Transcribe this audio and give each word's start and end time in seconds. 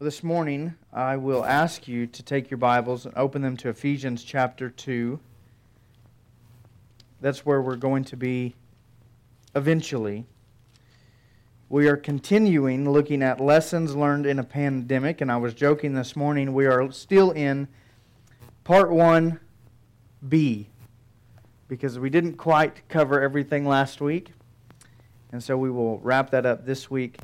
This 0.00 0.24
morning, 0.24 0.74
I 0.92 1.16
will 1.16 1.44
ask 1.44 1.86
you 1.86 2.08
to 2.08 2.22
take 2.24 2.50
your 2.50 2.58
Bibles 2.58 3.06
and 3.06 3.16
open 3.16 3.42
them 3.42 3.56
to 3.58 3.68
Ephesians 3.68 4.24
chapter 4.24 4.68
2. 4.68 5.20
That's 7.20 7.46
where 7.46 7.62
we're 7.62 7.76
going 7.76 8.02
to 8.06 8.16
be 8.16 8.56
eventually. 9.54 10.26
We 11.68 11.86
are 11.86 11.96
continuing 11.96 12.90
looking 12.90 13.22
at 13.22 13.40
lessons 13.40 13.94
learned 13.94 14.26
in 14.26 14.40
a 14.40 14.44
pandemic, 14.44 15.20
and 15.20 15.30
I 15.30 15.36
was 15.36 15.54
joking 15.54 15.94
this 15.94 16.16
morning, 16.16 16.52
we 16.52 16.66
are 16.66 16.90
still 16.90 17.30
in 17.30 17.68
part 18.64 18.90
1B 18.90 20.66
because 21.68 22.00
we 22.00 22.10
didn't 22.10 22.34
quite 22.34 22.88
cover 22.88 23.22
everything 23.22 23.64
last 23.64 24.00
week. 24.00 24.32
And 25.30 25.40
so 25.40 25.56
we 25.56 25.70
will 25.70 26.00
wrap 26.00 26.30
that 26.30 26.44
up 26.44 26.66
this 26.66 26.90
week, 26.90 27.18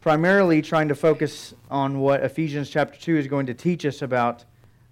primarily 0.00 0.62
trying 0.62 0.88
to 0.88 0.94
focus 0.94 1.54
on 1.70 1.98
what 1.98 2.22
Ephesians 2.22 2.70
chapter 2.70 2.98
2 2.98 3.16
is 3.16 3.26
going 3.26 3.46
to 3.46 3.54
teach 3.54 3.84
us 3.84 4.00
about 4.00 4.44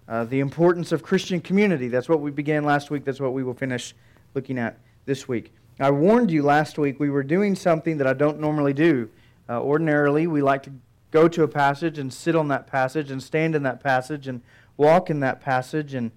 uh, 0.07 0.25
the 0.25 0.39
importance 0.39 0.91
of 0.91 1.01
Christian 1.01 1.39
community. 1.39 1.87
That's 1.87 2.09
what 2.09 2.19
we 2.19 2.31
began 2.31 2.65
last 2.65 2.89
week. 2.89 3.05
That's 3.05 3.19
what 3.19 3.33
we 3.33 3.43
will 3.43 3.53
finish 3.53 3.95
looking 4.33 4.57
at 4.57 4.77
this 5.05 5.27
week. 5.27 5.53
I 5.79 5.91
warned 5.91 6.31
you 6.31 6.43
last 6.43 6.77
week 6.77 6.99
we 6.99 7.09
were 7.09 7.23
doing 7.23 7.55
something 7.55 7.97
that 7.97 8.07
I 8.07 8.13
don't 8.13 8.39
normally 8.39 8.73
do. 8.73 9.09
Uh, 9.47 9.61
ordinarily, 9.61 10.27
we 10.27 10.41
like 10.41 10.63
to 10.63 10.71
go 11.11 11.27
to 11.27 11.43
a 11.43 11.47
passage 11.47 11.97
and 11.97 12.11
sit 12.11 12.35
on 12.35 12.49
that 12.49 12.67
passage 12.67 13.11
and 13.11 13.23
stand 13.23 13.55
in 13.55 13.63
that 13.63 13.81
passage 13.81 14.27
and 14.27 14.41
walk 14.75 15.09
in 15.09 15.21
that 15.21 15.39
passage 15.39 15.93
and, 15.93 16.11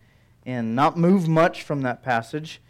and 0.44 0.74
not 0.74 0.98
move 0.98 1.28
much 1.28 1.62
from 1.62 1.82
that 1.82 2.02
passage. 2.02 2.60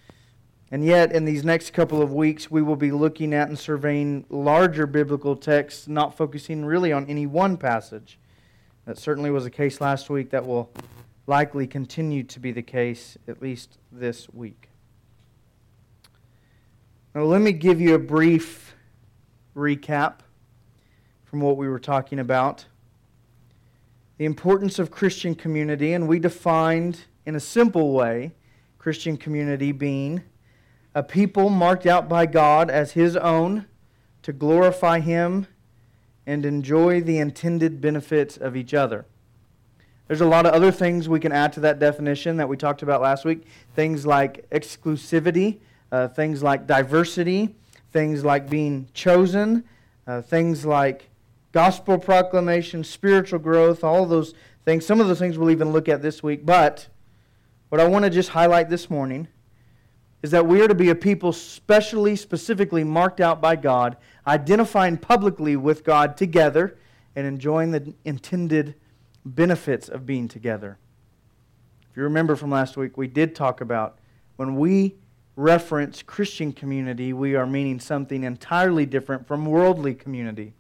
And 0.73 0.85
yet, 0.85 1.13
in 1.13 1.25
these 1.25 1.45
next 1.45 1.73
couple 1.73 2.01
of 2.01 2.13
weeks, 2.13 2.49
we 2.49 2.63
will 2.63 2.77
be 2.77 2.93
looking 2.93 3.35
at 3.35 3.49
and 3.49 3.59
surveying 3.59 4.25
larger 4.29 4.87
biblical 4.87 5.35
texts, 5.35 5.89
not 5.89 6.17
focusing 6.17 6.65
really 6.65 6.93
on 6.93 7.07
any 7.07 7.27
one 7.27 7.57
passage. 7.57 8.19
That 8.87 8.97
certainly 8.97 9.31
was 9.31 9.45
the 9.45 9.51
case 9.51 9.81
last 9.81 10.09
week. 10.09 10.31
That 10.31 10.47
will 10.47 10.71
likely 11.27 11.67
continue 11.67 12.23
to 12.23 12.39
be 12.39 12.53
the 12.53 12.63
case, 12.63 13.19
at 13.27 13.43
least 13.43 13.79
this 13.91 14.29
week. 14.33 14.69
Now, 17.15 17.23
let 17.25 17.41
me 17.41 17.53
give 17.53 17.81
you 17.81 17.97
a 17.97 17.99
brief 17.99 18.77
recap 19.57 20.21
from 21.25 21.41
what 21.41 21.57
we 21.57 21.69
were 21.69 21.81
talking 21.81 22.21
about. 22.21 22.67
The 24.19 24.25
importance 24.25 24.79
of 24.79 24.93
Christian 24.93 25.35
community, 25.35 25.95
and 25.95 26.07
we 26.07 26.21
defined 26.21 27.01
in 27.27 27.35
a 27.35 27.41
simple 27.41 27.93
way 27.93 28.33
Christian 28.79 29.17
community 29.17 29.73
being 29.73 30.23
a 30.95 31.03
people 31.03 31.51
marked 31.51 31.87
out 31.87 32.09
by 32.09 32.27
God 32.27 32.71
as 32.71 32.93
His 32.93 33.17
own 33.17 33.67
to 34.23 34.33
glorify 34.33 35.01
Him 35.01 35.47
and 36.27 36.45
enjoy 36.45 37.01
the 37.01 37.19
intended 37.19 37.81
benefits 37.81 38.37
of 38.37 38.57
each 38.57 38.75
other. 38.75 39.07
There's 40.07 40.21
a 40.21 40.27
lot 40.27 40.45
of 40.45 40.53
other 40.53 40.73
things 40.73 41.09
we 41.09 41.21
can 41.21 41.31
add 41.31 41.53
to 41.53 41.61
that 41.61 41.79
definition 41.79 42.37
that 42.39 42.49
we 42.49 42.57
talked 42.57 42.83
about 42.83 43.01
last 43.01 43.25
week. 43.25 43.47
Things 43.77 44.05
like 44.05 44.49
exclusivity, 44.51 45.61
uh, 45.93 46.09
things 46.09 46.43
like 46.43 46.67
diversity, 46.67 47.55
things 47.93 48.25
like 48.25 48.51
being 48.51 48.89
chosen, 48.93 49.65
uh, 50.07 50.23
things 50.23 50.67
like 50.67 51.11
gospel 51.53 51.99
proclamation, 51.99 52.83
spiritual 52.83 53.39
growth, 53.39 53.85
all 53.85 54.05
those 54.05 54.35
things. 54.65 54.85
Some 54.85 55.01
of 55.01 55.07
those 55.07 55.21
things 55.21 55.39
we'll 55.39 55.51
even 55.51 55.73
look 55.73 55.89
at 55.89 56.03
this 56.03 56.23
week. 56.23 56.45
But 56.45 56.89
what 57.69 57.81
I 57.81 57.87
want 57.87 58.05
to 58.05 58.11
just 58.11 58.31
highlight 58.31 58.69
this 58.69 58.91
morning 58.91 59.29
is 60.23 60.31
that 60.31 60.47
we 60.47 60.61
are 60.61 60.69
to 60.69 60.75
be 60.75 60.91
a 60.91 60.95
people 60.95 61.33
specially, 61.33 62.15
specifically 62.15 62.85
marked 62.85 63.21
out 63.21 63.41
by 63.41 63.57
God, 63.57 63.97
identifying 64.27 64.99
publicly 64.99 65.57
with 65.57 65.85
God 65.85 66.17
together, 66.17 66.77
and 67.17 67.27
enjoying 67.27 67.71
the 67.71 67.95
intended 68.05 68.75
benefits 69.25 69.89
of 69.89 70.07
being 70.07 70.29
together. 70.29 70.79
If 71.91 71.97
you 71.97 72.03
remember 72.05 72.37
from 72.37 72.51
last 72.51 72.77
week, 72.77 72.97
we 72.97 73.09
did 73.09 73.35
talk 73.35 73.61
about 73.61 73.99
when 74.37 74.57
we 74.57 74.95
reference 75.37 76.03
Christian 76.03 76.53
community, 76.53 77.13
we 77.13 77.35
are 77.35 77.47
meaning 77.47 77.81
something 77.81 78.25
entirely 78.25 78.87
different 78.87 79.27
from 79.27 79.47
worldly 79.47 79.95
community 79.95 80.55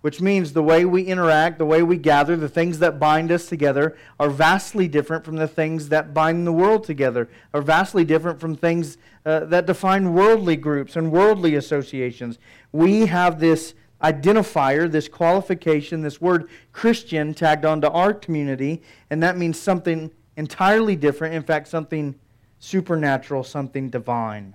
which 0.00 0.20
means 0.20 0.52
the 0.52 0.62
way 0.62 0.84
we 0.84 1.02
interact, 1.02 1.58
the 1.58 1.66
way 1.66 1.82
we 1.82 1.96
gather, 1.96 2.36
the 2.36 2.48
things 2.48 2.78
that 2.78 3.00
bind 3.00 3.32
us 3.32 3.46
together 3.46 3.96
are 4.20 4.30
vastly 4.30 4.86
different 4.86 5.24
from 5.24 5.36
the 5.36 5.48
things 5.48 5.88
that 5.88 6.14
bind 6.14 6.46
the 6.46 6.52
world 6.52 6.84
together, 6.84 7.28
are 7.52 7.62
vastly 7.62 8.04
different 8.04 8.38
from 8.38 8.54
things 8.54 8.96
uh, 9.26 9.40
that 9.40 9.66
define 9.66 10.14
worldly 10.14 10.56
groups 10.56 10.94
and 10.94 11.10
worldly 11.10 11.56
associations. 11.56 12.38
We 12.70 13.06
have 13.06 13.40
this 13.40 13.74
identifier, 14.02 14.90
this 14.90 15.08
qualification, 15.08 16.02
this 16.02 16.20
word 16.20 16.48
Christian 16.72 17.34
tagged 17.34 17.64
onto 17.64 17.88
our 17.88 18.14
community, 18.14 18.82
and 19.10 19.20
that 19.22 19.36
means 19.36 19.60
something 19.60 20.12
entirely 20.36 20.94
different, 20.94 21.34
in 21.34 21.42
fact, 21.42 21.66
something 21.66 22.14
supernatural, 22.60 23.42
something 23.42 23.90
divine. 23.90 24.54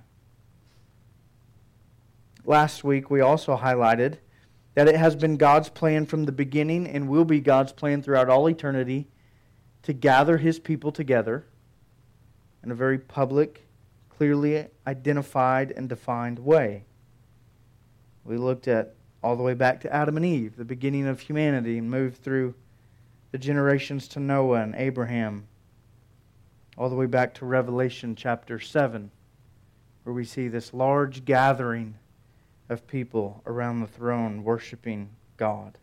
Last 2.45 2.83
week, 2.85 3.09
we 3.09 3.19
also 3.19 3.57
highlighted 3.57 4.17
that 4.75 4.87
it 4.87 4.95
has 4.95 5.15
been 5.15 5.37
God's 5.37 5.69
plan 5.69 6.05
from 6.05 6.25
the 6.25 6.31
beginning 6.31 6.87
and 6.87 7.07
will 7.07 7.25
be 7.25 7.39
God's 7.39 7.71
plan 7.71 8.01
throughout 8.01 8.29
all 8.29 8.49
eternity 8.49 9.07
to 9.83 9.93
gather 9.93 10.37
his 10.37 10.59
people 10.59 10.91
together 10.91 11.45
in 12.63 12.71
a 12.71 12.75
very 12.75 12.97
public, 12.97 13.67
clearly 14.09 14.67
identified 14.87 15.71
and 15.71 15.89
defined 15.89 16.39
way. 16.39 16.85
We 18.23 18.37
looked 18.37 18.67
at 18.67 18.95
all 19.21 19.35
the 19.35 19.43
way 19.43 19.53
back 19.53 19.81
to 19.81 19.93
Adam 19.93 20.17
and 20.17 20.25
Eve, 20.25 20.55
the 20.55 20.65
beginning 20.65 21.07
of 21.07 21.19
humanity, 21.19 21.77
and 21.77 21.89
moved 21.89 22.23
through 22.23 22.55
the 23.31 23.37
generations 23.37 24.07
to 24.09 24.19
Noah 24.19 24.61
and 24.61 24.75
Abraham, 24.75 25.47
all 26.77 26.89
the 26.89 26.95
way 26.95 27.05
back 27.05 27.33
to 27.35 27.45
Revelation 27.45 28.15
chapter 28.15 28.59
7, 28.59 29.11
where 30.03 30.13
we 30.13 30.25
see 30.25 30.47
this 30.47 30.73
large 30.73 31.25
gathering 31.25 31.95
of 32.73 32.85
people 32.87 33.41
around 33.45 33.79
the 33.79 33.87
throne 33.87 34.43
worshiping 34.43 35.09
God. 35.37 35.77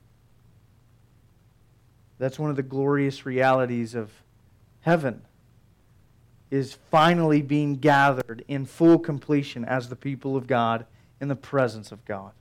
That's 2.19 2.39
one 2.39 2.51
of 2.51 2.57
the 2.57 2.63
glorious 2.63 3.25
realities 3.25 3.95
of 3.95 4.11
heaven 4.83 5.23
is 6.51 6.77
finally 6.91 7.41
being 7.41 7.77
gathered 7.77 8.45
in 8.49 8.67
full 8.67 8.99
completion 8.99 9.65
as 9.65 9.89
the 9.89 9.97
people 9.97 10.37
of 10.37 10.47
God 10.47 10.85
in 11.21 11.29
the 11.29 11.37
presence 11.37 11.93
of 11.93 12.05
God. 12.05 12.33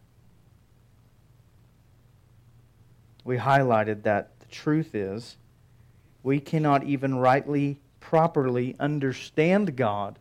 We 3.23 3.37
highlighted 3.37 4.03
that 4.03 4.39
the 4.39 4.47
truth 4.47 4.95
is 4.95 5.37
we 6.23 6.39
cannot 6.39 6.83
even 6.83 7.15
rightly, 7.15 7.79
properly 7.99 8.75
understand 8.79 9.75
God 9.75 10.19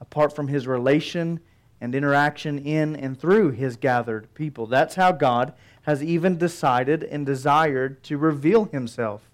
apart 0.00 0.34
from 0.34 0.48
his 0.48 0.66
relation 0.66 1.40
and 1.80 1.94
interaction 1.94 2.58
in 2.58 2.96
and 2.96 3.18
through 3.18 3.50
his 3.50 3.76
gathered 3.76 4.32
people. 4.34 4.66
That's 4.66 4.94
how 4.94 5.12
God 5.12 5.52
has 5.82 6.02
even 6.02 6.36
decided 6.38 7.04
and 7.04 7.24
desired 7.24 8.02
to 8.04 8.18
reveal 8.18 8.66
himself 8.66 9.30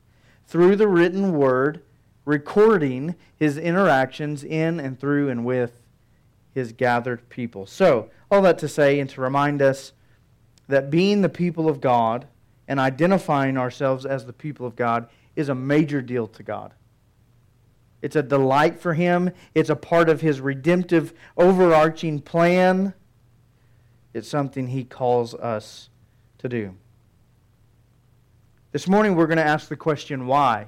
through 0.47 0.77
the 0.77 0.89
written 0.89 1.33
word, 1.33 1.83
recording 2.25 3.15
his 3.37 3.57
interactions 3.57 4.45
in 4.45 4.79
and 4.79 4.99
through 4.99 5.29
and 5.31 5.45
with 5.45 5.81
his 6.53 6.73
gathered 6.73 7.29
people. 7.29 7.67
So, 7.67 8.11
all 8.31 8.43
that 8.43 8.59
to 8.59 8.69
say 8.69 9.01
and 9.01 9.09
to 9.11 9.21
remind 9.21 9.63
us 9.63 9.93
that 10.69 10.91
being 10.91 11.23
the 11.23 11.29
people 11.29 11.69
of 11.69 11.81
God 11.81 12.27
and 12.69 12.79
identifying 12.79 13.57
ourselves 13.57 14.07
as 14.07 14.27
the 14.27 14.33
people 14.33 14.67
of 14.67 14.77
God 14.77 15.09
is 15.37 15.49
a 15.49 15.55
major 15.55 16.03
deal 16.03 16.27
to 16.29 16.43
God. 16.43 16.73
It's 18.03 18.17
a 18.17 18.23
delight 18.23 18.81
for 18.81 18.95
him. 18.95 19.31
It's 19.55 19.71
a 19.71 19.77
part 19.77 20.09
of 20.09 20.21
his 20.21 20.41
redemptive, 20.41 21.15
overarching 21.37 22.21
plan. 22.21 22.95
It's 24.13 24.29
something 24.29 24.67
he 24.67 24.85
calls 24.85 25.35
us 25.35 25.89
to 26.39 26.49
do. 26.49 26.75
This 28.73 28.89
morning, 28.89 29.15
we're 29.15 29.27
going 29.29 29.39
to 29.39 29.45
ask 29.45 29.69
the 29.69 29.77
question 29.77 30.27
why? 30.27 30.67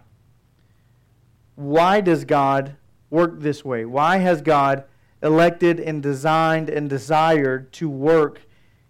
Why 1.56 2.00
does 2.00 2.25
God 2.25 2.76
work 3.11 3.41
this 3.41 3.64
way? 3.64 3.85
Why 3.85 4.19
has 4.19 4.41
God 4.41 4.85
elected 5.23 5.81
and 5.81 6.03
designed 6.03 6.69
and 6.70 6.88
desired 6.88 7.73
to 7.73 7.88
work 7.88 8.43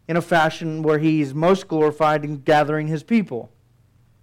in 0.07 0.17
a 0.17 0.23
fashion 0.23 0.83
where 0.83 0.99
he's 0.99 1.33
most 1.33 1.69
glorified 1.69 2.25
in 2.25 2.43
gathering 2.43 2.89
his 2.89 3.03
people? 3.03 3.51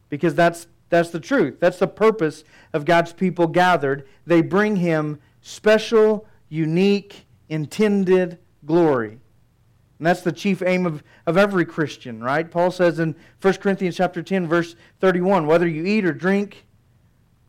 Because 0.10 0.36
that's 0.36 0.68
that's 0.92 1.10
the 1.10 1.20
truth. 1.20 1.60
That's 1.60 1.80
the 1.80 1.88
purpose 1.88 2.44
of 2.74 2.86
God's 2.86 3.14
people 3.14 3.48
gathered. 3.48 4.08
They 4.28 4.42
bring 4.42 4.76
him 4.76 5.20
special, 5.42 6.28
unique, 6.50 7.26
intended 7.50 8.38
glory. 8.66 9.18
And 9.98 10.06
that's 10.08 10.22
the 10.22 10.34
chief 10.34 10.62
aim 10.62 10.86
of, 10.86 11.02
of 11.26 11.38
every 11.38 11.64
Christian, 11.64 12.22
right? 12.22 12.50
Paul 12.50 12.72
says 12.72 13.00
in 13.00 13.16
1 13.42 13.54
Corinthians 13.56 13.96
chapter 13.96 14.22
10, 14.22 14.48
verse 14.48 14.76
31, 15.00 15.48
whether 15.48 15.68
you 15.68 15.86
eat 15.86 16.04
or 16.04 16.12
drink, 16.12 16.66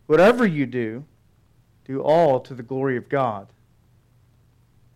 whatever 0.07 0.47
you 0.47 0.65
do, 0.65 1.05
do 1.85 2.01
all 2.01 2.39
to 2.41 2.55
the 2.55 2.63
glory 2.63 2.97
of 2.97 3.09
God. 3.09 3.49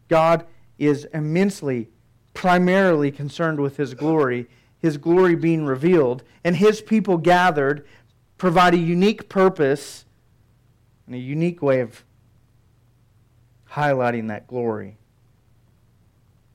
God 0.09 0.47
is 0.79 1.05
immensely, 1.13 1.89
primarily 2.33 3.11
concerned 3.11 3.59
with 3.59 3.77
his 3.77 3.95
glory, 3.95 4.47
his 4.79 4.99
glory 4.99 5.35
being 5.35 5.65
revealed, 5.65 6.23
and 6.45 6.55
his 6.55 6.81
people 6.81 7.17
gathered 7.17 7.85
provide 8.39 8.75
a 8.75 8.79
unique 8.79 9.29
purpose 9.29 10.05
and 11.07 11.15
a 11.15 11.19
unique 11.19 11.63
way 11.63 11.81
of 11.81 12.05
highlighting 13.73 14.29
that 14.29 14.47
glory. 14.47 14.99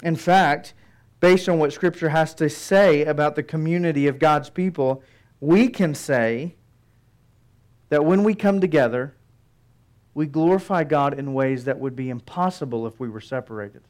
In 0.03 0.15
fact, 0.15 0.73
based 1.19 1.47
on 1.47 1.59
what 1.59 1.71
Scripture 1.71 2.09
has 2.09 2.33
to 2.35 2.49
say 2.49 3.05
about 3.05 3.35
the 3.35 3.43
community 3.43 4.07
of 4.07 4.19
God's 4.19 4.49
people, 4.49 5.03
we 5.39 5.67
can 5.67 5.93
say 5.93 6.55
that 7.89 8.05
when 8.05 8.23
we 8.23 8.33
come 8.33 8.59
together, 8.59 9.15
we 10.13 10.25
glorify 10.25 10.83
God 10.83 11.17
in 11.17 11.33
ways 11.33 11.65
that 11.65 11.79
would 11.79 11.95
be 11.95 12.09
impossible 12.09 12.85
if 12.85 12.99
we 12.99 13.09
were 13.09 13.21
separated. 13.21 13.83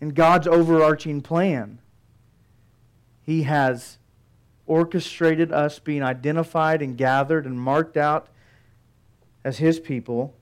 In 0.00 0.10
God's 0.10 0.46
overarching 0.46 1.20
plan, 1.20 1.80
He 3.22 3.44
has 3.44 3.98
orchestrated 4.66 5.52
us 5.52 5.78
being 5.78 6.02
identified 6.02 6.82
and 6.82 6.96
gathered 6.96 7.46
and 7.46 7.60
marked 7.60 7.96
out 7.96 8.28
as 9.44 9.58
His 9.58 9.80
people 9.80 10.34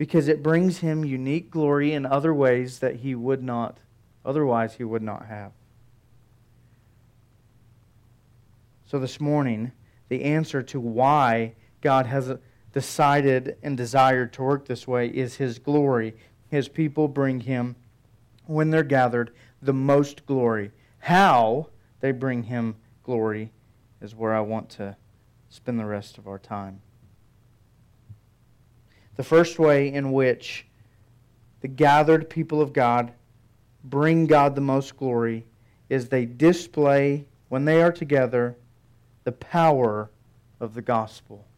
because 0.00 0.28
it 0.28 0.42
brings 0.42 0.78
him 0.78 1.04
unique 1.04 1.50
glory 1.50 1.92
in 1.92 2.06
other 2.06 2.32
ways 2.32 2.78
that 2.78 2.96
he 2.96 3.14
would 3.14 3.42
not, 3.42 3.76
otherwise, 4.24 4.72
he 4.76 4.82
would 4.82 5.02
not 5.02 5.26
have. 5.26 5.52
So, 8.86 8.98
this 8.98 9.20
morning, 9.20 9.72
the 10.08 10.24
answer 10.24 10.62
to 10.62 10.80
why 10.80 11.52
God 11.82 12.06
has 12.06 12.32
decided 12.72 13.58
and 13.62 13.76
desired 13.76 14.32
to 14.32 14.42
work 14.42 14.66
this 14.66 14.88
way 14.88 15.06
is 15.06 15.34
his 15.34 15.58
glory. 15.58 16.16
His 16.48 16.66
people 16.66 17.06
bring 17.06 17.40
him, 17.40 17.76
when 18.46 18.70
they're 18.70 18.82
gathered, 18.82 19.34
the 19.60 19.74
most 19.74 20.24
glory. 20.24 20.70
How 21.00 21.68
they 22.00 22.12
bring 22.12 22.44
him 22.44 22.76
glory 23.10 23.50
is 24.00 24.14
where 24.14 24.32
I 24.32 24.38
want 24.38 24.70
to 24.70 24.96
spend 25.48 25.80
the 25.80 25.84
rest 25.84 26.16
of 26.16 26.28
our 26.28 26.38
time. 26.38 26.80
The 29.16 29.24
first 29.24 29.58
way 29.58 29.92
in 29.92 30.12
which 30.12 30.64
the 31.60 31.66
gathered 31.66 32.30
people 32.30 32.62
of 32.62 32.72
God 32.72 33.12
bring 33.82 34.28
God 34.28 34.54
the 34.54 34.60
most 34.60 34.96
glory 34.96 35.44
is 35.88 36.08
they 36.08 36.24
display, 36.24 37.24
when 37.48 37.64
they 37.64 37.82
are 37.82 37.90
together, 37.90 38.56
the 39.24 39.32
power 39.32 40.08
of 40.60 40.74
the 40.74 40.82
gospel. 40.82 41.48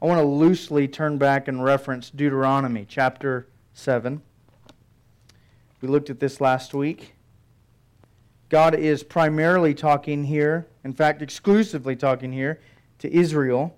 I 0.00 0.06
want 0.06 0.20
to 0.20 0.24
loosely 0.24 0.88
turn 0.88 1.18
back 1.18 1.48
and 1.48 1.62
reference 1.62 2.08
Deuteronomy 2.08 2.86
chapter 2.88 3.46
7. 3.74 4.22
We 5.82 5.88
looked 5.88 6.08
at 6.08 6.18
this 6.18 6.40
last 6.40 6.72
week. 6.72 7.15
God 8.48 8.74
is 8.74 9.02
primarily 9.02 9.74
talking 9.74 10.24
here, 10.24 10.66
in 10.84 10.92
fact, 10.92 11.22
exclusively 11.22 11.96
talking 11.96 12.32
here 12.32 12.60
to 12.98 13.12
Israel 13.12 13.76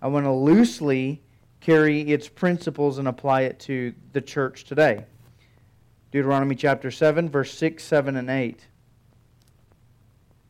I 0.00 0.08
want 0.08 0.26
to 0.26 0.32
loosely 0.32 1.22
carry 1.60 2.00
its 2.02 2.28
principles 2.28 2.98
and 2.98 3.08
apply 3.08 3.42
it 3.42 3.58
to 3.60 3.94
the 4.12 4.20
church 4.20 4.64
today. 4.64 5.04
Deuteronomy 6.12 6.54
chapter 6.54 6.90
7, 6.90 7.28
verse 7.28 7.52
6, 7.54 7.82
7, 7.82 8.16
and 8.16 8.30
8. 8.30 8.66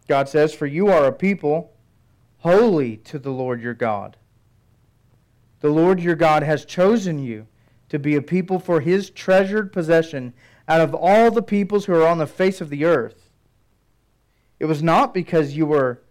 God 0.09 0.29
says, 0.29 0.53
For 0.53 0.67
you 0.67 0.89
are 0.89 1.07
a 1.07 1.13
people 1.13 1.73
holy 2.39 2.99
to 2.99 3.19
the 3.19 3.31
Lord 3.31 3.63
your 3.63 3.75
God. 3.75 4.17
The 5.61 5.71
Lord 5.71 6.01
your 6.01 6.17
God 6.17 6.43
has 6.43 6.65
chosen 6.65 7.19
you 7.19 7.47
to 7.89 7.99
be 7.99 8.17
a 8.17 8.23
people 8.23 8.59
for 8.59 8.81
his 8.81 9.11
treasured 9.11 9.73
possession 9.73 10.35
out 10.69 10.81
of 10.81 10.95
all 10.95 11.31
the 11.31 11.43
peoples 11.43 11.87
who 11.87 11.95
are 11.95 12.07
on 12.07 12.19
the 12.19 12.27
face 12.27 12.61
of 12.61 12.69
the 12.69 12.85
earth. 12.85 13.26
It 14.59 14.65
was 14.65 14.83
not 14.83 15.13
because 15.13 15.57
you 15.57 15.67
were 15.67 16.03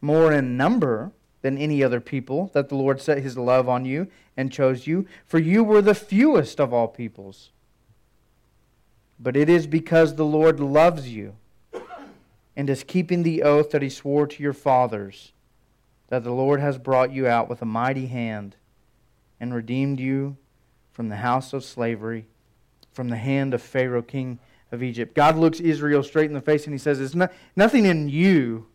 more 0.00 0.32
in 0.32 0.56
number 0.56 1.12
than 1.42 1.58
any 1.58 1.82
other 1.82 2.00
people 2.00 2.50
that 2.54 2.68
the 2.68 2.74
Lord 2.74 3.00
set 3.00 3.18
his 3.18 3.36
love 3.36 3.68
on 3.68 3.84
you 3.84 4.08
and 4.36 4.52
chose 4.52 4.86
you, 4.86 5.06
for 5.24 5.38
you 5.38 5.64
were 5.64 5.82
the 5.82 5.94
fewest 5.94 6.60
of 6.60 6.72
all 6.72 6.88
peoples. 6.88 7.50
But 9.18 9.36
it 9.36 9.48
is 9.48 9.66
because 9.66 10.14
the 10.14 10.24
Lord 10.24 10.60
loves 10.60 11.08
you 11.08 11.36
and 12.56 12.70
is 12.70 12.84
keeping 12.84 13.22
the 13.22 13.42
oath 13.42 13.70
that 13.70 13.82
he 13.82 13.88
swore 13.88 14.26
to 14.26 14.42
your 14.42 14.52
fathers 14.52 15.32
that 16.08 16.24
the 16.24 16.32
Lord 16.32 16.60
has 16.60 16.78
brought 16.78 17.12
you 17.12 17.26
out 17.26 17.48
with 17.48 17.62
a 17.62 17.66
mighty 17.66 18.06
hand 18.06 18.56
and 19.38 19.54
redeemed 19.54 20.00
you 20.00 20.36
from 20.90 21.08
the 21.08 21.16
house 21.16 21.52
of 21.52 21.64
slavery, 21.64 22.26
from 22.90 23.08
the 23.08 23.16
hand 23.16 23.54
of 23.54 23.62
Pharaoh, 23.62 24.02
king 24.02 24.38
of 24.72 24.82
Egypt. 24.82 25.14
God 25.14 25.36
looks 25.36 25.60
Israel 25.60 26.02
straight 26.02 26.26
in 26.26 26.34
the 26.34 26.40
face 26.40 26.64
and 26.64 26.74
he 26.74 26.78
says, 26.78 27.00
It's 27.00 27.14
not, 27.14 27.32
nothing 27.56 27.86
in 27.86 28.08
you 28.08 28.66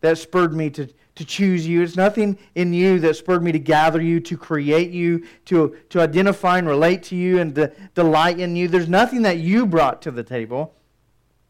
that 0.00 0.18
spurred 0.18 0.54
me 0.54 0.70
to, 0.70 0.86
to 1.14 1.24
choose 1.24 1.66
you. 1.66 1.82
It's 1.82 1.96
nothing 1.96 2.38
in 2.54 2.72
you 2.72 3.00
that 3.00 3.16
spurred 3.16 3.42
me 3.42 3.52
to 3.52 3.58
gather 3.58 4.02
you, 4.02 4.20
to 4.20 4.36
create 4.36 4.90
you, 4.90 5.26
to, 5.46 5.76
to 5.90 6.00
identify 6.00 6.58
and 6.58 6.68
relate 6.68 7.02
to 7.04 7.16
you, 7.16 7.40
and 7.40 7.54
to 7.54 7.72
delight 7.94 8.38
in 8.38 8.54
you. 8.54 8.68
There's 8.68 8.88
nothing 8.88 9.22
that 9.22 9.38
you 9.38 9.66
brought 9.66 10.02
to 10.02 10.10
the 10.10 10.22
table. 10.22 10.74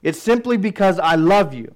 It's 0.03 0.23
simply 0.23 0.57
because 0.57 0.99
I 0.99 1.17
love 1.17 1.53
you, 1.53 1.75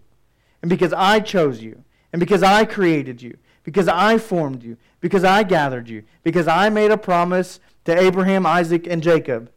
and 0.62 0.68
because 0.68 0.92
I 0.92 1.20
chose 1.20 1.60
you, 1.60 1.82
and 2.12 2.20
because 2.20 2.42
I 2.42 2.64
created 2.64 3.20
you, 3.22 3.36
because 3.64 3.88
I 3.88 4.18
formed 4.18 4.62
you, 4.62 4.76
because 5.00 5.24
I 5.24 5.42
gathered 5.42 5.88
you, 5.88 6.04
because 6.22 6.46
I 6.46 6.68
made 6.68 6.90
a 6.90 6.96
promise 6.96 7.58
to 7.86 7.98
Abraham, 7.98 8.46
Isaac, 8.46 8.86
and 8.86 9.02
Jacob 9.02 9.50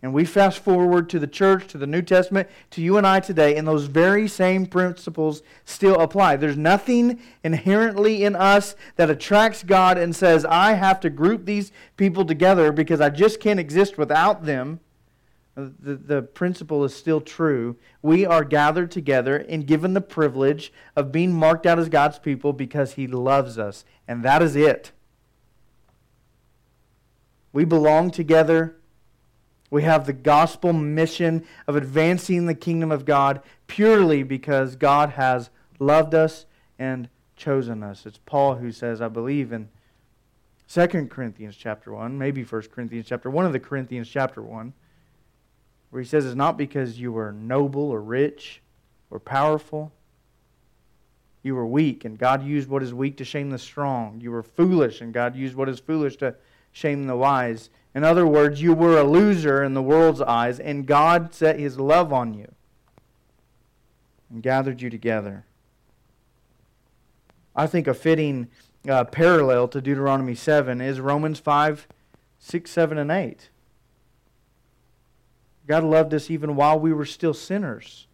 and 0.00 0.14
we 0.14 0.24
fast 0.24 0.60
forward 0.60 1.08
to 1.10 1.18
the 1.18 1.26
church, 1.26 1.66
to 1.68 1.78
the 1.78 1.86
New 1.86 2.02
Testament, 2.02 2.48
to 2.70 2.80
you 2.80 2.96
and 2.96 3.06
I 3.06 3.18
today, 3.18 3.56
and 3.56 3.66
those 3.66 3.86
very 3.86 4.28
same 4.28 4.64
principles 4.64 5.42
still 5.64 6.00
apply. 6.00 6.36
There's 6.36 6.56
nothing 6.56 7.20
inherently 7.42 8.22
in 8.22 8.36
us 8.36 8.76
that 8.94 9.10
attracts 9.10 9.64
God 9.64 9.98
and 9.98 10.14
says, 10.14 10.44
I 10.44 10.74
have 10.74 11.00
to 11.00 11.10
group 11.10 11.46
these 11.46 11.72
people 11.96 12.24
together 12.24 12.70
because 12.70 13.00
I 13.00 13.10
just 13.10 13.40
can't 13.40 13.58
exist 13.58 13.98
without 13.98 14.44
them. 14.44 14.78
The, 15.56 15.96
the 15.96 16.22
principle 16.22 16.84
is 16.84 16.94
still 16.94 17.20
true. 17.20 17.76
We 18.00 18.24
are 18.24 18.44
gathered 18.44 18.92
together 18.92 19.36
and 19.36 19.66
given 19.66 19.94
the 19.94 20.00
privilege 20.00 20.72
of 20.94 21.10
being 21.10 21.32
marked 21.32 21.66
out 21.66 21.80
as 21.80 21.88
God's 21.88 22.20
people 22.20 22.52
because 22.52 22.92
He 22.92 23.08
loves 23.08 23.58
us. 23.58 23.84
And 24.06 24.24
that 24.24 24.42
is 24.42 24.54
it. 24.54 24.92
We 27.52 27.64
belong 27.64 28.12
together 28.12 28.77
we 29.70 29.82
have 29.82 30.06
the 30.06 30.12
gospel 30.12 30.72
mission 30.72 31.44
of 31.66 31.76
advancing 31.76 32.46
the 32.46 32.54
kingdom 32.54 32.90
of 32.90 33.04
God 33.04 33.42
purely 33.66 34.22
because 34.22 34.76
God 34.76 35.10
has 35.10 35.50
loved 35.78 36.14
us 36.14 36.46
and 36.78 37.08
chosen 37.36 37.82
us. 37.82 38.06
It's 38.06 38.20
Paul 38.24 38.56
who 38.56 38.72
says, 38.72 39.00
I 39.00 39.08
believe 39.08 39.52
in 39.52 39.68
2 40.68 40.86
Corinthians 41.06 41.56
chapter 41.56 41.92
1, 41.92 42.18
maybe 42.18 42.44
1 42.44 42.62
Corinthians 42.74 43.06
chapter 43.08 43.30
1 43.30 43.46
of 43.46 43.52
the 43.52 43.60
Corinthians 43.60 44.08
chapter 44.08 44.42
1, 44.42 44.72
where 45.90 46.02
he 46.02 46.08
says 46.08 46.26
it's 46.26 46.34
not 46.34 46.58
because 46.58 47.00
you 47.00 47.12
were 47.12 47.32
noble 47.32 47.90
or 47.90 48.02
rich 48.02 48.60
or 49.10 49.18
powerful. 49.18 49.92
You 51.42 51.54
were 51.54 51.66
weak, 51.66 52.04
and 52.04 52.18
God 52.18 52.44
used 52.44 52.68
what 52.68 52.82
is 52.82 52.92
weak 52.92 53.16
to 53.18 53.24
shame 53.24 53.50
the 53.50 53.58
strong. 53.58 54.20
You 54.20 54.30
were 54.30 54.42
foolish, 54.42 55.00
and 55.00 55.14
God 55.14 55.36
used 55.36 55.54
what 55.54 55.68
is 55.68 55.78
foolish 55.78 56.16
to 56.16 56.34
shame 56.72 57.04
the 57.04 57.16
wise. 57.16 57.70
In 57.98 58.04
other 58.04 58.28
words, 58.28 58.62
you 58.62 58.74
were 58.74 58.96
a 58.96 59.02
loser 59.02 59.60
in 59.60 59.74
the 59.74 59.82
world's 59.82 60.20
eyes, 60.20 60.60
and 60.60 60.86
God 60.86 61.34
set 61.34 61.58
his 61.58 61.80
love 61.80 62.12
on 62.12 62.32
you 62.32 62.54
and 64.30 64.40
gathered 64.40 64.80
you 64.80 64.88
together. 64.88 65.46
I 67.56 67.66
think 67.66 67.88
a 67.88 67.94
fitting 67.94 68.46
uh, 68.88 69.02
parallel 69.02 69.66
to 69.66 69.80
Deuteronomy 69.80 70.36
7 70.36 70.80
is 70.80 71.00
Romans 71.00 71.40
5, 71.40 71.88
6, 72.38 72.70
7, 72.70 72.98
and 72.98 73.10
8. 73.10 73.50
God 75.66 75.82
loved 75.82 76.14
us 76.14 76.30
even 76.30 76.54
while 76.54 76.78
we 76.78 76.92
were 76.92 77.04
still 77.04 77.34
sinners. 77.34 78.06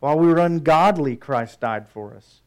While 0.00 0.18
we 0.18 0.26
were 0.26 0.40
ungodly, 0.40 1.14
Christ 1.14 1.60
died 1.60 1.88
for 1.88 2.16
us. 2.16 2.40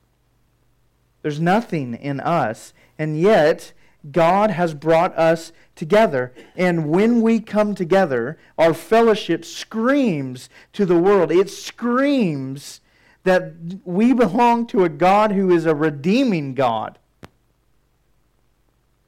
There's 1.22 1.40
nothing 1.40 1.94
in 1.94 2.20
us, 2.20 2.74
and 3.00 3.18
yet 3.18 3.72
God 4.12 4.52
has 4.52 4.74
brought 4.74 5.18
us 5.18 5.52
together. 5.76 6.34
And 6.56 6.90
when 6.90 7.22
we 7.22 7.40
come 7.40 7.76
together, 7.76 8.38
our 8.58 8.74
fellowship 8.74 9.46
screams 9.46 10.50
to 10.74 10.86
the 10.86 10.98
world. 10.98 11.32
It 11.32 11.50
screams 11.50 12.82
that 13.24 13.54
we 13.84 14.14
belong 14.14 14.68
to 14.68 14.84
a 14.84 14.90
God 14.90 15.32
who 15.32 15.52
is 15.52 15.66
a 15.66 15.76
redeeming 15.76 16.54
God. 16.54 17.00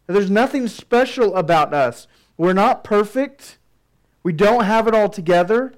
There's 0.08 0.32
nothing 0.32 0.68
special 0.68 1.36
about 1.36 1.74
us. 1.74 2.08
We're 2.38 2.54
not 2.54 2.84
perfect. 2.84 3.58
We 4.24 4.34
don't 4.34 4.64
have 4.64 4.88
it 4.88 4.96
all 4.96 5.10
together. 5.10 5.74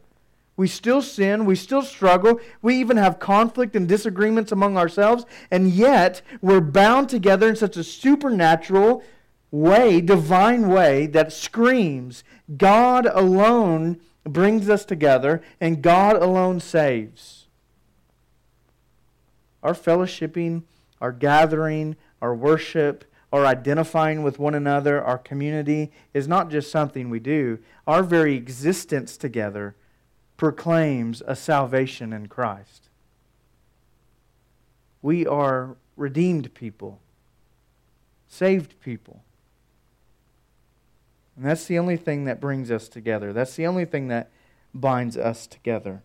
We 0.60 0.68
still 0.68 1.02
sin. 1.02 1.46
We 1.46 1.56
still 1.56 1.84
struggle. 1.84 2.42
We 2.62 2.76
even 2.82 2.98
have 2.98 3.18
conflict 3.18 3.78
and 3.78 3.88
disagreements 3.88 4.52
among 4.52 4.76
ourselves. 4.76 5.24
And 5.50 5.72
yet, 5.72 6.22
we're 6.42 6.60
bound 6.60 7.08
together 7.08 7.48
in 7.48 7.56
such 7.56 7.78
a 7.78 7.84
supernatural 7.86 9.02
way, 9.52 10.02
divine 10.02 10.68
way, 10.68 11.08
that 11.08 11.32
screams 11.32 12.26
God 12.58 13.06
alone 13.06 14.02
brings 14.26 14.70
us 14.70 14.84
together, 14.84 15.42
and 15.62 15.82
God 15.82 16.22
alone 16.22 16.60
saves. 16.60 17.48
Our 19.64 19.74
fellowshipping, 19.74 20.64
our 21.00 21.14
gathering, 21.14 21.96
our 22.22 22.36
worship, 22.36 23.06
our 23.32 23.46
identifying 23.46 24.24
with 24.24 24.40
one 24.40 24.56
another, 24.56 25.02
our 25.02 25.20
community 25.20 25.94
is 26.14 26.28
not 26.28 26.52
just 26.52 26.70
something 26.70 27.10
we 27.10 27.22
do. 27.22 27.60
Our 27.88 28.04
very 28.04 28.36
existence 28.36 29.16
together 29.16 29.78
proclaims 30.40 31.22
a 31.28 31.36
salvation 31.36 32.14
in 32.14 32.28
Christ. 32.28 32.88
We 35.02 35.28
are 35.28 35.76
redeemed 35.98 36.54
people, 36.54 37.02
saved 38.30 38.80
people. 38.80 39.22
And 41.36 41.46
that's 41.46 41.66
the 41.66 41.78
only 41.78 41.98
thing 41.98 42.24
that 42.24 42.40
brings 42.40 42.72
us 42.72 42.88
together. 42.88 43.34
That's 43.34 43.58
the 43.58 43.68
only 43.68 43.84
thing 43.84 44.08
that 44.08 44.32
binds 44.74 45.18
us 45.18 45.46
together. 45.46 46.04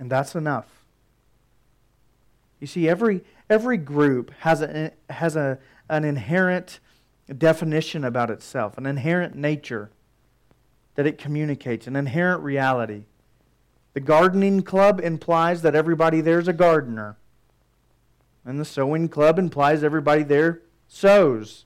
And 0.00 0.10
that's 0.10 0.34
enough. 0.34 0.84
You 2.58 2.66
see, 2.66 2.88
every, 2.88 3.22
every 3.48 3.76
group 3.76 4.32
has, 4.40 4.60
a, 4.60 4.90
has 5.08 5.36
a, 5.36 5.60
an 5.88 6.04
inherent 6.04 6.80
definition 7.38 8.02
about 8.02 8.32
itself, 8.32 8.76
an 8.76 8.86
inherent 8.86 9.36
nature 9.36 9.92
that 10.94 11.06
it 11.06 11.18
communicates, 11.18 11.86
an 11.86 11.96
inherent 11.96 12.42
reality. 12.42 13.04
The 13.94 14.00
gardening 14.00 14.62
club 14.62 15.00
implies 15.00 15.62
that 15.62 15.74
everybody 15.74 16.20
there 16.20 16.38
is 16.38 16.48
a 16.48 16.52
gardener. 16.52 17.16
And 18.44 18.60
the 18.60 18.64
sewing 18.64 19.08
club 19.08 19.38
implies 19.38 19.82
everybody 19.82 20.22
there 20.22 20.62
sews. 20.88 21.64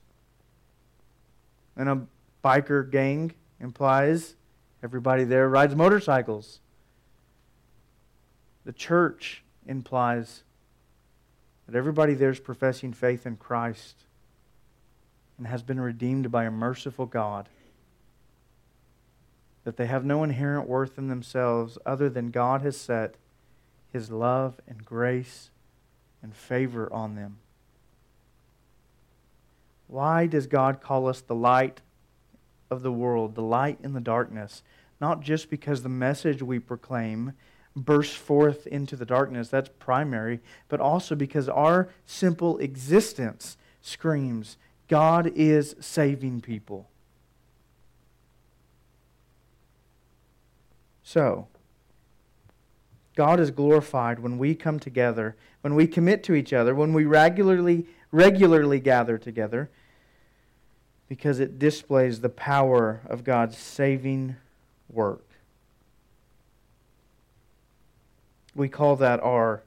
And 1.75 1.89
a 1.89 2.01
biker 2.43 2.89
gang 2.89 3.33
implies 3.59 4.35
everybody 4.83 5.23
there 5.23 5.49
rides 5.49 5.75
motorcycles. 5.75 6.59
The 8.65 8.73
church 8.73 9.43
implies 9.65 10.43
that 11.67 11.77
everybody 11.77 12.13
there 12.13 12.29
is 12.29 12.39
professing 12.39 12.93
faith 12.93 13.25
in 13.25 13.37
Christ 13.37 13.95
and 15.37 15.47
has 15.47 15.63
been 15.63 15.79
redeemed 15.79 16.31
by 16.31 16.45
a 16.45 16.51
merciful 16.51 17.05
God. 17.05 17.49
That 19.63 19.77
they 19.77 19.87
have 19.87 20.05
no 20.05 20.23
inherent 20.23 20.67
worth 20.67 20.97
in 20.97 21.07
themselves 21.07 21.77
other 21.85 22.09
than 22.09 22.31
God 22.31 22.61
has 22.61 22.77
set 22.77 23.15
his 23.91 24.09
love 24.09 24.59
and 24.67 24.85
grace 24.85 25.49
and 26.21 26.35
favor 26.35 26.91
on 26.91 27.15
them. 27.15 27.37
Why 29.87 30.27
does 30.27 30.47
God 30.47 30.81
call 30.81 31.07
us 31.07 31.21
the 31.21 31.35
light 31.35 31.81
of 32.69 32.83
the 32.83 32.91
world, 32.91 33.35
the 33.35 33.41
light 33.41 33.79
in 33.83 33.93
the 33.93 33.99
darkness? 33.99 34.61
Not 35.01 35.21
just 35.21 35.49
because 35.49 35.81
the 35.81 35.89
message 35.89 36.43
we 36.43 36.59
proclaim 36.59 37.33
bursts 37.75 38.15
forth 38.15 38.67
into 38.67 38.95
the 38.95 39.05
darkness, 39.05 39.49
that's 39.49 39.69
primary, 39.79 40.41
but 40.67 40.79
also 40.79 41.15
because 41.15 41.49
our 41.49 41.89
simple 42.05 42.57
existence 42.59 43.57
screams 43.81 44.57
God 44.87 45.31
is 45.35 45.75
saving 45.79 46.41
people. 46.41 46.88
So, 51.11 51.47
God 53.15 53.39
is 53.39 53.49
glorified 53.49 54.19
when 54.19 54.37
we 54.37 54.53
come 54.53 54.79
together, 54.79 55.35
when 55.61 55.73
we 55.73 55.87
commit 55.87 56.23
to 56.25 56.35
each 56.35 56.53
other, 56.53 56.75
when 56.75 56.93
we 56.93 57.03
regularly 57.03 57.87
regularly 58.11 58.79
gather 58.79 59.17
together 59.17 59.71
because 61.07 61.39
it 61.39 61.57
displays 61.57 62.21
the 62.21 62.29
power 62.29 63.01
of 63.07 63.23
God's 63.23 63.57
saving 63.57 64.35
work. 64.87 65.25
We 68.53 68.69
call 68.69 68.95
that 68.97 69.19
our 69.21 69.63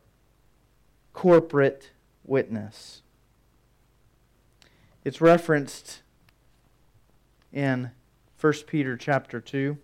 corporate 1.12 1.90
witness. 2.24 3.02
It's 5.04 5.20
referenced 5.20 6.02
in 7.52 7.90
1 8.40 8.52
Peter 8.68 8.96
chapter 8.96 9.40
2 9.40 9.76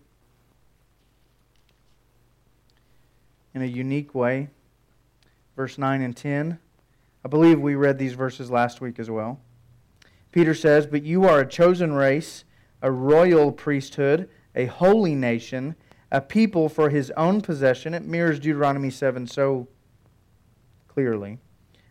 in 3.53 3.61
a 3.61 3.65
unique 3.65 4.13
way. 4.13 4.49
Verse 5.55 5.77
9 5.77 6.01
and 6.01 6.15
10. 6.15 6.59
I 7.23 7.27
believe 7.27 7.59
we 7.59 7.75
read 7.75 7.97
these 7.97 8.13
verses 8.13 8.49
last 8.49 8.81
week 8.81 8.99
as 8.99 9.09
well. 9.09 9.39
Peter 10.31 10.53
says, 10.53 10.87
But 10.87 11.03
you 11.03 11.25
are 11.25 11.39
a 11.39 11.47
chosen 11.47 11.93
race, 11.93 12.45
a 12.81 12.91
royal 12.91 13.51
priesthood, 13.51 14.29
a 14.55 14.65
holy 14.65 15.15
nation, 15.15 15.75
a 16.11 16.21
people 16.21 16.69
for 16.69 16.89
his 16.89 17.11
own 17.11 17.41
possession. 17.41 17.93
It 17.93 18.05
mirrors 18.05 18.39
Deuteronomy 18.39 18.89
7 18.89 19.27
so 19.27 19.67
clearly. 20.87 21.39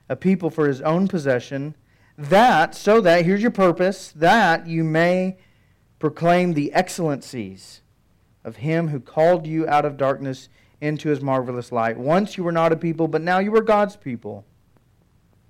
A 0.09 0.17
people 0.17 0.51
for 0.51 0.67
his 0.67 0.81
own 0.81 1.09
possession 1.09 1.75
that, 2.17 2.75
so 2.75 3.01
that, 3.01 3.25
here's 3.25 3.43
your 3.43 3.53
purpose, 3.53 4.13
that 4.17 4.67
you 4.67 4.83
may 4.83 5.39
proclaim 6.01 6.55
the 6.55 6.73
excellencies 6.73 7.83
of 8.45 8.57
him 8.57 8.89
who 8.89 8.99
called 8.99 9.47
you 9.47 9.69
out 9.69 9.85
of 9.85 9.97
darkness 9.97 10.49
into 10.81 11.09
his 11.09 11.21
marvelous 11.21 11.73
light. 11.73 11.99
Once 11.99 12.37
you 12.37 12.45
were 12.45 12.53
not 12.53 12.73
a 12.73 12.77
people, 12.77 13.09
but 13.09 13.23
now 13.23 13.39
you 13.39 13.55
are 13.57 13.63
God's 13.63 13.97
people. 13.97 14.45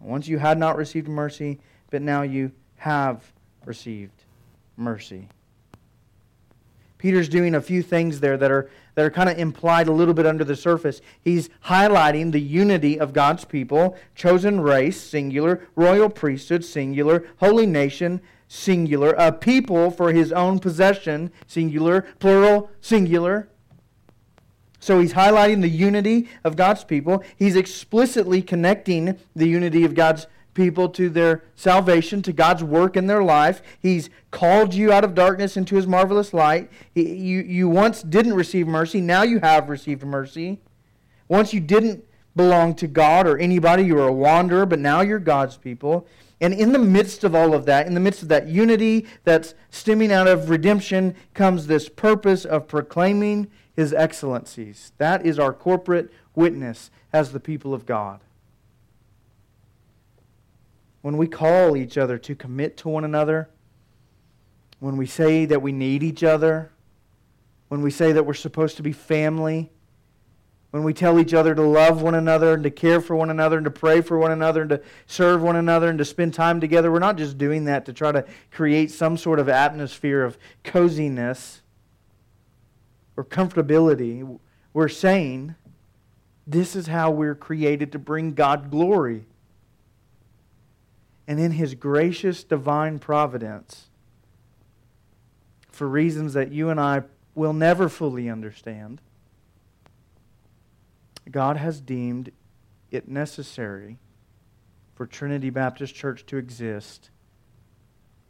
Once 0.01 0.29
you 0.29 0.39
had 0.39 0.59
not 0.59 0.77
received 0.77 1.09
mercy, 1.09 1.61
but 1.91 2.03
now 2.03 2.23
you 2.23 2.53
have 2.77 3.33
received 3.65 4.25
mercy. 4.77 5.29
Peter's 6.99 7.29
doing 7.29 7.55
a 7.55 7.61
few 7.61 7.83
things 7.83 8.19
there 8.19 8.37
that 8.37 8.51
are, 8.51 8.69
that 8.95 9.05
are 9.05 9.11
kind 9.11 9.29
of 9.29 9.39
implied 9.39 9.87
a 9.87 9.93
little 9.93 10.15
bit 10.15 10.27
under 10.27 10.45
the 10.45 10.57
surface. 10.57 11.01
He's 11.21 11.49
highlighting 11.67 12.33
the 12.33 12.41
unity 12.41 12.99
of 12.99 13.13
God's 13.13 13.45
people, 13.45 13.97
chosen 14.17 14.61
race, 14.61 15.01
singular, 15.01 15.69
royal 15.77 16.11
priesthood, 16.11 16.65
singular, 16.65 17.29
holy 17.37 17.67
nation, 17.67 18.21
singular, 18.49 19.11
a 19.13 19.31
people 19.31 19.93
for 19.93 20.13
his 20.13 20.33
own 20.33 20.59
possession, 20.59 21.31
singular, 21.47 22.03
plural, 22.19 22.71
singular. 22.81 23.49
So 24.81 25.01
he's 25.01 25.15
highlighting 25.15 25.61
the 25.61 25.69
unity 25.69 26.29
of 26.45 26.57
God's 26.57 26.85
people. 26.85 27.23
He's 27.37 27.57
explicitly 27.57 28.43
connecting 28.43 29.19
the 29.35 29.49
unity 29.49 29.85
of 29.85 29.95
God's 29.95 30.27
people 30.55 30.89
to 30.89 31.09
their 31.09 31.45
salvation, 31.55 32.21
to 32.23 32.33
God's 32.33 32.65
work 32.65 32.97
in 32.97 33.07
their 33.07 33.23
life. 33.23 33.63
He's 33.81 34.11
called 34.31 34.75
you 34.75 34.93
out 34.93 35.05
of 35.05 35.15
darkness 35.15 35.57
into 35.57 35.77
his 35.77 35.87
marvelous 35.87 36.35
light. 36.35 36.71
He, 36.93 37.15
you, 37.15 37.43
you 37.43 37.69
once 37.69 38.03
didn't 38.03 38.35
receive 38.35 38.67
mercy, 38.67 39.01
now 39.01 39.23
you 39.23 39.39
have 39.39 39.69
received 39.69 40.05
mercy. 40.05 40.59
Once 41.29 41.53
you 41.53 41.61
didn't 41.61 42.05
belong 42.35 42.75
to 42.77 42.87
God 42.87 43.27
or 43.27 43.39
anybody, 43.39 43.85
you 43.85 43.97
were 43.97 44.09
a 44.09 44.13
wanderer, 44.13 44.67
but 44.67 44.79
now 44.79 45.01
you're 45.01 45.19
God's 45.19 45.57
people. 45.57 46.07
And 46.41 46.55
in 46.55 46.73
the 46.73 46.79
midst 46.79 47.25
of 47.25 47.35
all 47.35 47.55
of 47.55 47.67
that, 47.67 47.87
in 47.87 47.95
the 47.95 48.01
midst 48.01 48.23
of 48.23 48.29
that 48.29 48.49
unity 48.49 49.07
that's 49.25 49.55
stemming 49.71 50.13
out 50.13 50.29
of 50.29 50.51
redemption, 50.51 51.15
comes 51.35 51.67
this 51.67 51.89
purpose 51.89 52.45
of 52.45 52.69
proclaiming 52.69 53.49
his 53.79 53.93
excellencies. 53.93 54.91
That 54.99 55.25
is 55.25 55.39
our 55.39 55.53
corporate 55.53 56.11
witness 56.35 56.91
as 57.13 57.31
the 57.31 57.39
people 57.39 57.73
of 57.73 57.87
God 57.87 58.19
when 61.01 61.17
we 61.17 61.29
call 61.29 61.77
each 61.77 61.97
other 61.97 62.19
to 62.19 62.35
commit 62.35 62.77
to 62.79 62.89
one 62.89 63.05
another, 63.05 63.49
when 64.81 64.97
we 64.97 65.07
say 65.07 65.45
that 65.45 65.63
we 65.63 65.71
need 65.71 66.03
each 66.03 66.25
other, 66.25 66.73
when 67.69 67.83
we 67.83 67.91
say 67.91 68.11
that 68.11 68.25
we're 68.25 68.35
supposed 68.35 68.77
to 68.77 68.83
be 68.83 68.93
family, 68.93 69.71
when 70.71 70.83
we 70.83 70.93
tell 70.93 71.21
each 71.21 71.33
other 71.33 71.55
to 71.55 71.63
love 71.63 72.03
one 72.03 72.17
another 72.17 72.55
and 72.55 72.65
to 72.65 72.71
care 72.71 73.01
for 73.01 73.15
one 73.15 73.31
another 73.31 73.59
and 73.59 73.65
to 73.65 73.71
pray 73.71 74.01
for 74.01 74.19
one 74.19 74.33
another 74.33 74.63
and 74.63 74.71
to 74.71 74.83
serve 75.07 75.41
one 75.41 75.55
another 75.55 75.89
and 75.89 75.99
to 75.99 76.05
spend 76.05 76.35
time 76.35 76.61
together, 76.61 76.91
we're 76.91 76.99
not 76.99 77.17
just 77.17 77.39
doing 77.39 77.65
that 77.67 77.87
to 77.87 77.93
try 77.93 78.11
to 78.11 78.25
create 78.51 78.91
some 78.91 79.17
sort 79.17 79.39
of 79.39 79.49
atmosphere 79.49 80.25
of 80.25 80.37
coziness 80.65 81.63
or 83.19 83.25
comfortability. 83.25 84.39
We're 84.73 84.89
saying 84.89 85.57
this 86.47 86.77
is 86.77 86.87
how 86.87 87.11
we're 87.11 87.35
created 87.35 87.91
to 87.93 87.99
bring 87.99 88.33
God 88.33 88.71
glory 88.71 89.25
and 91.27 91.39
in 91.41 91.51
His 91.51 91.75
gracious 91.75 92.45
divine 92.45 93.01
providence, 93.01 93.89
for 95.69 95.87
reasons 95.87 96.33
that 96.33 96.53
you 96.53 96.71
and 96.71 96.81
I 96.81 97.03
will 97.35 97.53
never 97.53 97.89
fully 97.89 98.31
understand, 98.31 99.03
God 101.31 101.57
has 101.59 101.81
deemed 101.81 102.31
it 102.91 103.09
necessary 103.09 103.99
for 104.95 105.07
Trinity 105.07 105.51
Baptist 105.51 105.95
Church 105.95 106.25
to 106.27 106.37
exist 106.37 107.11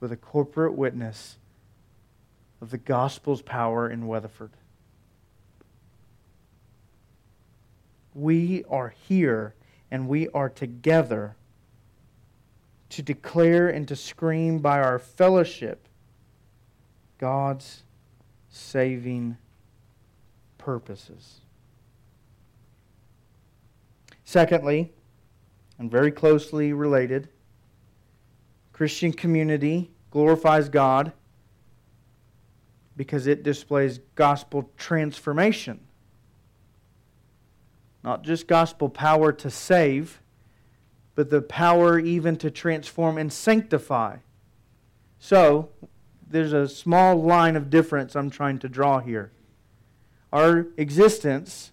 with 0.00 0.11
a 0.11 0.16
corporate 0.16 0.75
witness 0.75 1.38
of 2.61 2.71
the 2.71 2.78
gospel's 2.78 3.42
power 3.42 3.88
in 3.88 4.07
Weatherford. 4.07 4.50
We 8.15 8.65
are 8.69 8.95
here 9.09 9.55
and 9.91 10.09
we 10.09 10.29
are 10.29 10.49
together 10.49 11.37
to 12.91 13.03
declare 13.03 13.69
and 13.69 13.87
to 13.88 13.97
scream 13.97 14.59
by 14.59 14.81
our 14.81 14.99
fellowship 14.99 15.88
God's 17.19 17.83
saving 18.49 19.37
purposes. 20.57 21.41
Secondly, 24.25 24.93
and 25.79 25.91
very 25.91 26.11
closely 26.11 26.73
related, 26.73 27.29
Christian 28.73 29.12
community 29.12 29.91
glorifies 30.11 30.69
God 30.69 31.12
because 32.97 33.27
it 33.27 33.43
displays 33.43 34.00
gospel 34.15 34.71
transformation. 34.77 35.81
Not 38.02 38.23
just 38.23 38.47
gospel 38.47 38.88
power 38.88 39.33
to 39.33 39.50
save, 39.50 40.21
but 41.14 41.31
the 41.31 41.43
power 41.43 41.99
even 41.99 42.37
to 42.37 42.50
transform 42.50 43.19
and 43.19 43.33
sanctify. 43.33 44.19
So, 45.19 45.71
there's 46.31 46.52
a 46.52 46.69
small 46.69 47.21
line 47.21 47.57
of 47.57 47.71
difference 47.71 48.14
I'm 48.14 48.31
trying 48.31 48.59
to 48.61 48.69
draw 48.69 49.00
here. 49.00 49.33
Our 50.33 50.69
existence 50.76 51.73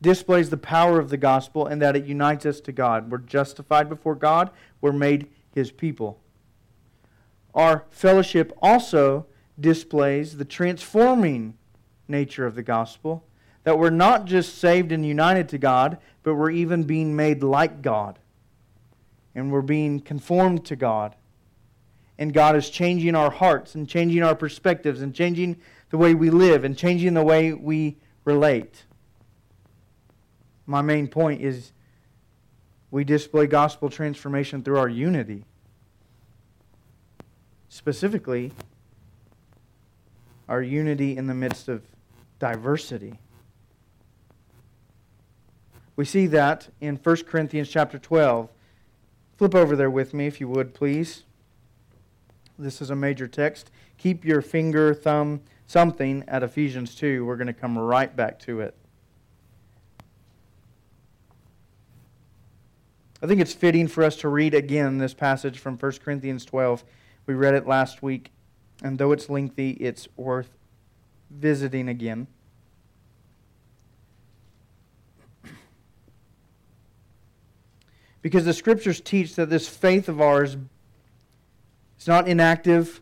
displays 0.00 0.50
the 0.50 0.56
power 0.56 0.98
of 0.98 1.10
the 1.10 1.16
gospel 1.16 1.66
and 1.66 1.80
that 1.82 1.96
it 1.96 2.04
unites 2.04 2.46
us 2.46 2.60
to 2.62 2.72
God. 2.72 3.10
We're 3.10 3.18
justified 3.18 3.88
before 3.88 4.14
God, 4.14 4.50
we're 4.80 4.92
made 4.92 5.28
his 5.54 5.70
people. 5.70 6.20
Our 7.54 7.84
fellowship 7.90 8.52
also 8.60 9.26
displays 9.58 10.36
the 10.36 10.44
transforming 10.44 11.56
nature 12.08 12.46
of 12.46 12.54
the 12.54 12.62
gospel 12.62 13.24
that 13.66 13.80
we're 13.80 13.90
not 13.90 14.26
just 14.26 14.58
saved 14.58 14.92
and 14.92 15.04
united 15.04 15.48
to 15.48 15.58
God, 15.58 15.98
but 16.22 16.36
we're 16.36 16.52
even 16.52 16.84
being 16.84 17.16
made 17.16 17.42
like 17.42 17.82
God. 17.82 18.16
And 19.34 19.50
we're 19.50 19.60
being 19.60 19.98
conformed 19.98 20.66
to 20.66 20.76
God. 20.76 21.16
And 22.16 22.32
God 22.32 22.54
is 22.54 22.70
changing 22.70 23.16
our 23.16 23.28
hearts 23.28 23.74
and 23.74 23.88
changing 23.88 24.22
our 24.22 24.36
perspectives 24.36 25.02
and 25.02 25.12
changing 25.12 25.56
the 25.90 25.98
way 25.98 26.14
we 26.14 26.30
live 26.30 26.62
and 26.62 26.78
changing 26.78 27.14
the 27.14 27.24
way 27.24 27.54
we 27.54 27.96
relate. 28.24 28.84
My 30.64 30.80
main 30.80 31.08
point 31.08 31.42
is 31.42 31.72
we 32.92 33.02
display 33.02 33.48
gospel 33.48 33.90
transformation 33.90 34.62
through 34.62 34.78
our 34.78 34.88
unity. 34.88 35.44
Specifically, 37.68 38.52
our 40.48 40.62
unity 40.62 41.16
in 41.16 41.26
the 41.26 41.34
midst 41.34 41.68
of 41.68 41.82
diversity. 42.38 43.18
We 45.96 46.04
see 46.04 46.26
that 46.28 46.68
in 46.80 46.96
1 46.96 47.16
Corinthians 47.24 47.70
chapter 47.70 47.98
12. 47.98 48.50
Flip 49.36 49.54
over 49.54 49.74
there 49.74 49.90
with 49.90 50.14
me, 50.14 50.26
if 50.26 50.40
you 50.40 50.48
would, 50.48 50.74
please. 50.74 51.24
This 52.58 52.80
is 52.80 52.90
a 52.90 52.96
major 52.96 53.26
text. 53.26 53.70
Keep 53.98 54.24
your 54.24 54.42
finger, 54.42 54.94
thumb, 54.94 55.40
something 55.66 56.22
at 56.28 56.42
Ephesians 56.42 56.94
2. 56.94 57.24
We're 57.24 57.36
going 57.36 57.46
to 57.46 57.52
come 57.52 57.78
right 57.78 58.14
back 58.14 58.38
to 58.40 58.60
it. 58.60 58.74
I 63.22 63.26
think 63.26 63.40
it's 63.40 63.54
fitting 63.54 63.88
for 63.88 64.04
us 64.04 64.16
to 64.16 64.28
read 64.28 64.54
again 64.54 64.98
this 64.98 65.14
passage 65.14 65.58
from 65.58 65.78
1 65.78 65.92
Corinthians 66.04 66.44
12. 66.44 66.84
We 67.26 67.34
read 67.34 67.54
it 67.54 67.66
last 67.66 68.02
week, 68.02 68.30
and 68.82 68.98
though 68.98 69.12
it's 69.12 69.30
lengthy, 69.30 69.70
it's 69.72 70.06
worth 70.16 70.50
visiting 71.30 71.88
again. 71.88 72.26
Because 78.26 78.44
the 78.44 78.52
scriptures 78.52 79.00
teach 79.00 79.36
that 79.36 79.50
this 79.50 79.68
faith 79.68 80.08
of 80.08 80.20
ours 80.20 80.56
is 81.96 82.08
not 82.08 82.26
inactive 82.26 83.00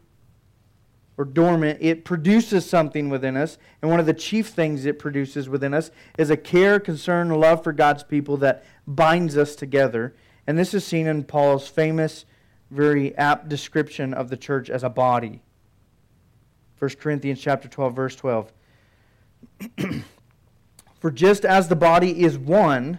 or 1.16 1.24
dormant. 1.24 1.78
It 1.80 2.04
produces 2.04 2.68
something 2.68 3.08
within 3.08 3.34
us. 3.34 3.56
And 3.80 3.90
one 3.90 4.00
of 4.00 4.04
the 4.04 4.12
chief 4.12 4.48
things 4.48 4.84
it 4.84 4.98
produces 4.98 5.48
within 5.48 5.72
us 5.72 5.90
is 6.18 6.28
a 6.28 6.36
care, 6.36 6.78
concern, 6.78 7.30
love 7.30 7.64
for 7.64 7.72
God's 7.72 8.02
people 8.02 8.36
that 8.36 8.66
binds 8.86 9.38
us 9.38 9.56
together. 9.56 10.14
And 10.46 10.58
this 10.58 10.74
is 10.74 10.84
seen 10.86 11.06
in 11.06 11.24
Paul's 11.24 11.68
famous, 11.68 12.26
very 12.70 13.16
apt 13.16 13.48
description 13.48 14.12
of 14.12 14.28
the 14.28 14.36
church 14.36 14.68
as 14.68 14.84
a 14.84 14.90
body. 14.90 15.40
1 16.78 16.90
Corinthians 17.00 17.40
chapter 17.40 17.66
12 17.66 17.96
verse 17.96 18.16
12. 18.16 18.52
For 21.00 21.10
just 21.10 21.46
as 21.46 21.68
the 21.68 21.76
body 21.76 22.22
is 22.22 22.36
one 22.36 22.98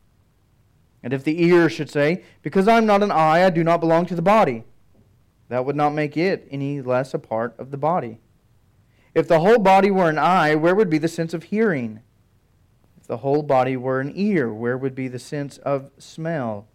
And 1.03 1.13
if 1.13 1.23
the 1.23 1.43
ear 1.43 1.69
should 1.69 1.89
say, 1.89 2.23
Because 2.41 2.67
I 2.67 2.77
am 2.77 2.85
not 2.85 3.03
an 3.03 3.11
eye, 3.11 3.45
I 3.45 3.49
do 3.49 3.63
not 3.63 3.79
belong 3.79 4.05
to 4.07 4.15
the 4.15 4.21
body, 4.21 4.63
that 5.49 5.65
would 5.65 5.75
not 5.75 5.91
make 5.91 6.15
it 6.15 6.47
any 6.51 6.81
less 6.81 7.13
a 7.13 7.19
part 7.19 7.55
of 7.57 7.71
the 7.71 7.77
body. 7.77 8.19
If 9.13 9.27
the 9.27 9.39
whole 9.39 9.59
body 9.59 9.91
were 9.91 10.09
an 10.09 10.17
eye, 10.17 10.55
where 10.55 10.75
would 10.75 10.89
be 10.89 10.97
the 10.97 11.07
sense 11.07 11.33
of 11.33 11.43
hearing? 11.43 11.99
If 12.99 13.07
the 13.07 13.17
whole 13.17 13.43
body 13.43 13.75
were 13.75 13.99
an 13.99 14.13
ear, 14.15 14.53
where 14.53 14.77
would 14.77 14.95
be 14.95 15.07
the 15.07 15.19
sense 15.19 15.57
of 15.57 15.91
smell? 15.97 16.67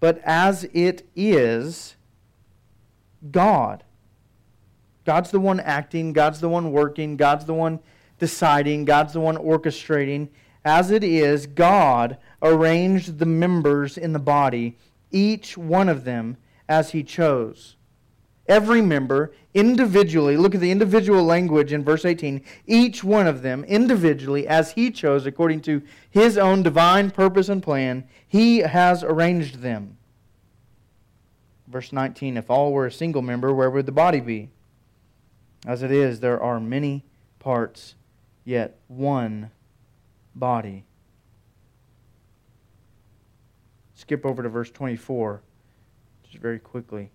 But 0.00 0.20
as 0.24 0.64
it 0.72 1.06
is, 1.14 1.96
God. 3.30 3.84
God's 5.04 5.30
the 5.30 5.40
one 5.40 5.60
acting, 5.60 6.12
God's 6.12 6.40
the 6.40 6.48
one 6.48 6.72
working, 6.72 7.16
God's 7.16 7.44
the 7.44 7.54
one 7.54 7.80
deciding, 8.18 8.84
God's 8.84 9.12
the 9.12 9.20
one 9.20 9.36
orchestrating. 9.36 10.28
As 10.64 10.90
it 10.90 11.04
is, 11.04 11.46
God 11.46 12.16
arranged 12.42 13.18
the 13.18 13.26
members 13.26 13.96
in 13.96 14.12
the 14.12 14.18
body, 14.18 14.76
each 15.10 15.56
one 15.56 15.88
of 15.88 16.04
them 16.04 16.36
as 16.68 16.90
he 16.90 17.02
chose. 17.02 17.76
Every 18.46 18.82
member 18.82 19.32
individually, 19.54 20.36
look 20.36 20.54
at 20.54 20.60
the 20.60 20.70
individual 20.70 21.24
language 21.24 21.72
in 21.72 21.82
verse 21.82 22.04
18, 22.04 22.42
each 22.66 23.02
one 23.02 23.26
of 23.26 23.42
them 23.42 23.64
individually 23.64 24.46
as 24.46 24.72
he 24.72 24.90
chose 24.90 25.24
according 25.24 25.62
to 25.62 25.82
his 26.10 26.36
own 26.36 26.62
divine 26.62 27.10
purpose 27.10 27.48
and 27.48 27.62
plan, 27.62 28.06
he 28.28 28.58
has 28.58 29.02
arranged 29.02 29.60
them. 29.60 29.96
Verse 31.66 31.92
19, 31.92 32.36
if 32.36 32.50
all 32.50 32.72
were 32.72 32.86
a 32.86 32.92
single 32.92 33.22
member, 33.22 33.54
where 33.54 33.70
would 33.70 33.86
the 33.86 33.92
body 33.92 34.20
be? 34.20 34.50
As 35.66 35.82
it 35.82 35.90
is, 35.90 36.20
there 36.20 36.42
are 36.42 36.60
many 36.60 37.04
parts, 37.38 37.94
yet 38.44 38.76
one 38.88 39.50
body. 40.34 40.84
Skip 44.04 44.26
over 44.26 44.42
to 44.42 44.50
verse 44.50 44.70
24, 44.70 45.40
just 46.24 46.36
very 46.36 46.58
quickly. 46.58 47.10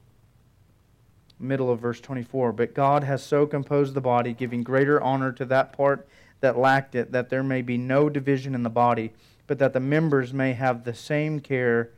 Middle 1.40 1.70
of 1.70 1.80
verse 1.80 2.02
24. 2.02 2.52
But 2.52 2.74
God 2.74 3.04
has 3.04 3.22
so 3.22 3.46
composed 3.46 3.94
the 3.94 4.02
body, 4.02 4.34
giving 4.34 4.64
greater 4.64 5.00
honor 5.00 5.32
to 5.34 5.46
that 5.46 5.72
part 5.72 6.08
that 6.40 6.58
lacked 6.58 6.96
it, 6.96 7.12
that 7.12 7.30
there 7.30 7.44
may 7.44 7.62
be 7.62 7.78
no 7.78 8.10
division 8.10 8.56
in 8.56 8.64
the 8.64 8.72
body, 8.72 9.12
but 9.46 9.60
that 9.60 9.74
the 9.74 9.80
members 9.80 10.34
may 10.34 10.54
have 10.54 10.84
the 10.84 10.96
same 10.96 11.40
care 11.40 11.92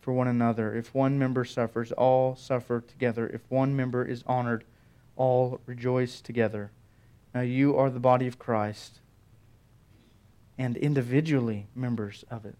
for 0.00 0.14
one 0.14 0.28
another. 0.28 0.74
If 0.74 0.94
one 0.94 1.18
member 1.18 1.44
suffers, 1.44 1.92
all 1.92 2.34
suffer 2.34 2.80
together. 2.80 3.28
If 3.28 3.42
one 3.50 3.76
member 3.76 4.02
is 4.02 4.24
honored, 4.26 4.64
all 5.14 5.60
rejoice 5.66 6.22
together. 6.22 6.70
Now 7.34 7.42
you 7.42 7.76
are 7.76 7.90
the 7.90 8.00
body 8.00 8.26
of 8.26 8.38
Christ 8.38 9.00
and 10.56 10.78
individually 10.78 11.66
members 11.74 12.24
of 12.30 12.46
it. 12.46 12.56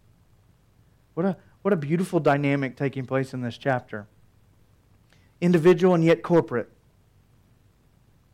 What 1.14 1.24
a, 1.24 1.36
what 1.62 1.72
a 1.72 1.76
beautiful 1.76 2.20
dynamic 2.20 2.76
taking 2.76 3.06
place 3.06 3.32
in 3.32 3.40
this 3.40 3.56
chapter. 3.56 4.06
Individual 5.40 5.94
and 5.94 6.04
yet 6.04 6.22
corporate, 6.22 6.68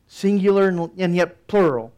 singular 0.06 0.68
and 0.68 1.14
yet 1.14 1.46
plural. 1.46 1.92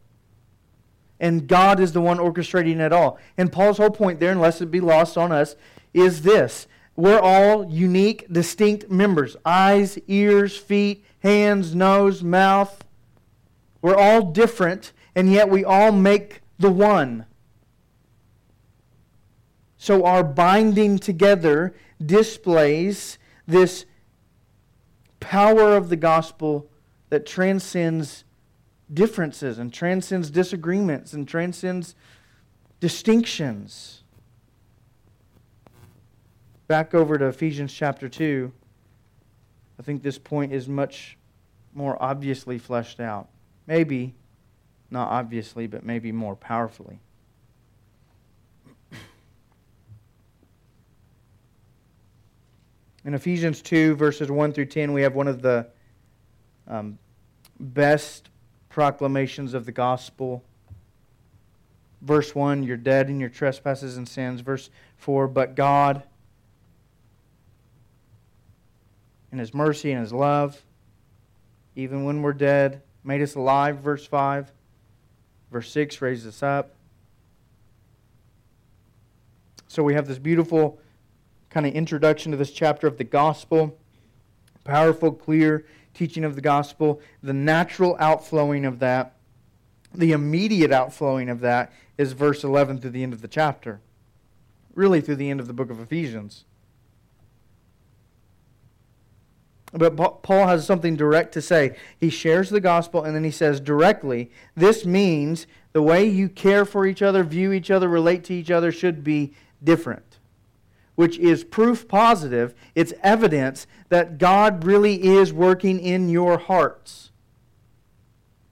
And 1.19 1.47
God 1.47 1.79
is 1.79 1.93
the 1.93 2.01
one 2.01 2.17
orchestrating 2.17 2.79
it 2.79 2.91
all. 2.91 3.19
And 3.37 3.51
Paul's 3.51 3.77
whole 3.77 3.91
point 3.91 4.19
there, 4.19 4.31
unless 4.31 4.61
it 4.61 4.71
be 4.71 4.79
lost 4.79 5.17
on 5.17 5.31
us, 5.31 5.55
is 5.93 6.23
this 6.23 6.67
we're 6.95 7.19
all 7.19 7.69
unique, 7.69 8.27
distinct 8.31 8.89
members 8.89 9.37
eyes, 9.45 9.97
ears, 10.07 10.57
feet, 10.57 11.05
hands, 11.19 11.73
nose, 11.73 12.23
mouth. 12.23 12.83
We're 13.81 13.95
all 13.95 14.31
different, 14.31 14.91
and 15.15 15.31
yet 15.31 15.49
we 15.49 15.63
all 15.63 15.91
make 15.91 16.41
the 16.59 16.71
one. 16.71 17.25
So 19.81 20.05
our 20.05 20.23
binding 20.23 20.99
together 20.99 21.73
displays 22.05 23.17
this 23.47 23.87
power 25.19 25.75
of 25.75 25.89
the 25.89 25.95
gospel 25.95 26.69
that 27.09 27.25
transcends 27.25 28.23
differences 28.93 29.57
and 29.57 29.73
transcends 29.73 30.29
disagreements 30.29 31.13
and 31.13 31.27
transcends 31.27 31.95
distinctions. 32.79 34.03
Back 36.67 36.93
over 36.93 37.17
to 37.17 37.25
Ephesians 37.25 37.73
chapter 37.73 38.07
2. 38.07 38.51
I 39.79 39.81
think 39.81 40.03
this 40.03 40.19
point 40.19 40.53
is 40.53 40.67
much 40.69 41.17
more 41.73 41.97
obviously 41.99 42.59
fleshed 42.59 42.99
out. 42.99 43.29
Maybe 43.65 44.13
not 44.91 45.09
obviously, 45.09 45.65
but 45.65 45.83
maybe 45.83 46.11
more 46.11 46.35
powerfully. 46.35 46.99
In 53.03 53.15
Ephesians 53.15 53.61
2, 53.61 53.95
verses 53.95 54.29
1 54.29 54.53
through 54.53 54.67
10, 54.67 54.93
we 54.93 55.01
have 55.01 55.15
one 55.15 55.27
of 55.27 55.41
the 55.41 55.67
um, 56.67 56.99
best 57.59 58.29
proclamations 58.69 59.53
of 59.53 59.65
the 59.65 59.71
gospel. 59.71 60.43
Verse 62.01 62.35
1, 62.35 62.63
you're 62.63 62.77
dead 62.77 63.09
in 63.09 63.19
your 63.19 63.29
trespasses 63.29 63.97
and 63.97 64.07
sins. 64.07 64.41
Verse 64.41 64.69
4, 64.97 65.27
but 65.27 65.55
God, 65.55 66.03
in 69.31 69.39
His 69.39 69.53
mercy 69.53 69.91
and 69.91 70.01
His 70.01 70.13
love, 70.13 70.63
even 71.75 72.03
when 72.03 72.21
we're 72.21 72.33
dead, 72.33 72.83
made 73.03 73.21
us 73.21 73.33
alive. 73.33 73.77
Verse 73.79 74.05
5. 74.05 74.51
Verse 75.51 75.71
6 75.71 76.01
raises 76.01 76.27
us 76.27 76.43
up. 76.43 76.75
So 79.67 79.83
we 79.83 79.93
have 79.95 80.07
this 80.07 80.19
beautiful 80.19 80.79
kind 81.51 81.65
of 81.65 81.73
introduction 81.73 82.31
to 82.31 82.37
this 82.37 82.51
chapter 82.51 82.87
of 82.87 82.97
the 82.97 83.03
gospel. 83.03 83.77
Powerful, 84.63 85.11
clear 85.11 85.65
teaching 85.93 86.23
of 86.23 86.35
the 86.35 86.41
gospel. 86.41 87.01
The 87.21 87.33
natural 87.33 87.95
outflowing 87.99 88.65
of 88.65 88.79
that, 88.79 89.17
the 89.93 90.13
immediate 90.13 90.71
outflowing 90.71 91.29
of 91.29 91.41
that, 91.41 91.71
is 91.97 92.13
verse 92.13 92.43
11 92.43 92.79
through 92.79 92.91
the 92.91 93.03
end 93.03 93.13
of 93.13 93.21
the 93.21 93.27
chapter. 93.27 93.81
Really, 94.73 95.01
through 95.01 95.17
the 95.17 95.29
end 95.29 95.41
of 95.41 95.47
the 95.47 95.53
book 95.53 95.69
of 95.69 95.79
Ephesians. 95.79 96.45
But 99.73 99.95
Paul 99.95 100.47
has 100.47 100.65
something 100.65 100.95
direct 100.95 101.33
to 101.33 101.41
say. 101.41 101.77
He 101.97 102.09
shares 102.09 102.49
the 102.49 102.59
gospel 102.59 103.03
and 103.03 103.15
then 103.15 103.23
he 103.23 103.31
says 103.31 103.59
directly, 103.59 104.31
this 104.55 104.85
means 104.85 105.47
the 105.71 105.81
way 105.81 106.05
you 106.05 106.27
care 106.27 106.65
for 106.65 106.85
each 106.85 107.01
other, 107.01 107.23
view 107.23 107.53
each 107.53 107.71
other, 107.71 107.87
relate 107.87 108.25
to 108.25 108.33
each 108.33 108.51
other 108.51 108.71
should 108.71 109.03
be 109.03 109.33
different. 109.63 110.10
Which 111.01 111.17
is 111.17 111.43
proof 111.43 111.87
positive, 111.87 112.53
it's 112.75 112.93
evidence 113.01 113.65
that 113.89 114.19
God 114.19 114.63
really 114.63 115.03
is 115.03 115.33
working 115.33 115.79
in 115.79 116.09
your 116.09 116.37
hearts. 116.37 117.09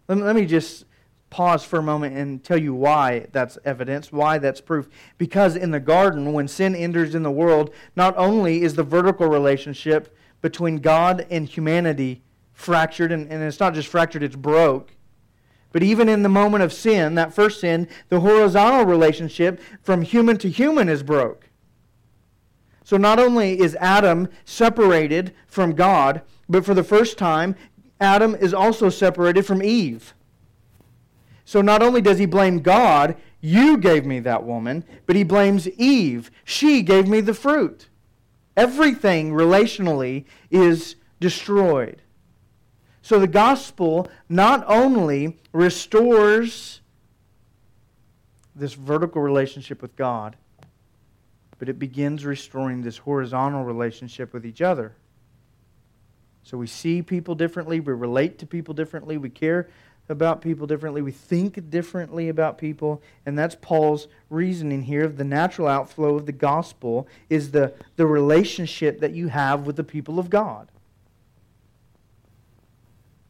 Let 0.07 0.35
me, 0.35 0.47
just 0.47 0.85
pause 1.29 1.63
for 1.63 1.77
a 1.77 1.83
moment 1.83 2.17
and 2.17 2.43
tell 2.43 2.57
you 2.57 2.73
why 2.73 3.27
that's 3.31 3.59
evidence, 3.63 4.11
why 4.11 4.39
that's 4.39 4.61
proof. 4.61 4.89
Because 5.19 5.55
in 5.55 5.69
the 5.69 5.79
garden, 5.79 6.33
when 6.33 6.47
sin 6.47 6.73
enters 6.73 7.13
in 7.13 7.21
the 7.21 7.29
world, 7.29 7.71
not 7.95 8.17
only 8.17 8.63
is 8.63 8.73
the 8.73 8.81
vertical 8.81 9.27
relationship 9.27 10.17
between 10.41 10.77
God 10.77 11.27
and 11.29 11.47
humanity 11.47 12.23
fractured, 12.51 13.11
and, 13.11 13.31
and 13.31 13.43
it's 13.43 13.59
not 13.59 13.75
just 13.75 13.89
fractured, 13.89 14.23
it's 14.23 14.35
broke. 14.35 14.95
But 15.71 15.83
even 15.83 16.09
in 16.09 16.23
the 16.23 16.29
moment 16.29 16.63
of 16.63 16.73
sin, 16.73 17.13
that 17.13 17.31
first 17.31 17.61
sin, 17.61 17.87
the 18.07 18.21
horizontal 18.21 18.85
relationship 18.85 19.61
from 19.83 20.01
human 20.01 20.39
to 20.39 20.49
human 20.49 20.89
is 20.89 21.03
broke. 21.03 21.48
So 22.89 22.97
not 22.97 23.19
only 23.19 23.59
is 23.59 23.75
Adam 23.75 24.29
separated 24.45 25.35
from 25.45 25.75
God, 25.75 26.23
but 26.49 26.65
for 26.65 26.73
the 26.73 26.83
first 26.83 27.19
time, 27.19 27.55
Adam 28.01 28.33
is 28.33 28.51
also 28.51 28.89
separated 28.89 29.45
from 29.45 29.61
Eve. 29.61 30.15
So 31.45 31.61
not 31.61 31.83
only 31.83 32.01
does 32.01 32.17
he 32.17 32.25
blame 32.25 32.61
God, 32.63 33.15
you 33.41 33.77
gave 33.77 34.07
me 34.07 34.19
that 34.21 34.43
woman, 34.43 34.83
but 35.05 35.15
he 35.15 35.23
blames 35.23 35.69
Eve. 35.77 36.31
She 36.43 36.81
gave 36.81 37.07
me 37.07 37.21
the 37.21 37.35
fruit. 37.35 37.89
Everything 38.57 39.33
relationally 39.33 40.25
is 40.49 40.95
destroyed. 41.19 42.01
So 43.03 43.19
the 43.19 43.27
gospel 43.27 44.09
not 44.29 44.63
only 44.65 45.37
restores 45.53 46.81
this 48.55 48.73
vertical 48.73 49.21
relationship 49.21 49.79
with 49.79 49.95
God, 49.95 50.37
but 51.59 51.69
it 51.69 51.77
begins 51.77 52.25
restoring 52.25 52.81
this 52.81 52.97
horizontal 52.97 53.63
relationship 53.63 54.33
with 54.33 54.45
each 54.45 54.61
other. 54.61 54.95
So 56.41 56.57
we 56.57 56.67
see 56.67 57.01
people 57.01 57.35
differently, 57.35 57.79
we 57.79 57.93
relate 57.93 58.39
to 58.39 58.47
people 58.47 58.73
differently, 58.73 59.17
we 59.17 59.29
care 59.29 59.69
about 60.09 60.41
people 60.41 60.65
differently. 60.65 61.01
We 61.01 61.11
think 61.11 61.69
differently 61.69 62.29
about 62.29 62.57
people. 62.57 63.01
And 63.25 63.37
that's 63.37 63.55
Paul's 63.61 64.07
reasoning 64.29 64.83
here 64.83 65.05
of 65.05 65.17
the 65.17 65.23
natural 65.23 65.67
outflow 65.67 66.15
of 66.15 66.25
the 66.25 66.31
gospel 66.31 67.07
is 67.29 67.51
the, 67.51 67.73
the 67.95 68.07
relationship 68.07 68.99
that 69.01 69.13
you 69.13 69.27
have 69.27 69.67
with 69.67 69.75
the 69.75 69.83
people 69.83 70.17
of 70.17 70.29
God. 70.29 70.71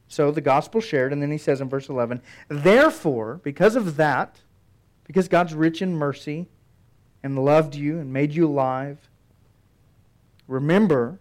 So 0.07 0.31
the 0.31 0.41
gospel 0.41 0.81
shared, 0.81 1.13
and 1.13 1.21
then 1.21 1.31
he 1.31 1.37
says 1.37 1.61
in 1.61 1.69
verse 1.69 1.89
11, 1.89 2.21
Therefore, 2.47 3.41
because 3.43 3.75
of 3.75 3.97
that, 3.97 4.39
because 5.03 5.27
God's 5.27 5.53
rich 5.53 5.81
in 5.81 5.95
mercy 5.95 6.47
and 7.23 7.43
loved 7.43 7.75
you 7.75 7.99
and 7.99 8.11
made 8.13 8.33
you 8.33 8.47
alive, 8.47 9.09
remember 10.47 11.19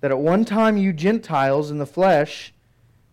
that 0.00 0.10
at 0.10 0.18
one 0.18 0.44
time 0.44 0.76
you 0.76 0.92
Gentiles 0.92 1.70
in 1.70 1.78
the 1.78 1.86
flesh, 1.86 2.52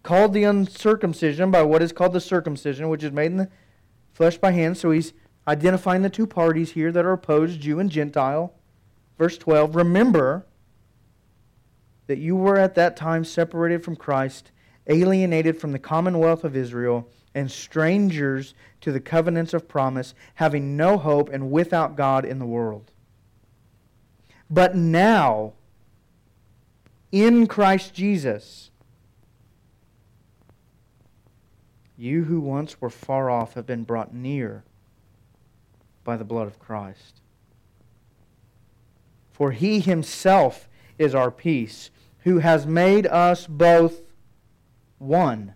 called 0.04 0.34
the 0.34 0.44
uncircumcision 0.44 1.52
by 1.52 1.62
what 1.62 1.82
is 1.82 1.92
called 1.92 2.14
the 2.14 2.22
circumcision, 2.22 2.90
which 2.90 3.04
is 3.04 3.12
made 3.12 3.28
in 3.28 3.38
the 3.38 3.50
flesh 4.14 4.38
by 4.38 4.52
hands. 4.52 4.80
So 4.80 4.92
he's 4.92 5.14
identifying 5.48 6.02
the 6.02 6.10
two 6.10 6.28
parties 6.28 6.72
here 6.72 6.92
that 6.92 7.06
are 7.06 7.12
opposed, 7.12 7.62
Jew 7.62 7.80
and 7.80 7.90
Gentile. 7.90 8.54
Verse 9.18 9.38
12 9.38 9.76
Remember 9.76 10.46
that 12.08 12.18
you 12.18 12.36
were 12.36 12.58
at 12.58 12.76
that 12.76 12.96
time 12.96 13.24
separated 13.24 13.84
from 13.84 13.96
Christ, 13.96 14.52
alienated 14.88 15.60
from 15.60 15.74
the 15.74 15.80
commonwealth 15.80 16.44
of 16.44 16.56
Israel, 16.56 17.08
and 17.34 17.50
strangers 17.50 18.54
to 18.82 18.92
the 18.92 19.00
covenants 19.00 19.54
of 19.54 19.68
promise, 19.68 20.14
having 20.36 20.76
no 20.76 20.98
hope 20.98 21.30
and 21.30 21.52
without 21.52 21.96
God 21.96 22.26
in 22.26 22.40
the 22.40 22.46
world. 22.46 22.92
But 24.50 24.76
now, 24.76 25.54
in 27.12 27.46
Christ 27.48 27.94
Jesus, 27.94 28.70
You 32.00 32.24
who 32.24 32.40
once 32.40 32.80
were 32.80 32.90
far 32.90 33.30
off 33.30 33.56
have 33.56 33.66
been 33.66 33.84
brought 33.84 34.14
near 34.14 34.64
by 36.06 36.16
the 36.16 36.24
blood 36.24 36.48
of 36.48 36.58
Christ. 36.58 37.20
For 39.34 39.52
he 39.52 39.82
himself 39.82 40.70
is 40.98 41.14
our 41.14 41.30
peace, 41.30 41.92
who 42.20 42.40
has 42.40 42.66
made 42.66 43.06
us 43.06 43.48
both 43.48 44.04
one 44.98 45.56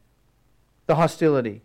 the 0.91 0.95
hostility. 0.95 1.61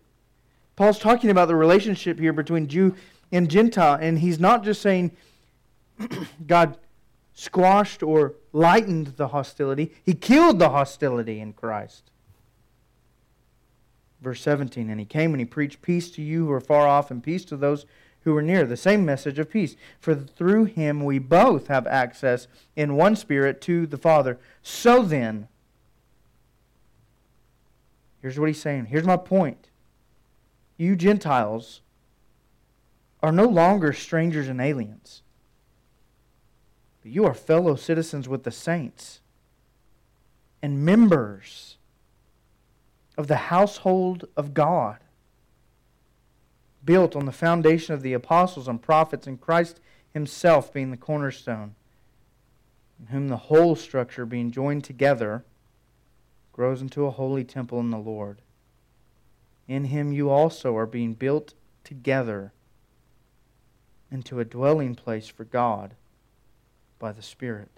Paul's 0.77 0.99
talking 0.99 1.29
about 1.29 1.49
the 1.49 1.55
relationship 1.55 2.17
here 2.17 2.31
between 2.31 2.69
Jew 2.69 2.95
and 3.29 3.49
Gentile, 3.49 3.97
and 3.99 4.19
he's 4.19 4.39
not 4.39 4.63
just 4.63 4.81
saying 4.81 5.11
God 6.47 6.77
squashed 7.33 8.01
or 8.01 8.35
lightened 8.53 9.07
the 9.17 9.27
hostility, 9.27 9.91
he 10.01 10.13
killed 10.13 10.59
the 10.59 10.69
hostility 10.69 11.41
in 11.41 11.51
Christ. 11.51 12.09
Verse 14.21 14.39
17 14.39 14.89
And 14.89 14.97
he 14.97 15.05
came 15.05 15.33
and 15.33 15.41
he 15.41 15.45
preached 15.45 15.81
peace 15.81 16.09
to 16.11 16.21
you 16.21 16.45
who 16.45 16.51
are 16.53 16.61
far 16.61 16.87
off 16.87 17.11
and 17.11 17.21
peace 17.21 17.43
to 17.45 17.57
those 17.57 17.85
who 18.21 18.33
are 18.37 18.41
near. 18.41 18.65
The 18.65 18.77
same 18.77 19.03
message 19.03 19.39
of 19.39 19.49
peace. 19.49 19.75
For 19.99 20.15
through 20.15 20.65
him 20.65 21.03
we 21.03 21.19
both 21.19 21.67
have 21.67 21.85
access 21.85 22.47
in 22.77 22.95
one 22.95 23.17
spirit 23.17 23.59
to 23.63 23.87
the 23.87 23.97
Father. 23.97 24.39
So 24.61 25.03
then, 25.03 25.49
here's 28.21 28.39
what 28.39 28.47
he's 28.47 28.61
saying. 28.61 28.85
Here's 28.85 29.05
my 29.05 29.17
point. 29.17 29.69
You 30.77 30.95
Gentiles 30.95 31.81
are 33.21 33.31
no 33.31 33.45
longer 33.45 33.93
strangers 33.93 34.47
and 34.47 34.61
aliens 34.61 35.23
but 37.07 37.13
you 37.13 37.23
are 37.23 37.33
fellow 37.33 37.77
citizens 37.77 38.27
with 38.27 38.43
the 38.43 38.51
saints 38.51 39.21
and 40.61 40.83
members 40.83 41.77
of 43.17 43.27
the 43.27 43.47
household 43.47 44.25
of 44.35 44.53
God, 44.53 44.97
built 46.83 47.15
on 47.15 47.25
the 47.25 47.31
foundation 47.31 47.93
of 47.93 48.01
the 48.01 48.11
apostles 48.11 48.67
and 48.67 48.81
prophets, 48.81 49.25
and 49.25 49.39
Christ 49.39 49.79
Himself 50.13 50.73
being 50.73 50.91
the 50.91 50.97
cornerstone, 50.97 51.75
in 52.99 53.07
whom 53.07 53.29
the 53.29 53.37
whole 53.37 53.77
structure, 53.77 54.25
being 54.25 54.51
joined 54.51 54.83
together, 54.83 55.45
grows 56.57 56.81
into 56.81 57.05
a 57.05 57.11
holy 57.11 57.43
temple 57.43 57.79
in 57.79 57.91
the 57.91 57.99
Lord. 57.99 58.41
In 59.67 59.85
Him 59.85 60.11
you 60.11 60.31
also 60.31 60.75
are 60.75 60.87
being 60.87 61.13
built 61.13 61.53
together 61.83 62.51
into 64.11 64.39
a 64.39 64.45
dwelling 64.45 64.95
place 64.95 65.27
for 65.27 65.43
God 65.43 65.93
by 66.97 67.11
the 67.11 67.21
Spirit. 67.21 67.69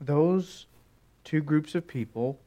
Those 0.00 0.66
two 1.22 1.42
groups 1.42 1.76
of 1.76 1.86
people, 1.86 2.40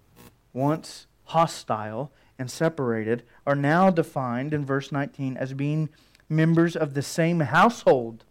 once 0.51 1.07
hostile 1.25 2.11
and 2.37 2.51
separated, 2.51 3.23
are 3.47 3.55
now 3.55 3.89
defined 3.89 4.53
in 4.53 4.65
verse 4.65 4.91
19 4.91 5.37
as 5.37 5.53
being 5.53 5.87
members 6.27 6.75
of 6.75 6.95
the 6.95 7.01
same 7.01 7.39
household. 7.39 8.25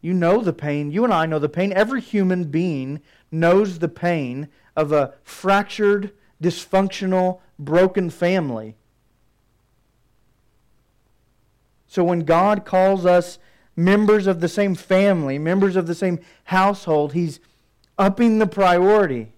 You 0.00 0.14
know 0.14 0.40
the 0.40 0.52
pain. 0.52 0.90
You 0.90 1.04
and 1.04 1.12
I 1.12 1.26
know 1.26 1.38
the 1.38 1.48
pain. 1.48 1.72
Every 1.72 2.00
human 2.00 2.44
being 2.44 3.00
knows 3.30 3.78
the 3.78 3.88
pain 3.88 4.48
of 4.76 4.92
a 4.92 5.14
fractured, 5.24 6.12
dysfunctional, 6.42 7.40
broken 7.58 8.10
family. 8.10 8.76
So 11.88 12.04
when 12.04 12.20
God 12.20 12.64
calls 12.64 13.04
us 13.06 13.38
members 13.74 14.26
of 14.26 14.40
the 14.40 14.48
same 14.48 14.74
family, 14.74 15.38
members 15.38 15.74
of 15.74 15.86
the 15.86 15.94
same 15.94 16.20
household, 16.44 17.12
He's 17.12 17.40
upping 17.98 18.38
the 18.38 18.46
priority. 18.46 19.32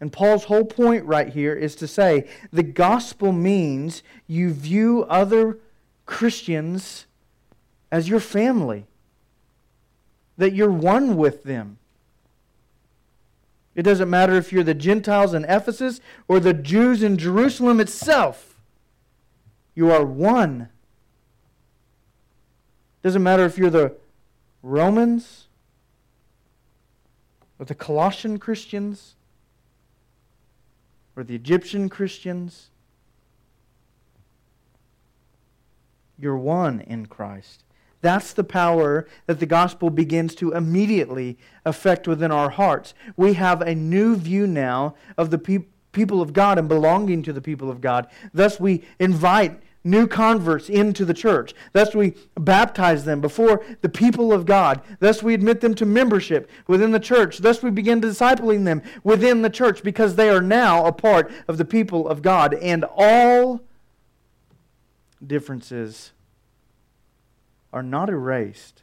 And 0.00 0.12
Paul's 0.12 0.44
whole 0.44 0.64
point 0.64 1.04
right 1.04 1.28
here 1.28 1.54
is 1.54 1.74
to 1.76 1.88
say 1.88 2.28
the 2.52 2.62
gospel 2.62 3.32
means 3.32 4.02
you 4.28 4.52
view 4.52 5.04
other 5.08 5.58
Christians 6.06 7.06
as 7.90 8.08
your 8.08 8.20
family, 8.20 8.86
that 10.36 10.52
you're 10.52 10.70
one 10.70 11.16
with 11.16 11.42
them. 11.42 11.78
It 13.74 13.82
doesn't 13.82 14.10
matter 14.10 14.34
if 14.34 14.52
you're 14.52 14.64
the 14.64 14.74
Gentiles 14.74 15.34
in 15.34 15.44
Ephesus 15.44 16.00
or 16.26 16.40
the 16.40 16.52
Jews 16.52 17.02
in 17.02 17.16
Jerusalem 17.16 17.78
itself. 17.80 18.56
You 19.74 19.92
are 19.92 20.04
one. 20.04 20.62
It 23.02 23.06
Doesn't 23.06 23.22
matter 23.22 23.44
if 23.44 23.56
you're 23.56 23.70
the 23.70 23.94
Romans 24.62 25.46
or 27.58 27.66
the 27.66 27.74
Colossian 27.74 28.38
Christians 28.38 29.14
or 31.14 31.22
the 31.22 31.36
Egyptian 31.36 31.88
Christians. 31.88 32.70
You're 36.18 36.36
one 36.36 36.80
in 36.80 37.06
Christ. 37.06 37.62
That's 38.00 38.32
the 38.32 38.44
power 38.44 39.06
that 39.26 39.40
the 39.40 39.46
gospel 39.46 39.90
begins 39.90 40.34
to 40.36 40.52
immediately 40.52 41.38
affect 41.64 42.06
within 42.06 42.30
our 42.30 42.50
hearts. 42.50 42.94
We 43.16 43.34
have 43.34 43.60
a 43.60 43.74
new 43.74 44.16
view 44.16 44.46
now 44.46 44.94
of 45.16 45.30
the 45.30 45.38
pe- 45.38 45.66
people 45.92 46.22
of 46.22 46.32
God 46.32 46.58
and 46.58 46.68
belonging 46.68 47.22
to 47.24 47.32
the 47.32 47.40
people 47.40 47.70
of 47.70 47.80
God. 47.80 48.06
Thus, 48.32 48.60
we 48.60 48.84
invite 49.00 49.60
new 49.82 50.06
converts 50.06 50.68
into 50.68 51.04
the 51.04 51.14
church. 51.14 51.54
Thus, 51.72 51.94
we 51.94 52.14
baptize 52.36 53.04
them 53.04 53.20
before 53.20 53.64
the 53.80 53.88
people 53.88 54.32
of 54.32 54.46
God. 54.46 54.80
Thus, 55.00 55.22
we 55.22 55.34
admit 55.34 55.60
them 55.60 55.74
to 55.76 55.86
membership 55.86 56.48
within 56.66 56.92
the 56.92 57.00
church. 57.00 57.38
Thus, 57.38 57.62
we 57.62 57.70
begin 57.70 58.00
discipling 58.00 58.64
them 58.64 58.82
within 59.02 59.42
the 59.42 59.50
church 59.50 59.82
because 59.82 60.14
they 60.14 60.30
are 60.30 60.42
now 60.42 60.86
a 60.86 60.92
part 60.92 61.32
of 61.48 61.58
the 61.58 61.64
people 61.64 62.06
of 62.08 62.22
God. 62.22 62.54
And 62.54 62.84
all 62.96 63.60
differences 65.24 66.12
are 67.72 67.82
not 67.82 68.08
erased, 68.08 68.82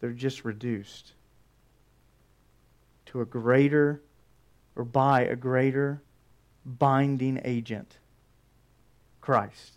they're 0.00 0.10
just 0.12 0.44
reduced 0.44 1.12
to 3.06 3.20
a 3.20 3.24
greater 3.24 4.02
or 4.76 4.84
by 4.84 5.22
a 5.22 5.34
greater 5.34 6.02
binding 6.64 7.40
agent 7.44 7.98
Christ. 9.20 9.72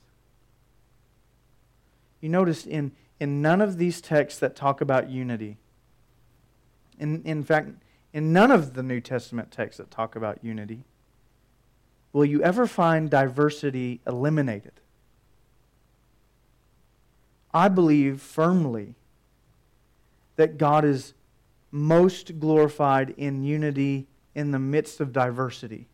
You 2.19 2.29
notice 2.29 2.65
in, 2.65 2.91
in 3.19 3.41
none 3.41 3.61
of 3.61 3.77
these 3.77 3.99
texts 3.99 4.39
that 4.39 4.55
talk 4.55 4.81
about 4.81 5.09
unity, 5.09 5.57
in, 6.99 7.23
in 7.23 7.43
fact, 7.43 7.69
in 8.13 8.31
none 8.31 8.51
of 8.51 8.73
the 8.73 8.83
New 8.83 9.01
Testament 9.01 9.51
texts 9.51 9.77
that 9.77 9.89
talk 9.89 10.15
about 10.15 10.43
unity, 10.43 10.83
will 12.13 12.25
you 12.25 12.43
ever 12.43 12.67
find 12.67 13.09
diversity 13.09 14.01
eliminated. 14.05 14.73
I 17.53 17.67
believe 17.67 18.21
firmly 18.21 18.95
that 20.35 20.57
God 20.57 20.85
is 20.85 21.13
most 21.71 22.39
glorified 22.39 23.11
in 23.17 23.43
unity 23.43 24.07
in 24.35 24.51
the 24.51 24.59
midst 24.59 24.99
of 24.99 25.13
diversity. 25.13 25.87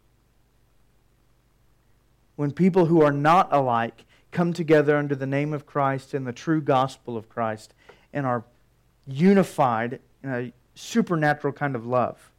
When 2.35 2.51
people 2.51 2.85
who 2.85 3.01
are 3.01 3.11
not 3.11 3.51
alike 3.51 4.05
come 4.31 4.53
together 4.53 4.95
under 4.97 5.15
the 5.15 5.25
name 5.25 5.53
of 5.53 5.65
Christ 5.65 6.13
and 6.13 6.27
the 6.27 6.33
true 6.33 6.61
gospel 6.61 7.17
of 7.17 7.29
Christ 7.29 7.73
and 8.13 8.25
are 8.25 8.43
unified 9.07 9.99
in 10.23 10.29
a 10.29 10.53
supernatural 10.75 11.53
kind 11.53 11.75
of 11.75 11.85
love. 11.85 12.31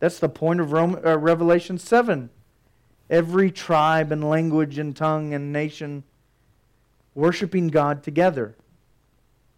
That's 0.00 0.18
the 0.18 0.28
point 0.28 0.60
of 0.60 0.72
Rome, 0.72 0.98
uh, 1.04 1.18
Revelation 1.18 1.78
7. 1.78 2.30
Every 3.08 3.50
tribe 3.50 4.10
and 4.10 4.28
language 4.28 4.78
and 4.78 4.96
tongue 4.96 5.34
and 5.34 5.52
nation 5.52 6.04
worshiping 7.14 7.68
God 7.68 8.02
together. 8.02 8.56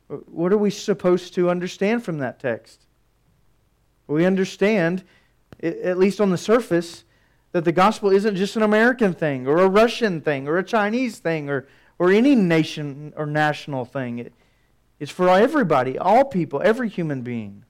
What 0.09 0.53
are 0.53 0.59
we 0.59 0.71
supposed 0.71 1.35
to 1.35 1.51
understand 1.51 2.05
from 2.05 2.19
that 2.19 2.39
text? 2.39 2.87
We 4.07 4.27
understand, 4.27 5.05
at 5.63 5.99
least 5.99 6.21
on 6.21 6.31
the 6.31 6.39
surface, 6.39 7.05
that 7.53 7.65
the 7.65 7.73
gospel 7.73 8.11
isn't 8.11 8.37
just 8.37 8.57
an 8.57 8.63
American 8.63 9.13
thing 9.13 9.47
or 9.47 9.59
a 9.59 9.69
Russian 9.69 10.21
thing 10.21 10.49
or 10.49 10.59
a 10.59 10.65
Chinese 10.65 11.19
thing 11.19 11.49
or, 11.49 11.67
or 11.99 12.11
any 12.11 12.35
nation 12.35 13.13
or 13.17 13.27
national 13.27 13.85
thing. 13.85 14.19
It, 14.19 14.33
it's 14.99 15.11
for 15.11 15.29
everybody, 15.29 15.99
all 15.99 16.25
people, 16.25 16.63
every 16.65 16.89
human 16.89 17.23
being. 17.23 17.65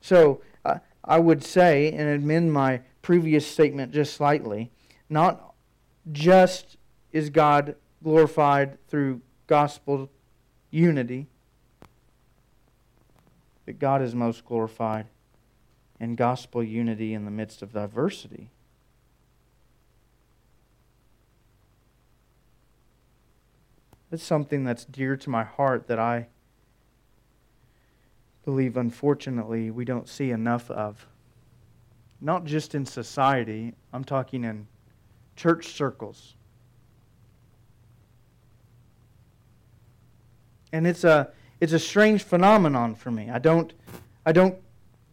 So 0.00 0.40
uh, 0.64 0.78
I 1.04 1.18
would 1.18 1.42
say, 1.42 1.92
and 1.92 2.08
amend 2.08 2.52
my 2.52 2.80
previous 3.02 3.46
statement 3.46 3.92
just 3.92 4.14
slightly, 4.14 4.70
not 5.08 5.45
just 6.12 6.76
is 7.12 7.30
God 7.30 7.76
glorified 8.02 8.78
through 8.88 9.20
gospel 9.46 10.10
unity, 10.70 11.26
but 13.64 13.78
God 13.78 14.02
is 14.02 14.14
most 14.14 14.44
glorified 14.44 15.06
in 15.98 16.14
gospel 16.14 16.62
unity 16.62 17.14
in 17.14 17.24
the 17.24 17.30
midst 17.30 17.62
of 17.62 17.72
diversity. 17.72 18.50
It's 24.12 24.22
something 24.22 24.64
that's 24.64 24.84
dear 24.84 25.16
to 25.16 25.30
my 25.30 25.42
heart 25.42 25.88
that 25.88 25.98
I 25.98 26.28
believe, 28.44 28.76
unfortunately, 28.76 29.70
we 29.70 29.84
don't 29.84 30.08
see 30.08 30.30
enough 30.30 30.70
of. 30.70 31.06
Not 32.20 32.44
just 32.44 32.74
in 32.74 32.86
society, 32.86 33.74
I'm 33.92 34.04
talking 34.04 34.44
in 34.44 34.68
church 35.36 35.68
circles. 35.68 36.34
And 40.72 40.86
it's 40.86 41.04
a 41.04 41.30
it's 41.60 41.72
a 41.72 41.78
strange 41.78 42.22
phenomenon 42.22 42.94
for 42.94 43.10
me. 43.10 43.30
I 43.30 43.38
don't 43.38 43.72
I 44.24 44.32
don't 44.32 44.56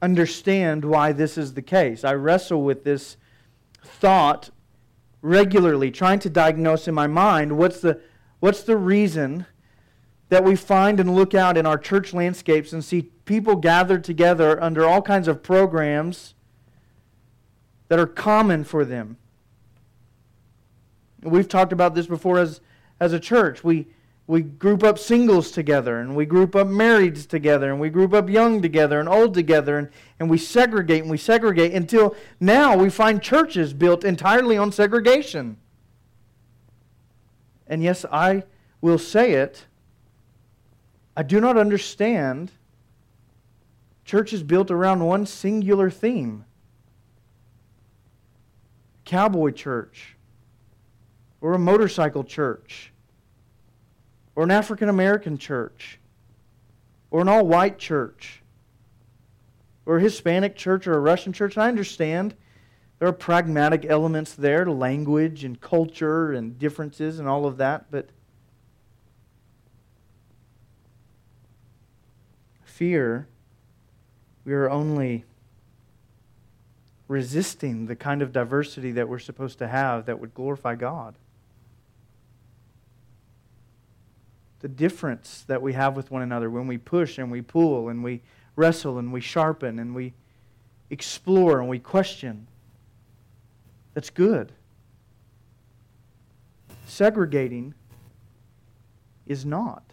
understand 0.01 0.83
why 0.83 1.11
this 1.11 1.37
is 1.37 1.53
the 1.53 1.61
case. 1.61 2.03
I 2.03 2.13
wrestle 2.13 2.63
with 2.63 2.83
this 2.83 3.17
thought 3.83 4.49
regularly, 5.21 5.91
trying 5.91 6.19
to 6.19 6.29
diagnose 6.29 6.87
in 6.87 6.93
my 6.93 7.07
mind 7.07 7.57
what's 7.57 7.79
the 7.79 8.01
what's 8.39 8.63
the 8.63 8.77
reason 8.77 9.45
that 10.29 10.43
we 10.43 10.55
find 10.55 10.99
and 10.99 11.15
look 11.15 11.33
out 11.33 11.57
in 11.57 11.65
our 11.65 11.77
church 11.77 12.13
landscapes 12.13 12.73
and 12.73 12.83
see 12.83 13.03
people 13.25 13.55
gathered 13.55 14.03
together 14.03 14.61
under 14.61 14.85
all 14.85 15.01
kinds 15.01 15.27
of 15.27 15.43
programs 15.43 16.33
that 17.87 17.99
are 17.99 18.07
common 18.07 18.63
for 18.63 18.83
them. 18.83 19.17
We've 21.23 21.47
talked 21.47 21.73
about 21.73 21.95
this 21.95 22.07
before 22.07 22.39
as, 22.39 22.61
as 22.99 23.13
a 23.13 23.19
church. 23.19 23.63
We, 23.63 23.87
we 24.27 24.41
group 24.41 24.83
up 24.83 24.99
singles 24.99 25.51
together, 25.51 25.99
and 25.99 26.15
we 26.15 26.25
group 26.25 26.55
up 26.55 26.67
marrieds 26.67 27.27
together, 27.27 27.71
and 27.71 27.79
we 27.79 27.89
group 27.89 28.13
up 28.13 28.29
young 28.29 28.61
together 28.61 28.99
and 28.99 29.09
old 29.09 29.33
together, 29.33 29.77
and, 29.77 29.89
and 30.19 30.29
we 30.29 30.37
segregate 30.37 31.01
and 31.01 31.11
we 31.11 31.17
segregate 31.17 31.73
until 31.73 32.15
now 32.39 32.77
we 32.77 32.89
find 32.89 33.21
churches 33.21 33.73
built 33.73 34.03
entirely 34.03 34.57
on 34.57 34.71
segregation. 34.71 35.57
And 37.67 37.83
yes, 37.83 38.05
I 38.11 38.43
will 38.81 38.97
say 38.97 39.33
it. 39.33 39.65
I 41.15 41.23
do 41.23 41.39
not 41.39 41.57
understand 41.57 42.51
churches 44.05 44.43
built 44.43 44.71
around 44.71 45.05
one 45.05 45.25
singular 45.25 45.89
theme 45.89 46.45
cowboy 49.05 49.51
church, 49.51 50.12
or 51.43 51.53
a 51.53 51.59
motorcycle 51.59 52.23
church, 52.23 52.93
or 54.33 54.45
an 54.45 54.51
African 54.51 54.87
American 54.87 55.37
church, 55.37 55.99
or 57.11 57.19
an 57.19 57.27
all 57.27 57.45
white 57.45 57.77
church, 57.77 58.41
or 59.85 59.97
a 59.97 60.01
Hispanic 60.01 60.55
church, 60.55 60.87
or 60.87 60.93
a 60.93 60.99
Russian 60.99 61.33
church. 61.33 61.57
And 61.57 61.63
I 61.63 61.67
understand 61.67 62.33
there 62.97 63.09
are 63.09 63.13
pragmatic 63.13 63.85
elements 63.85 64.35
there, 64.35 64.65
language 64.65 65.43
and 65.43 65.59
culture 65.59 66.31
and 66.31 66.57
differences 66.57 67.19
and 67.19 67.27
all 67.27 67.45
of 67.45 67.57
that, 67.57 67.91
but 67.91 68.07
fear, 72.63 73.27
we 74.45 74.53
are 74.53 74.69
only 74.69 75.25
resisting 77.09 77.87
the 77.87 77.97
kind 77.97 78.21
of 78.21 78.31
diversity 78.31 78.93
that 78.93 79.09
we're 79.09 79.19
supposed 79.19 79.59
to 79.59 79.67
have 79.67 80.05
that 80.05 80.21
would 80.21 80.33
glorify 80.33 80.75
God. 80.75 81.15
The 84.63 84.69
difference 84.69 85.43
that 85.47 85.61
we 85.61 85.73
have 85.73 85.97
with 85.97 86.09
one 86.09 86.21
another 86.21 86.49
when 86.49 86.67
we 86.67 86.77
push 86.77 87.17
and 87.17 87.29
we 87.29 87.41
pull 87.41 87.89
and 87.89 88.01
we 88.01 88.21
wrestle 88.55 88.97
and 88.97 89.11
we 89.11 89.19
sharpen 89.19 89.77
and 89.77 89.93
we 89.93 90.13
explore 90.89 91.59
and 91.59 91.67
we 91.67 91.79
question. 91.79 92.47
That's 93.93 94.09
good. 94.09 94.53
Segregating 96.85 97.73
is 99.27 99.45
not. 99.45 99.83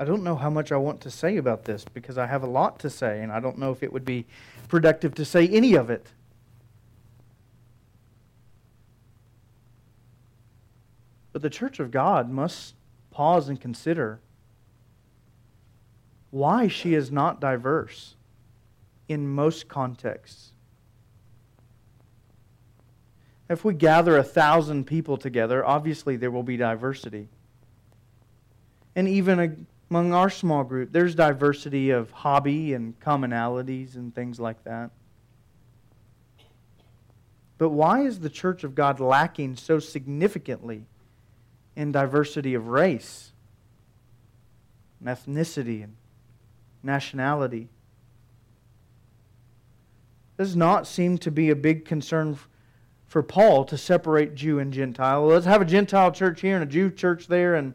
I 0.00 0.04
don't 0.04 0.22
know 0.22 0.36
how 0.36 0.50
much 0.50 0.70
I 0.70 0.76
want 0.76 1.00
to 1.02 1.10
say 1.10 1.36
about 1.38 1.64
this 1.64 1.84
because 1.92 2.18
I 2.18 2.26
have 2.26 2.42
a 2.42 2.46
lot 2.46 2.78
to 2.80 2.90
say, 2.90 3.20
and 3.20 3.32
I 3.32 3.40
don't 3.40 3.58
know 3.58 3.72
if 3.72 3.82
it 3.82 3.92
would 3.92 4.04
be 4.04 4.26
productive 4.68 5.14
to 5.16 5.24
say 5.24 5.48
any 5.48 5.74
of 5.74 5.90
it. 5.90 6.06
But 11.32 11.42
the 11.42 11.50
church 11.50 11.80
of 11.80 11.90
God 11.90 12.30
must 12.30 12.74
pause 13.10 13.48
and 13.48 13.60
consider 13.60 14.20
why 16.30 16.68
she 16.68 16.94
is 16.94 17.10
not 17.10 17.40
diverse 17.40 18.14
in 19.08 19.28
most 19.28 19.68
contexts. 19.68 20.52
If 23.48 23.64
we 23.64 23.74
gather 23.74 24.16
a 24.16 24.22
thousand 24.22 24.84
people 24.84 25.16
together, 25.16 25.64
obviously 25.64 26.16
there 26.16 26.30
will 26.30 26.42
be 26.42 26.56
diversity. 26.56 27.28
And 28.94 29.08
even 29.08 29.40
a 29.40 29.56
among 29.90 30.12
our 30.12 30.28
small 30.28 30.64
group, 30.64 30.92
there's 30.92 31.14
diversity 31.14 31.90
of 31.90 32.10
hobby 32.10 32.74
and 32.74 32.98
commonalities 33.00 33.94
and 33.94 34.14
things 34.14 34.38
like 34.38 34.62
that. 34.64 34.90
But 37.56 37.70
why 37.70 38.02
is 38.02 38.20
the 38.20 38.30
church 38.30 38.64
of 38.64 38.74
God 38.74 39.00
lacking 39.00 39.56
so 39.56 39.78
significantly 39.78 40.84
in 41.74 41.90
diversity 41.90 42.54
of 42.54 42.68
race, 42.68 43.32
and 45.00 45.08
ethnicity, 45.08 45.82
and 45.82 45.96
nationality? 46.82 47.68
Does 50.36 50.54
not 50.54 50.86
seem 50.86 51.18
to 51.18 51.30
be 51.30 51.50
a 51.50 51.56
big 51.56 51.84
concern 51.84 52.38
for 53.08 53.22
Paul 53.22 53.64
to 53.64 53.78
separate 53.78 54.34
Jew 54.34 54.58
and 54.58 54.72
Gentile. 54.72 55.26
Let's 55.26 55.46
have 55.46 55.62
a 55.62 55.64
Gentile 55.64 56.12
church 56.12 56.42
here 56.42 56.54
and 56.54 56.62
a 56.62 56.66
Jew 56.66 56.90
church 56.90 57.26
there, 57.26 57.54
and 57.54 57.74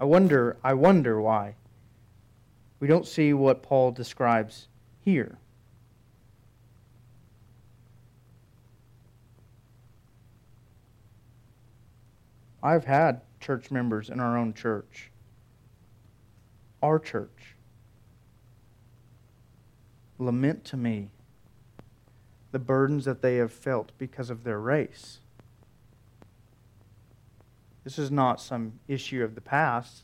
I 0.00 0.04
wonder, 0.04 0.56
I 0.62 0.74
wonder 0.74 1.20
why. 1.20 1.54
We 2.80 2.86
don't 2.86 3.06
see 3.06 3.32
what 3.32 3.62
Paul 3.62 3.90
describes 3.90 4.68
here. 5.04 5.38
I've 12.62 12.84
had 12.84 13.22
church 13.40 13.70
members 13.70 14.10
in 14.10 14.20
our 14.20 14.36
own 14.36 14.52
church, 14.52 15.10
our 16.82 16.98
church, 16.98 17.54
lament 20.18 20.64
to 20.66 20.76
me 20.76 21.10
the 22.50 22.58
burdens 22.58 23.04
that 23.04 23.22
they 23.22 23.36
have 23.36 23.52
felt 23.52 23.92
because 23.98 24.30
of 24.30 24.44
their 24.44 24.58
race. 24.58 25.20
This 27.88 27.98
is 27.98 28.10
not 28.10 28.38
some 28.38 28.80
issue 28.86 29.24
of 29.24 29.34
the 29.34 29.40
past. 29.40 30.02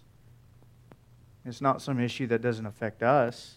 It's 1.45 1.61
not 1.61 1.83
some 1.83 2.01
issue 2.01 2.27
that 2.29 2.41
doesn't 2.41 2.65
affect 2.65 3.03
us. 3.03 3.57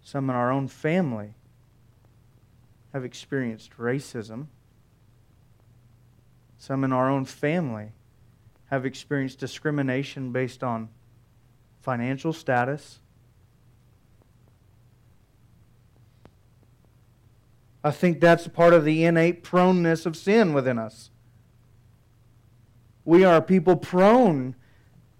Some 0.00 0.30
in 0.30 0.36
our 0.36 0.52
own 0.52 0.68
family 0.68 1.34
have 2.92 3.04
experienced 3.04 3.76
racism. 3.78 4.46
Some 6.56 6.84
in 6.84 6.92
our 6.92 7.10
own 7.10 7.24
family 7.24 7.88
have 8.66 8.86
experienced 8.86 9.40
discrimination 9.40 10.30
based 10.30 10.62
on 10.62 10.88
financial 11.80 12.32
status. 12.32 13.00
I 17.82 17.90
think 17.90 18.20
that's 18.20 18.46
part 18.46 18.72
of 18.72 18.84
the 18.84 19.04
innate 19.04 19.42
proneness 19.42 20.06
of 20.06 20.16
sin 20.16 20.54
within 20.54 20.78
us. 20.78 21.10
We 23.06 23.24
are 23.24 23.40
people 23.40 23.76
prone 23.76 24.56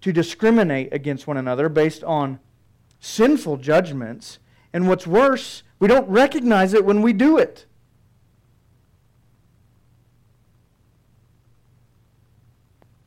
to 0.01 0.11
discriminate 0.11 0.93
against 0.93 1.25
one 1.25 1.37
another 1.37 1.69
based 1.69 2.03
on 2.03 2.39
sinful 2.99 3.57
judgments. 3.57 4.39
And 4.73 4.89
what's 4.89 5.07
worse, 5.07 5.63
we 5.79 5.87
don't 5.87 6.07
recognize 6.09 6.73
it 6.73 6.83
when 6.83 7.01
we 7.01 7.13
do 7.13 7.37
it. 7.37 7.65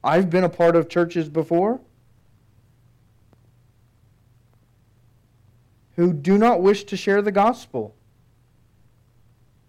I've 0.02 0.30
been 0.30 0.44
a 0.44 0.48
part 0.48 0.74
of 0.74 0.88
churches 0.88 1.28
before 1.28 1.82
who 5.96 6.14
do 6.14 6.38
not 6.38 6.62
wish 6.62 6.84
to 6.84 6.96
share 6.96 7.20
the 7.20 7.30
gospel 7.30 7.94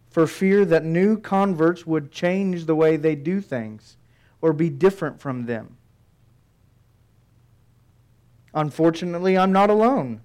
for 0.09 0.25
fear 0.25 0.63
that 0.63 0.85
new 0.85 1.17
converts 1.17 1.85
would 1.85 2.13
change 2.13 2.63
the 2.63 2.75
way 2.75 2.95
they 2.95 3.15
do 3.15 3.41
things 3.41 3.97
or 4.41 4.53
be 4.53 4.69
different 4.69 5.21
from 5.21 5.45
them. 5.45 5.77
Unfortunately, 8.53 9.37
I'm 9.37 9.51
not 9.51 9.69
alone. 9.69 10.21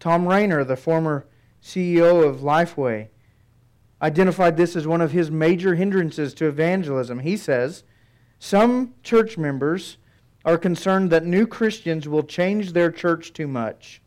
Thom 0.00 0.28
Rainer, 0.28 0.64
the 0.64 0.76
former 0.76 1.26
CEO 1.62 2.26
of 2.26 2.40
Lifeway, 2.40 3.08
identified 4.02 4.56
this 4.56 4.76
as 4.76 4.86
one 4.86 5.00
of 5.00 5.12
his 5.12 5.30
major 5.30 5.74
hindrances 5.76 6.34
to 6.34 6.46
evangelism. 6.46 7.20
He 7.20 7.36
says, 7.36 7.84
Some 8.38 8.94
church 9.02 9.38
members 9.38 9.98
are 10.44 10.58
concerned 10.58 11.10
that 11.10 11.24
new 11.24 11.46
Christians 11.46 12.06
will 12.06 12.22
change 12.22 12.72
their 12.72 12.90
church 12.90 13.32
too 13.32 13.48
much. 13.48 14.02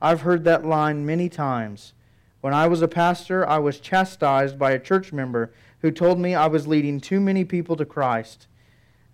I've 0.00 0.22
heard 0.22 0.42
that 0.44 0.66
line 0.66 1.06
many 1.06 1.28
times. 1.28 1.92
When 2.40 2.52
I 2.52 2.66
was 2.66 2.82
a 2.82 2.88
pastor, 2.88 3.48
I 3.48 3.58
was 3.58 3.78
chastised 3.78 4.58
by 4.58 4.72
a 4.72 4.80
church 4.80 5.12
member 5.12 5.52
who 5.82 5.90
told 5.90 6.18
me 6.18 6.34
I 6.34 6.46
was 6.46 6.66
leading 6.66 7.00
too 7.00 7.20
many 7.20 7.44
people 7.44 7.76
to 7.76 7.84
Christ. 7.84 8.46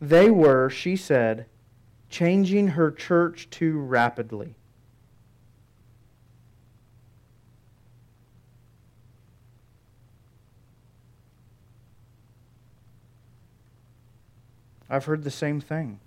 They 0.00 0.30
were, 0.30 0.70
she 0.70 0.96
said, 0.96 1.46
changing 2.10 2.68
her 2.68 2.90
church 2.90 3.48
too 3.50 3.78
rapidly. 3.78 4.54
I've 14.90 15.04
heard 15.06 15.24
the 15.24 15.30
same 15.30 15.60
thing. 15.60 16.00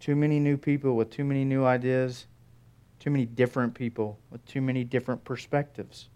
Too 0.00 0.16
many 0.16 0.38
new 0.38 0.56
people 0.56 0.96
with 0.96 1.10
too 1.10 1.24
many 1.24 1.44
new 1.44 1.64
ideas, 1.64 2.26
too 3.00 3.10
many 3.10 3.26
different 3.26 3.74
people 3.74 4.18
with 4.30 4.44
too 4.46 4.60
many 4.60 4.84
different 4.84 5.24
perspectives. 5.24 6.08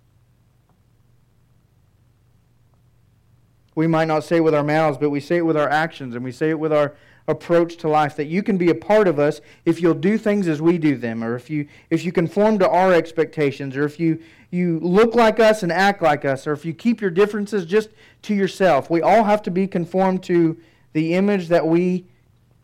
We 3.81 3.87
might 3.87 4.09
not 4.09 4.23
say 4.23 4.37
it 4.37 4.45
with 4.45 4.55
our 4.55 4.63
mouths, 4.63 4.99
but 4.99 5.11
we 5.11 5.21
say 5.21 5.39
it 5.39 5.47
with 5.47 5.57
our 5.57 5.69
actions 5.69 6.15
and 6.15 6.23
we 6.23 6.31
say 6.31 6.51
it 6.51 6.59
with 6.59 6.73
our, 6.73 6.95
approach 7.31 7.77
to 7.79 7.89
life, 7.89 8.17
that 8.17 8.27
you 8.27 8.43
can 8.43 8.59
be 8.59 8.69
a 8.69 8.75
part 8.75 9.09
of 9.09 9.19
us 9.19 9.41
if 9.65 9.81
you'll 9.81 9.95
do 9.95 10.19
things 10.19 10.49
as 10.49 10.61
we 10.61 10.77
do 10.77 10.97
them, 10.97 11.25
or 11.25 11.37
if 11.37 11.49
you, 11.49 11.67
if 11.89 12.05
you 12.05 12.13
conform 12.13 12.59
to 12.59 12.69
our 12.69 12.93
expectations, 12.93 13.77
or 13.77 13.85
if 13.85 13.99
you, 13.99 14.21
you 14.51 14.79
look 14.81 15.15
like 15.15 15.41
us 15.41 15.63
and 15.63 15.73
act 15.73 16.03
like 16.03 16.25
us, 16.25 16.47
or 16.47 16.53
if 16.53 16.65
you 16.65 16.75
keep 16.75 17.01
your 17.01 17.11
differences 17.11 17.65
just 17.65 17.91
to 18.23 18.35
yourself. 18.35 18.91
We 18.91 19.01
all 19.01 19.25
have 19.25 19.43
to 19.43 19.51
be 19.51 19.67
conformed 19.67 20.23
to 20.25 20.59
the 20.93 21.15
image 21.15 21.49
that 21.49 21.67
we 21.67 22.07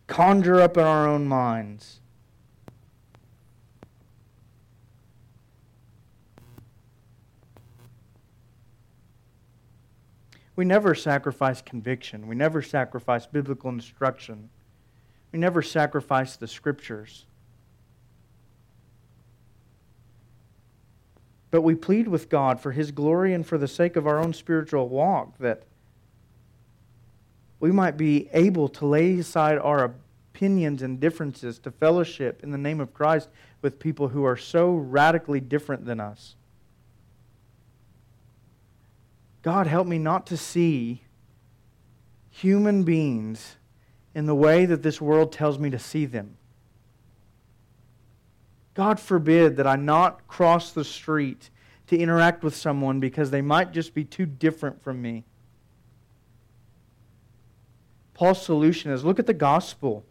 conjure 0.07 0.61
up 0.61 0.77
in 0.77 0.85
our 0.85 1.07
own 1.09 1.27
minds. 1.27 2.01
We 10.57 10.65
never 10.65 10.95
sacrifice 10.95 11.61
conviction. 11.61 12.27
We 12.27 12.35
never 12.35 12.63
sacrifice 12.63 13.27
biblical 13.27 13.71
instruction. 13.71 14.49
We 15.31 15.39
never 15.39 15.61
sacrifice 15.61 16.37
the 16.37 16.49
scriptures. 16.49 17.27
But 21.51 21.61
we 21.61 21.75
plead 21.75 22.09
with 22.09 22.29
God 22.31 22.59
for 22.59 22.73
His 22.73 22.91
glory 22.91 23.35
and 23.35 23.47
for 23.47 23.59
the 23.59 23.69
sake 23.69 23.97
of 23.97 24.07
our 24.07 24.19
own 24.19 24.33
spiritual 24.33 24.89
walk 24.89 25.39
that 25.39 25.63
we 27.61 27.71
might 27.71 27.97
be 27.97 28.29
able 28.33 28.69
to 28.69 28.87
lay 28.87 29.19
aside 29.19 29.59
our 29.59 29.95
opinions 30.35 30.83
and 30.83 31.01
differences 31.01 31.59
to 31.61 31.71
fellowship 31.71 32.43
in 32.43 32.51
the 32.51 32.59
name 32.59 32.81
of 32.81 32.93
Christ 32.93 33.29
with 33.63 33.79
people 33.79 34.09
who 34.09 34.25
are 34.25 34.37
so 34.37 34.75
radically 34.75 35.41
different 35.41 35.87
than 35.87 36.01
us. 36.01 36.37
God, 39.47 39.69
help 39.69 39.87
me 39.87 39.99
not 39.99 40.27
to 40.27 40.37
see 40.37 41.03
human 42.31 42.83
beings 42.83 43.55
in 44.13 44.27
the 44.27 44.35
way 44.35 44.67
that 44.67 44.83
this 44.83 45.01
world 45.01 45.31
tells 45.31 45.57
me 45.57 45.71
to 45.71 45.79
see 45.79 46.05
them. 46.05 46.37
God 48.75 48.99
forbid 48.99 49.57
that 49.59 49.67
I 49.69 49.77
not 49.77 50.27
cross 50.27 50.73
the 50.73 50.83
street 50.83 51.51
to 51.87 51.97
interact 51.97 52.43
with 52.43 52.57
someone 52.57 52.99
because 52.99 53.31
they 53.31 53.41
might 53.41 53.71
just 53.71 53.95
be 53.95 54.03
too 54.03 54.27
different 54.27 54.83
from 54.83 55.01
me. 55.01 55.25
Paul's 58.15 58.45
solution 58.45 58.91
is 58.91 59.05
look 59.05 59.21
at 59.21 59.27
the 59.27 59.33
gospel 59.33 60.05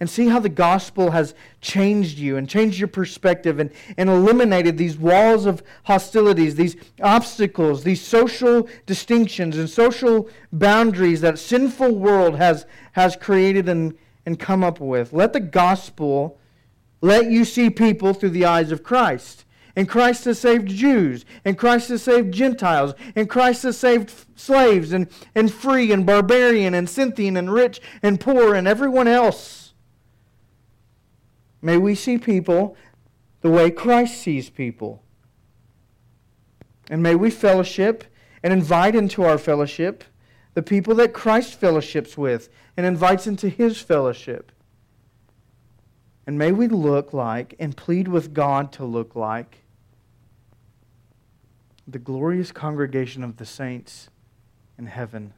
and 0.00 0.10
see 0.10 0.28
how 0.28 0.38
the 0.40 0.48
gospel 0.48 1.12
has 1.12 1.34
changed 1.60 2.18
you 2.18 2.36
and 2.36 2.48
changed 2.48 2.78
your 2.78 2.88
perspective 2.88 3.60
and, 3.60 3.70
and 3.96 4.10
eliminated 4.10 4.76
these 4.76 4.98
walls 4.98 5.46
of 5.46 5.62
hostilities, 5.84 6.56
these 6.56 6.76
obstacles, 7.02 7.84
these 7.84 8.02
social 8.02 8.68
distinctions 8.86 9.56
and 9.56 9.70
social 9.70 10.28
boundaries 10.52 11.20
that 11.20 11.38
sinful 11.38 11.94
world 11.94 12.36
has, 12.36 12.66
has 12.92 13.16
created 13.16 13.68
and, 13.68 13.96
and 14.26 14.38
come 14.38 14.64
up 14.64 14.80
with. 14.80 15.12
Let 15.12 15.32
the 15.32 15.40
gospel 15.40 16.38
let 17.00 17.30
you 17.30 17.44
see 17.44 17.70
people 17.70 18.14
through 18.14 18.30
the 18.30 18.46
eyes 18.46 18.72
of 18.72 18.82
Christ. 18.82 19.44
And 19.76 19.88
Christ 19.88 20.24
has 20.26 20.38
saved 20.38 20.68
Jews, 20.68 21.24
and 21.44 21.58
Christ 21.58 21.88
has 21.88 22.02
saved 22.02 22.32
Gentiles, 22.32 22.94
and 23.16 23.28
Christ 23.28 23.64
has 23.64 23.76
saved 23.76 24.12
slaves, 24.36 24.92
and, 24.92 25.08
and 25.34 25.52
free, 25.52 25.90
and 25.90 26.06
barbarian, 26.06 26.74
and 26.74 26.88
Scythian, 26.88 27.36
and 27.36 27.52
rich, 27.52 27.80
and 28.00 28.20
poor, 28.20 28.54
and 28.54 28.68
everyone 28.68 29.08
else. 29.08 29.63
May 31.64 31.78
we 31.78 31.94
see 31.94 32.18
people 32.18 32.76
the 33.40 33.48
way 33.48 33.70
Christ 33.70 34.20
sees 34.20 34.50
people. 34.50 35.02
And 36.90 37.02
may 37.02 37.14
we 37.14 37.30
fellowship 37.30 38.04
and 38.42 38.52
invite 38.52 38.94
into 38.94 39.22
our 39.22 39.38
fellowship 39.38 40.04
the 40.52 40.62
people 40.62 40.94
that 40.96 41.14
Christ 41.14 41.58
fellowships 41.58 42.18
with 42.18 42.50
and 42.76 42.84
invites 42.84 43.26
into 43.26 43.48
his 43.48 43.80
fellowship. 43.80 44.52
And 46.26 46.36
may 46.36 46.52
we 46.52 46.68
look 46.68 47.14
like 47.14 47.54
and 47.58 47.74
plead 47.74 48.08
with 48.08 48.34
God 48.34 48.70
to 48.72 48.84
look 48.84 49.16
like 49.16 49.64
the 51.88 51.98
glorious 51.98 52.52
congregation 52.52 53.24
of 53.24 53.38
the 53.38 53.46
saints 53.46 54.10
in 54.76 54.84
heaven 54.84 55.32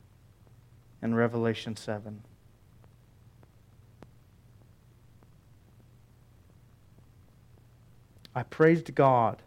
in 1.00 1.14
Revelation 1.14 1.76
7. 1.76 2.24
I 8.36 8.42
praised 8.42 8.94
God. 8.94 9.40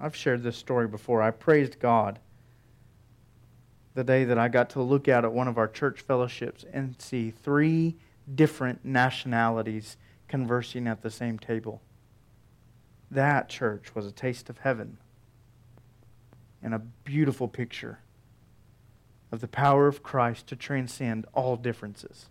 I've 0.00 0.14
shared 0.14 0.44
this 0.44 0.56
story 0.56 0.86
before. 0.86 1.20
I 1.20 1.32
praised 1.32 1.80
God 1.80 2.20
the 3.94 4.04
day 4.04 4.22
that 4.22 4.38
I 4.38 4.46
got 4.46 4.70
to 4.70 4.82
look 4.82 5.08
out 5.08 5.24
at 5.24 5.32
one 5.32 5.48
of 5.48 5.58
our 5.58 5.66
church 5.66 6.00
fellowships 6.00 6.64
and 6.72 6.94
see 7.00 7.32
three 7.32 7.96
different 8.32 8.84
nationalities 8.84 9.96
conversing 10.28 10.86
at 10.86 11.02
the 11.02 11.10
same 11.10 11.40
table. 11.40 11.82
That 13.10 13.48
church 13.48 13.96
was 13.96 14.06
a 14.06 14.12
taste 14.12 14.48
of 14.48 14.58
heaven 14.58 14.98
and 16.62 16.72
a 16.72 16.78
beautiful 16.78 17.48
picture 17.48 17.98
of 19.32 19.40
the 19.40 19.48
power 19.48 19.88
of 19.88 20.04
Christ 20.04 20.46
to 20.48 20.56
transcend 20.56 21.26
all 21.34 21.56
differences. 21.56 22.26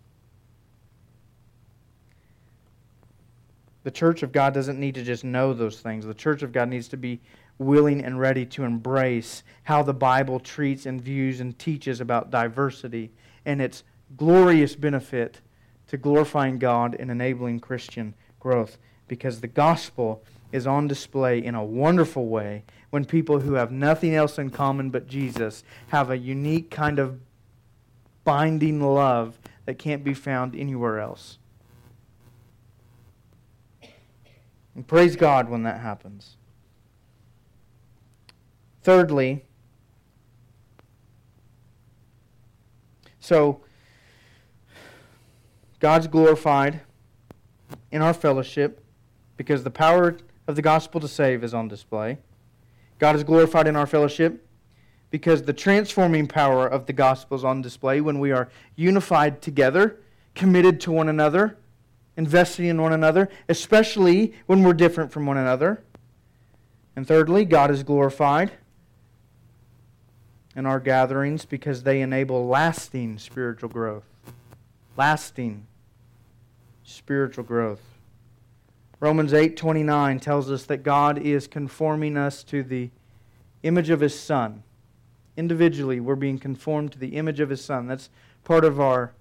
The 3.86 3.92
church 3.92 4.24
of 4.24 4.32
God 4.32 4.52
doesn't 4.52 4.80
need 4.80 4.96
to 4.96 5.04
just 5.04 5.22
know 5.22 5.54
those 5.54 5.78
things. 5.78 6.04
The 6.04 6.12
church 6.12 6.42
of 6.42 6.50
God 6.50 6.68
needs 6.68 6.88
to 6.88 6.96
be 6.96 7.20
willing 7.56 8.04
and 8.04 8.18
ready 8.18 8.44
to 8.46 8.64
embrace 8.64 9.44
how 9.62 9.84
the 9.84 9.94
Bible 9.94 10.40
treats 10.40 10.86
and 10.86 11.00
views 11.00 11.38
and 11.38 11.56
teaches 11.56 12.00
about 12.00 12.32
diversity 12.32 13.12
and 13.44 13.62
its 13.62 13.84
glorious 14.16 14.74
benefit 14.74 15.40
to 15.86 15.96
glorifying 15.96 16.58
God 16.58 16.96
and 16.98 17.12
enabling 17.12 17.60
Christian 17.60 18.14
growth. 18.40 18.76
Because 19.06 19.40
the 19.40 19.46
gospel 19.46 20.24
is 20.50 20.66
on 20.66 20.88
display 20.88 21.38
in 21.38 21.54
a 21.54 21.64
wonderful 21.64 22.26
way 22.26 22.64
when 22.90 23.04
people 23.04 23.38
who 23.38 23.54
have 23.54 23.70
nothing 23.70 24.16
else 24.16 24.36
in 24.36 24.50
common 24.50 24.90
but 24.90 25.06
Jesus 25.06 25.62
have 25.90 26.10
a 26.10 26.18
unique 26.18 26.72
kind 26.72 26.98
of 26.98 27.20
binding 28.24 28.80
love 28.80 29.38
that 29.64 29.78
can't 29.78 30.02
be 30.02 30.12
found 30.12 30.56
anywhere 30.56 30.98
else. 30.98 31.38
And 34.76 34.86
praise 34.86 35.16
God 35.16 35.48
when 35.48 35.62
that 35.62 35.80
happens. 35.80 36.36
Thirdly, 38.82 39.46
so 43.18 43.62
God's 45.80 46.06
glorified 46.06 46.82
in 47.90 48.02
our 48.02 48.12
fellowship 48.12 48.84
because 49.38 49.64
the 49.64 49.70
power 49.70 50.18
of 50.46 50.56
the 50.56 50.62
gospel 50.62 51.00
to 51.00 51.08
save 51.08 51.42
is 51.42 51.54
on 51.54 51.68
display. 51.68 52.18
God 52.98 53.16
is 53.16 53.24
glorified 53.24 53.66
in 53.66 53.76
our 53.76 53.86
fellowship 53.86 54.46
because 55.10 55.42
the 55.42 55.52
transforming 55.54 56.26
power 56.26 56.66
of 56.66 56.84
the 56.84 56.92
gospel 56.92 57.36
is 57.36 57.44
on 57.44 57.62
display 57.62 58.02
when 58.02 58.20
we 58.20 58.30
are 58.30 58.50
unified 58.76 59.40
together, 59.40 59.98
committed 60.34 60.80
to 60.82 60.92
one 60.92 61.08
another, 61.08 61.56
investing 62.16 62.66
in 62.66 62.80
one 62.80 62.92
another, 62.92 63.28
especially 63.48 64.34
when 64.46 64.62
we're 64.62 64.72
different 64.72 65.12
from 65.12 65.26
one 65.26 65.36
another. 65.36 65.82
And 66.94 67.06
thirdly, 67.06 67.44
God 67.44 67.70
is 67.70 67.82
glorified 67.82 68.52
in 70.54 70.64
our 70.64 70.80
gatherings 70.80 71.44
because 71.44 71.82
they 71.82 72.00
enable 72.00 72.46
lasting 72.46 73.18
spiritual 73.18 73.68
growth. 73.68 74.06
Lasting 74.96 75.66
spiritual 76.82 77.44
growth. 77.44 77.82
Romans 78.98 79.34
8:29 79.34 80.18
tells 80.20 80.50
us 80.50 80.64
that 80.64 80.82
God 80.82 81.18
is 81.18 81.46
conforming 81.46 82.16
us 82.16 82.42
to 82.44 82.62
the 82.62 82.90
image 83.62 83.90
of 83.90 84.00
his 84.00 84.18
son. 84.18 84.62
Individually, 85.36 86.00
we're 86.00 86.16
being 86.16 86.38
conformed 86.38 86.92
to 86.92 86.98
the 86.98 87.16
image 87.16 87.40
of 87.40 87.50
his 87.50 87.62
son. 87.62 87.86
That's 87.86 88.08
part 88.42 88.64
of 88.64 88.80
our 88.80 89.12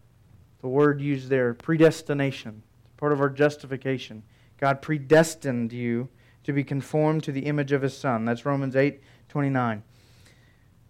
the 0.61 0.69
word 0.69 1.01
used 1.01 1.27
there, 1.27 1.53
predestination 1.53 2.63
part 2.97 3.11
of 3.11 3.21
our 3.21 3.29
justification. 3.29 4.23
God 4.57 4.81
predestined 4.81 5.73
you 5.73 6.09
to 6.43 6.53
be 6.53 6.63
conformed 6.63 7.23
to 7.23 7.31
the 7.31 7.45
image 7.45 7.71
of 7.71 7.81
his 7.81 7.97
son. 7.97 8.25
That's 8.25 8.45
Romans 8.45 8.75
8 8.75 9.01
29. 9.29 9.83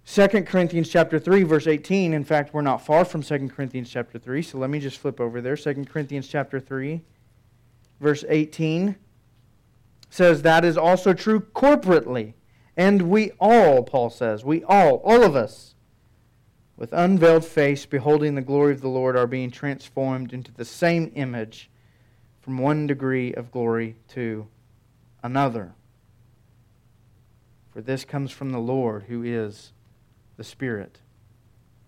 2 0.05 0.27
Corinthians 0.43 0.87
chapter 0.87 1.17
3 1.17 1.43
verse 1.43 1.65
18 1.65 2.13
in 2.13 2.23
fact 2.23 2.53
we're 2.53 2.61
not 2.61 2.85
far 2.85 3.03
from 3.03 3.23
2 3.23 3.49
Corinthians 3.49 3.89
chapter 3.89 4.19
3 4.19 4.41
so 4.43 4.57
let 4.59 4.69
me 4.69 4.79
just 4.79 4.99
flip 4.99 5.19
over 5.19 5.41
there 5.41 5.57
2 5.57 5.85
Corinthians 5.85 6.27
chapter 6.27 6.59
3 6.59 7.01
verse 7.99 8.23
18 8.29 8.95
says 10.11 10.43
that 10.43 10.63
is 10.63 10.77
also 10.77 11.11
true 11.11 11.39
corporately 11.39 12.33
and 12.77 13.03
we 13.03 13.31
all 13.39 13.81
Paul 13.81 14.11
says 14.11 14.45
we 14.45 14.63
all 14.65 14.97
all 14.97 15.23
of 15.23 15.35
us 15.35 15.73
with 16.77 16.93
unveiled 16.93 17.45
face 17.45 17.87
beholding 17.87 18.35
the 18.35 18.41
glory 18.41 18.73
of 18.73 18.81
the 18.81 18.87
Lord 18.87 19.17
are 19.17 19.25
being 19.25 19.49
transformed 19.49 20.33
into 20.33 20.51
the 20.51 20.65
same 20.65 21.11
image 21.15 21.71
from 22.45 22.59
one 22.59 22.85
degree 22.85 23.33
of 23.33 23.51
glory 23.51 23.95
to 24.07 24.45
another. 25.23 25.73
For 27.73 27.81
this 27.81 28.05
comes 28.05 28.29
from 28.29 28.51
the 28.51 28.59
Lord, 28.59 29.05
who 29.07 29.23
is 29.23 29.71
the 30.37 30.43
Spirit. 30.43 30.99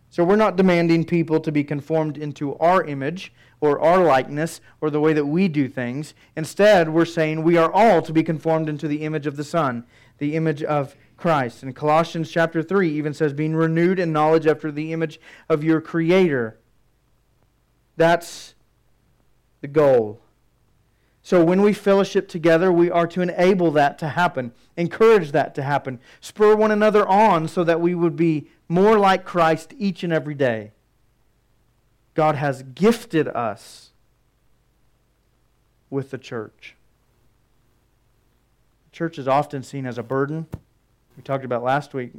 So 0.10 0.24
we're 0.24 0.36
not 0.36 0.55
demanding 0.55 1.05
people 1.05 1.39
to 1.41 1.51
be 1.51 1.64
conformed 1.64 2.18
into 2.18 2.58
our 2.58 2.84
image 2.84 3.32
or 3.62 3.80
our 3.80 4.03
likeness 4.03 4.60
or 4.82 4.89
the 4.89 4.99
way 4.99 5.14
that 5.14 5.28
we 5.28 5.47
do 5.47 5.70
things. 5.70 6.16
Instead, 6.36 6.89
we're 6.89 7.05
saying 7.05 7.43
we 7.43 7.55
are 7.55 7.72
all 7.72 8.01
to 8.01 8.12
be 8.12 8.24
conformed 8.24 8.68
into 8.68 8.88
the 8.88 9.03
image 9.03 9.28
of 9.28 9.38
the 9.38 9.43
Son, 9.43 9.84
the 10.18 10.36
image 10.36 10.64
of 10.64 10.95
Christ. 11.18 11.62
And 11.62 11.76
Colossians 11.76 12.32
chapter 12.32 12.64
3 12.64 12.89
even 12.89 13.14
says, 13.14 13.32
being 13.32 13.55
renewed 13.55 13.99
in 13.99 14.12
knowledge 14.12 14.47
after 14.47 14.72
the 14.72 14.91
image 14.91 15.20
of 15.49 15.64
your 15.64 15.82
Creator. 15.82 16.58
That's 17.95 18.55
the 19.62 19.68
goal. 19.68 20.20
So 21.28 21.43
when 21.43 21.61
we 21.61 21.73
fellowship 21.73 22.30
together, 22.30 22.71
we 22.71 22.89
are 22.89 23.05
to 23.07 23.19
enable 23.19 23.71
that 23.71 23.99
to 23.99 24.07
happen, 24.07 24.53
encourage 24.78 25.34
that 25.34 25.55
to 25.55 25.61
happen, 25.61 25.99
spur 26.21 26.55
one 26.55 26.71
another 26.71 27.05
on 27.05 27.49
so 27.49 27.65
that 27.65 27.82
we 27.82 27.93
would 27.93 28.15
be 28.15 28.47
more 28.69 28.97
like 28.97 29.25
Christ 29.25 29.73
each 29.78 30.05
and 30.05 30.13
every 30.13 30.36
day. 30.36 30.71
God 32.13 32.36
has 32.36 32.63
gifted 32.63 33.28
us 33.28 33.89
with 35.89 36.11
the 36.11 36.17
church. 36.17 36.78
The 38.86 38.95
church 38.95 39.19
is 39.19 39.28
often 39.28 39.63
seen 39.63 39.86
as 39.86 39.97
a 39.97 40.03
burden. 40.03 40.47
We 41.17 41.23
talked 41.23 41.43
about 41.43 41.61
last 41.61 41.93
week. 41.93 42.13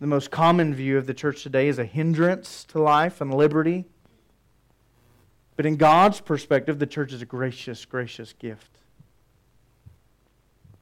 The 0.00 0.06
most 0.06 0.30
common 0.30 0.74
view 0.74 0.96
of 0.96 1.06
the 1.06 1.12
church 1.12 1.42
today 1.42 1.68
is 1.68 1.78
a 1.78 1.84
hindrance 1.84 2.64
to 2.68 2.80
life 2.80 3.20
and 3.20 3.34
liberty. 3.34 3.84
But 5.60 5.66
in 5.66 5.76
God's 5.76 6.22
perspective, 6.22 6.78
the 6.78 6.86
church 6.86 7.12
is 7.12 7.20
a 7.20 7.26
gracious, 7.26 7.84
gracious 7.84 8.32
gift. 8.32 8.78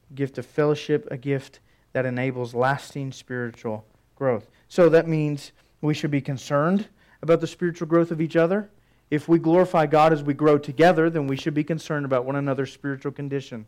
A 0.09 0.15
gift 0.15 0.39
of 0.39 0.47
fellowship, 0.47 1.09
a 1.11 1.17
gift 1.17 1.59
that 1.95 2.07
enables 2.07 2.55
lasting 2.55 3.11
spiritual 3.11 3.85
growth. 4.15 4.49
So 4.69 4.89
that 4.89 5.09
means 5.09 5.51
we 5.81 5.95
should 5.95 6.13
be 6.13 6.21
concerned 6.21 6.87
about 7.23 7.41
the 7.41 7.47
spiritual 7.49 7.89
growth 7.89 8.13
of 8.13 8.21
each 8.21 8.37
other. 8.37 8.71
If 9.11 9.27
we 9.27 9.41
glorify 9.41 9.87
God 9.87 10.13
as 10.13 10.23
we 10.23 10.33
grow 10.33 10.59
together, 10.59 11.11
then 11.11 11.27
we 11.27 11.35
should 11.35 11.55
be 11.55 11.65
concerned 11.65 12.05
about 12.05 12.25
one 12.25 12.37
another's 12.37 12.73
spiritual 12.73 13.11
condition. 13.11 13.67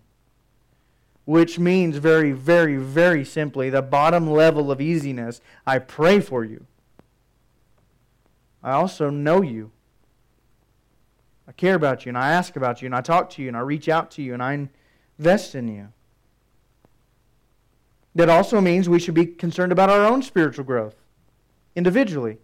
Which 1.24 1.58
means 1.58 1.96
very, 1.96 2.30
very, 2.30 2.76
very 2.76 3.24
simply 3.24 3.68
the 3.68 3.82
bottom 3.82 4.30
level 4.30 4.70
of 4.70 4.80
easiness 4.80 5.40
I 5.66 5.80
pray 5.80 6.20
for 6.20 6.44
you. 6.44 6.66
I 8.62 8.70
also 8.70 9.10
know 9.10 9.42
you. 9.42 9.72
I 11.50 11.52
care 11.52 11.74
about 11.74 12.06
you 12.06 12.10
and 12.10 12.16
I 12.16 12.30
ask 12.30 12.54
about 12.54 12.80
you 12.80 12.86
and 12.86 12.94
I 12.94 13.00
talk 13.00 13.28
to 13.30 13.42
you 13.42 13.48
and 13.48 13.56
I 13.56 13.60
reach 13.60 13.88
out 13.88 14.12
to 14.12 14.22
you 14.22 14.34
and 14.34 14.40
I 14.40 14.68
invest 15.18 15.56
in 15.56 15.66
you. 15.66 15.88
That 18.14 18.28
also 18.28 18.60
means 18.60 18.88
we 18.88 19.00
should 19.00 19.16
be 19.16 19.26
concerned 19.26 19.72
about 19.72 19.90
our 19.90 20.06
own 20.06 20.22
spiritual 20.22 20.64
growth 20.64 20.94
individually. 21.74 22.38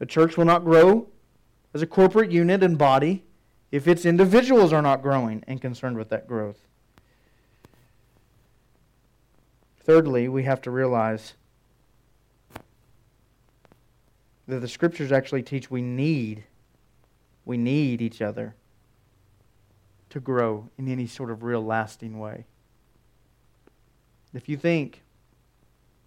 The 0.00 0.04
church 0.04 0.36
will 0.36 0.44
not 0.44 0.64
grow 0.64 1.08
as 1.72 1.80
a 1.80 1.86
corporate 1.86 2.30
unit 2.30 2.62
and 2.62 2.76
body 2.76 3.24
if 3.70 3.88
its 3.88 4.04
individuals 4.04 4.70
are 4.74 4.82
not 4.82 5.00
growing 5.00 5.42
and 5.48 5.58
concerned 5.58 5.96
with 5.96 6.10
that 6.10 6.28
growth. 6.28 6.60
Thirdly, 9.80 10.28
we 10.28 10.42
have 10.42 10.60
to 10.60 10.70
realize 10.70 11.32
that 14.46 14.60
the 14.60 14.68
scriptures 14.68 15.10
actually 15.10 15.42
teach 15.42 15.70
we 15.70 15.80
need 15.80 16.44
we 17.44 17.56
need 17.56 18.00
each 18.00 18.22
other 18.22 18.54
to 20.10 20.20
grow 20.20 20.68
in 20.76 20.88
any 20.88 21.06
sort 21.06 21.30
of 21.30 21.42
real 21.42 21.64
lasting 21.64 22.18
way. 22.18 22.46
If 24.34 24.48
you 24.48 24.56
think 24.56 25.02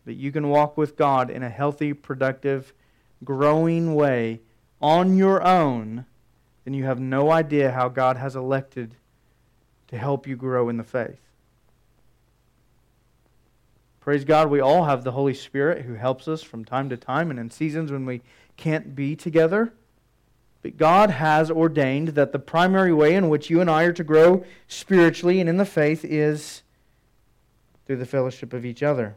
that 0.06 0.14
you 0.14 0.32
can 0.32 0.50
walk 0.50 0.78
with 0.78 0.96
God 0.96 1.30
in 1.30 1.44
a 1.44 1.50
healthy, 1.50 1.94
productive, 1.94 2.74
growing 3.24 3.96
way 3.96 4.42
on 4.82 5.18
your 5.18 5.42
own, 5.44 6.06
then 6.64 6.74
you 6.74 6.86
have 6.86 7.00
no 7.00 7.32
idea 7.32 7.72
how 7.72 7.90
God 7.90 8.18
has 8.18 8.36
elected 8.36 8.96
to 9.88 9.98
help 9.98 10.28
you 10.28 10.36
grow 10.36 10.70
in 10.70 10.78
the 10.78 10.84
faith. 10.84 11.20
Praise 14.00 14.24
God, 14.24 14.52
we 14.52 14.60
all 14.60 14.86
have 14.86 15.04
the 15.04 15.14
Holy 15.14 15.34
Spirit 15.34 15.86
who 15.86 15.96
helps 15.96 16.28
us 16.28 16.44
from 16.44 16.64
time 16.64 16.90
to 16.90 16.98
time 16.98 17.32
and 17.32 17.40
in 17.40 17.50
seasons 17.50 17.92
when 17.92 18.06
we 18.06 18.22
can't 18.56 18.96
be 18.96 19.16
together. 19.16 19.74
But 20.66 20.78
God 20.78 21.12
has 21.12 21.52
ordained 21.52 22.08
that 22.16 22.32
the 22.32 22.40
primary 22.40 22.92
way 22.92 23.14
in 23.14 23.30
which 23.30 23.52
you 23.52 23.62
and 23.62 23.70
I 23.70 23.84
are 23.84 23.94
to 23.94 24.04
grow 24.04 24.44
spiritually 24.68 25.40
and 25.40 25.48
in 25.48 25.58
the 25.58 25.64
faith 25.64 26.04
is 26.04 26.64
through 27.86 27.98
the 27.98 28.06
fellowship 28.08 28.52
of 28.52 28.66
each 28.66 28.82
other. 28.82 29.16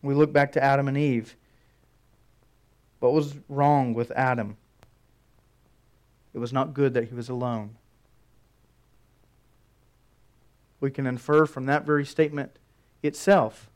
We 0.00 0.14
look 0.14 0.32
back 0.32 0.52
to 0.52 0.62
Adam 0.62 0.86
and 0.86 0.96
Eve. 0.96 1.34
What 3.00 3.14
was 3.14 3.34
wrong 3.48 3.94
with 3.94 4.12
Adam? 4.12 4.56
It 6.32 6.38
was 6.38 6.52
not 6.52 6.72
good 6.72 6.94
that 6.94 7.08
he 7.08 7.14
was 7.16 7.28
alone. 7.28 7.78
We 10.78 10.92
can 10.92 11.04
infer 11.04 11.46
from 11.46 11.66
that 11.66 11.84
very 11.84 12.06
statement 12.06 12.60
itself 13.02 13.68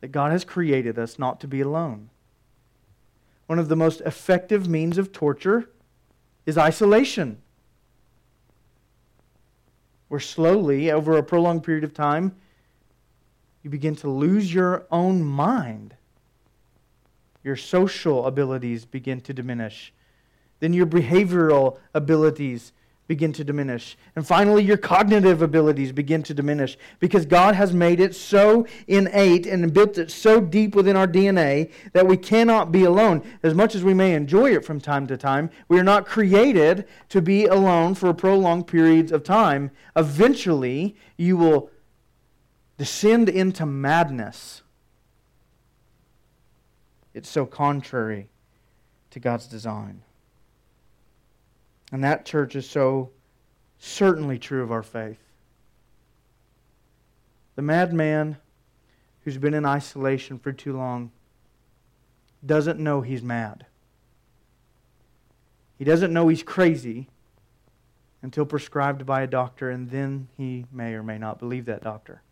that 0.00 0.12
God 0.12 0.32
has 0.32 0.46
created 0.46 0.98
us 0.98 1.18
not 1.18 1.40
to 1.40 1.46
be 1.46 1.60
alone 1.60 2.08
one 3.52 3.58
of 3.58 3.68
the 3.68 3.76
most 3.76 4.00
effective 4.06 4.66
means 4.66 4.96
of 4.96 5.12
torture 5.12 5.68
is 6.46 6.56
isolation. 6.56 7.36
Where 10.08 10.20
slowly, 10.20 10.90
over 10.90 11.18
a 11.18 11.22
prolonged 11.22 11.62
period 11.62 11.84
of 11.84 11.92
time, 11.92 12.34
you 13.62 13.68
begin 13.68 13.94
to 13.96 14.08
lose 14.08 14.54
your 14.54 14.86
own 14.90 15.22
mind. 15.22 15.96
Your 17.44 17.56
social 17.56 18.26
abilities 18.26 18.86
begin 18.86 19.20
to 19.20 19.34
diminish. 19.34 19.92
Then 20.60 20.72
your 20.72 20.86
behavioral 20.86 21.76
abilities 21.92 22.72
begin 23.08 23.32
to 23.32 23.44
diminish. 23.44 23.96
And 24.16 24.26
finally, 24.26 24.62
your 24.62 24.76
cognitive 24.76 25.42
abilities 25.42 25.92
begin 25.92 26.22
to 26.24 26.34
diminish 26.34 26.78
because 27.00 27.26
God 27.26 27.54
has 27.54 27.74
made 27.74 28.00
it 28.00 28.14
so 28.14 28.66
innate 28.86 29.46
and 29.46 29.72
built 29.72 29.98
it 29.98 30.10
so 30.10 30.40
deep 30.40 30.74
within 30.74 30.96
our 30.96 31.08
DNA 31.08 31.70
that 31.92 32.06
we 32.06 32.16
cannot 32.16 32.72
be 32.72 32.84
alone. 32.84 33.22
As 33.42 33.54
much 33.54 33.74
as 33.74 33.82
we 33.84 33.92
may 33.92 34.14
enjoy 34.14 34.54
it 34.54 34.64
from 34.64 34.80
time 34.80 35.06
to 35.08 35.16
time, 35.16 35.50
we 35.68 35.78
are 35.78 35.84
not 35.84 36.06
created 36.06 36.86
to 37.08 37.20
be 37.20 37.46
alone 37.46 37.94
for 37.94 38.14
prolonged 38.14 38.66
periods 38.66 39.12
of 39.12 39.24
time. 39.24 39.70
Eventually, 39.96 40.96
you 41.16 41.36
will 41.36 41.70
descend 42.78 43.28
into 43.28 43.66
madness. 43.66 44.62
It's 47.14 47.28
so 47.28 47.44
contrary 47.46 48.28
to 49.10 49.20
God's 49.20 49.46
design. 49.46 50.02
And 51.92 52.02
that 52.02 52.24
church 52.24 52.56
is 52.56 52.68
so 52.68 53.10
certainly 53.78 54.38
true 54.38 54.62
of 54.62 54.72
our 54.72 54.82
faith. 54.82 55.18
The 57.54 57.62
madman 57.62 58.38
who's 59.24 59.36
been 59.36 59.54
in 59.54 59.66
isolation 59.66 60.38
for 60.38 60.52
too 60.52 60.74
long 60.74 61.12
doesn't 62.44 62.80
know 62.80 63.02
he's 63.02 63.22
mad. 63.22 63.66
He 65.78 65.84
doesn't 65.84 66.12
know 66.12 66.28
he's 66.28 66.42
crazy 66.42 67.08
until 68.22 68.46
prescribed 68.46 69.04
by 69.04 69.22
a 69.22 69.26
doctor, 69.26 69.68
and 69.68 69.90
then 69.90 70.28
he 70.36 70.64
may 70.72 70.94
or 70.94 71.02
may 71.02 71.18
not 71.18 71.38
believe 71.38 71.66
that 71.66 71.82
doctor. 71.82 72.22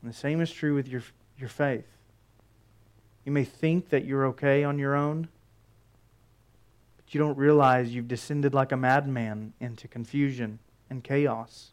And 0.00 0.10
the 0.10 0.16
same 0.16 0.40
is 0.40 0.50
true 0.50 0.74
with 0.74 0.88
your, 0.88 1.02
your 1.38 1.48
faith. 1.48 1.86
You 3.24 3.32
may 3.32 3.44
think 3.44 3.88
that 3.88 4.04
you're 4.04 4.26
okay 4.26 4.62
on 4.62 4.78
your 4.78 4.94
own, 4.94 5.28
but 7.06 7.14
you 7.14 7.20
don't 7.20 7.38
realize 7.38 7.94
you've 7.94 8.08
descended 8.08 8.52
like 8.52 8.72
a 8.72 8.76
madman 8.76 9.52
into 9.60 9.86
confusion 9.86 10.58
and 10.90 11.04
chaos. 11.04 11.70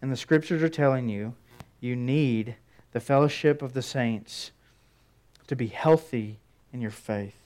And 0.00 0.10
the 0.10 0.16
scriptures 0.16 0.62
are 0.62 0.70
telling 0.70 1.10
you 1.10 1.34
you 1.80 1.94
need 1.94 2.56
the 2.92 3.00
fellowship 3.00 3.60
of 3.60 3.74
the 3.74 3.82
saints 3.82 4.52
to 5.48 5.56
be 5.56 5.66
healthy 5.66 6.38
in 6.72 6.80
your 6.80 6.90
faith. 6.90 7.36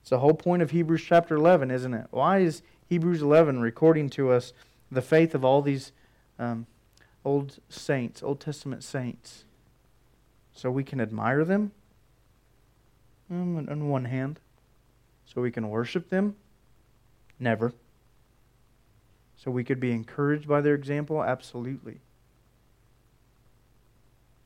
It's 0.00 0.10
the 0.10 0.20
whole 0.20 0.34
point 0.34 0.62
of 0.62 0.70
Hebrews 0.70 1.02
chapter 1.04 1.34
11, 1.34 1.72
isn't 1.72 1.94
it? 1.94 2.06
Why 2.10 2.38
is 2.38 2.62
Hebrews 2.86 3.20
11 3.20 3.60
recording 3.60 4.08
to 4.10 4.30
us 4.30 4.52
the 4.90 5.02
faith 5.02 5.34
of 5.34 5.44
all 5.44 5.62
these 5.62 5.90
um, 6.38 6.66
old 7.24 7.58
saints, 7.68 8.22
Old 8.22 8.38
Testament 8.38 8.84
saints? 8.84 9.44
So 10.54 10.70
we 10.70 10.84
can 10.84 11.00
admire 11.00 11.44
them? 11.44 11.72
Um, 13.28 13.56
on 13.68 13.88
one 13.88 14.04
hand 14.04 14.38
so 15.32 15.40
we 15.40 15.50
can 15.50 15.68
worship 15.68 16.10
them? 16.10 16.36
Never. 17.38 17.72
So 19.36 19.50
we 19.50 19.64
could 19.64 19.80
be 19.80 19.92
encouraged 19.92 20.46
by 20.46 20.60
their 20.60 20.74
example? 20.74 21.22
Absolutely. 21.22 22.00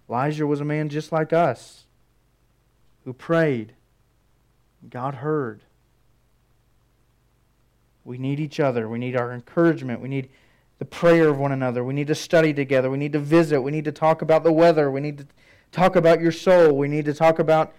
Elijah 0.09 0.47
was 0.47 0.61
a 0.61 0.65
man 0.65 0.89
just 0.89 1.11
like 1.11 1.33
us 1.33 1.85
who 3.05 3.13
prayed. 3.13 3.75
God 4.89 5.17
heard. 5.17 5.63
We 8.05 8.19
need 8.19 8.39
each 8.39 8.61
other. 8.61 8.89
We 8.89 8.99
need 8.99 9.17
our 9.17 9.33
encouragement. 9.33 10.01
We 10.01 10.09
need 10.09 10.29
the 10.79 10.85
prayer 10.85 11.29
of 11.29 11.39
one 11.39 11.53
another. 11.53 11.83
We 11.83 11.95
need 11.95 12.09
to 12.09 12.15
study 12.15 12.53
together. 12.53 12.91
We 12.91 12.99
need 12.99 13.13
to 13.13 13.19
visit. 13.19 13.63
We 13.63 13.73
need 13.73 13.87
to 13.87 13.93
talk 13.93 14.21
about 14.21 14.45
the 14.45 14.53
weather. 14.53 14.91
We 14.91 15.01
need 15.01 15.19
to 15.19 15.27
talk 15.73 15.97
about 15.97 16.21
your 16.21 16.33
soul. 16.33 16.77
We 16.77 16.89
need 16.89 17.07
to 17.07 17.15
talk 17.15 17.39
about 17.39 17.73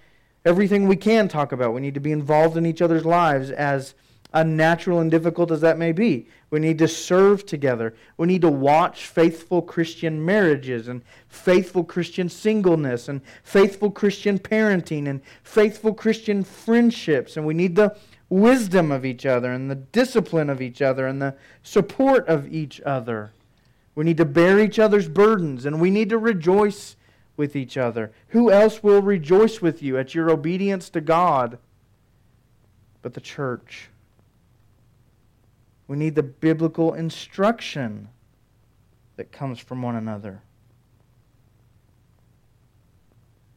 everything 0.46 0.88
we 0.88 0.96
can 0.96 1.28
talk 1.28 1.52
about. 1.52 1.74
We 1.74 1.82
need 1.82 1.96
to 1.96 2.00
be 2.00 2.12
involved 2.12 2.56
in 2.56 2.66
each 2.66 2.82
other's 2.82 3.06
lives 3.06 3.50
as 3.52 3.96
unnatural 4.34 5.00
and 5.00 5.10
difficult 5.10 5.50
as 5.50 5.62
that 5.62 5.78
may 5.78 5.92
be. 5.92 6.28
We 6.52 6.60
need 6.60 6.78
to 6.80 6.88
serve 6.88 7.46
together. 7.46 7.96
We 8.18 8.28
need 8.28 8.42
to 8.42 8.50
watch 8.50 9.08
faithful 9.08 9.62
Christian 9.62 10.24
marriages 10.24 10.88
and 10.88 11.02
faithful 11.28 11.84
Christian 11.84 12.30
singleness 12.30 13.08
and 13.08 13.22
faithful 13.44 13.90
Christian 13.90 14.38
parenting 14.38 15.08
and 15.08 15.22
faithful 15.44 15.94
Christian 15.94 16.44
friendships. 16.44 17.38
And 17.38 17.46
we 17.46 17.54
need 17.54 17.76
the 17.76 17.98
wisdom 18.30 18.92
of 18.92 19.06
each 19.06 19.26
other 19.26 19.52
and 19.52 19.72
the 19.72 19.76
discipline 19.76 20.50
of 20.50 20.62
each 20.62 20.82
other 20.82 21.08
and 21.08 21.22
the 21.22 21.36
support 21.64 22.28
of 22.28 22.54
each 22.54 22.82
other. 22.82 23.32
We 23.96 24.04
need 24.04 24.18
to 24.18 24.26
bear 24.26 24.60
each 24.60 24.80
other's 24.80 25.08
burdens 25.08 25.66
and 25.66 25.80
we 25.80 25.90
need 25.90 26.10
to 26.10 26.18
rejoice 26.18 26.98
with 27.38 27.56
each 27.56 27.78
other. 27.78 28.12
Who 28.30 28.52
else 28.52 28.82
will 28.82 29.02
rejoice 29.02 29.62
with 29.62 29.82
you 29.82 29.98
at 29.98 30.16
your 30.16 30.30
obedience 30.30 30.90
to 30.92 31.02
God 31.02 31.58
but 33.02 33.14
the 33.14 33.22
church? 33.22 33.90
We 35.88 35.98
need 35.98 36.16
the 36.16 36.24
biblical 36.24 36.94
instruction 36.94 38.10
that 39.18 39.32
comes 39.32 39.60
from 39.60 39.82
one 39.82 39.96
another. 39.96 40.42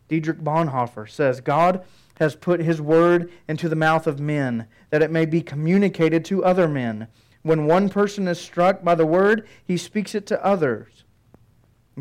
Dietrich 0.09 0.39
Bonhoeffer 0.39 1.09
says 1.09 1.41
God 1.41 1.85
has 2.19 2.35
put 2.35 2.61
his 2.61 2.81
word 2.81 3.31
into 3.47 3.69
the 3.69 3.77
mouth 3.77 4.07
of 4.07 4.19
men, 4.19 4.67
that 4.91 5.03
it 5.03 5.11
may 5.11 5.25
be 5.25 5.41
communicated 5.41 6.25
to 6.25 6.45
other 6.45 6.67
men. 6.67 7.09
When 7.43 7.67
one 7.67 7.89
person 7.89 8.27
is 8.27 8.41
struck 8.41 8.83
by 8.83 8.95
the 8.95 9.07
word, 9.07 9.47
he 9.65 9.77
speaks 9.77 10.15
it 10.15 10.27
to 10.27 10.45
others. 10.45 11.05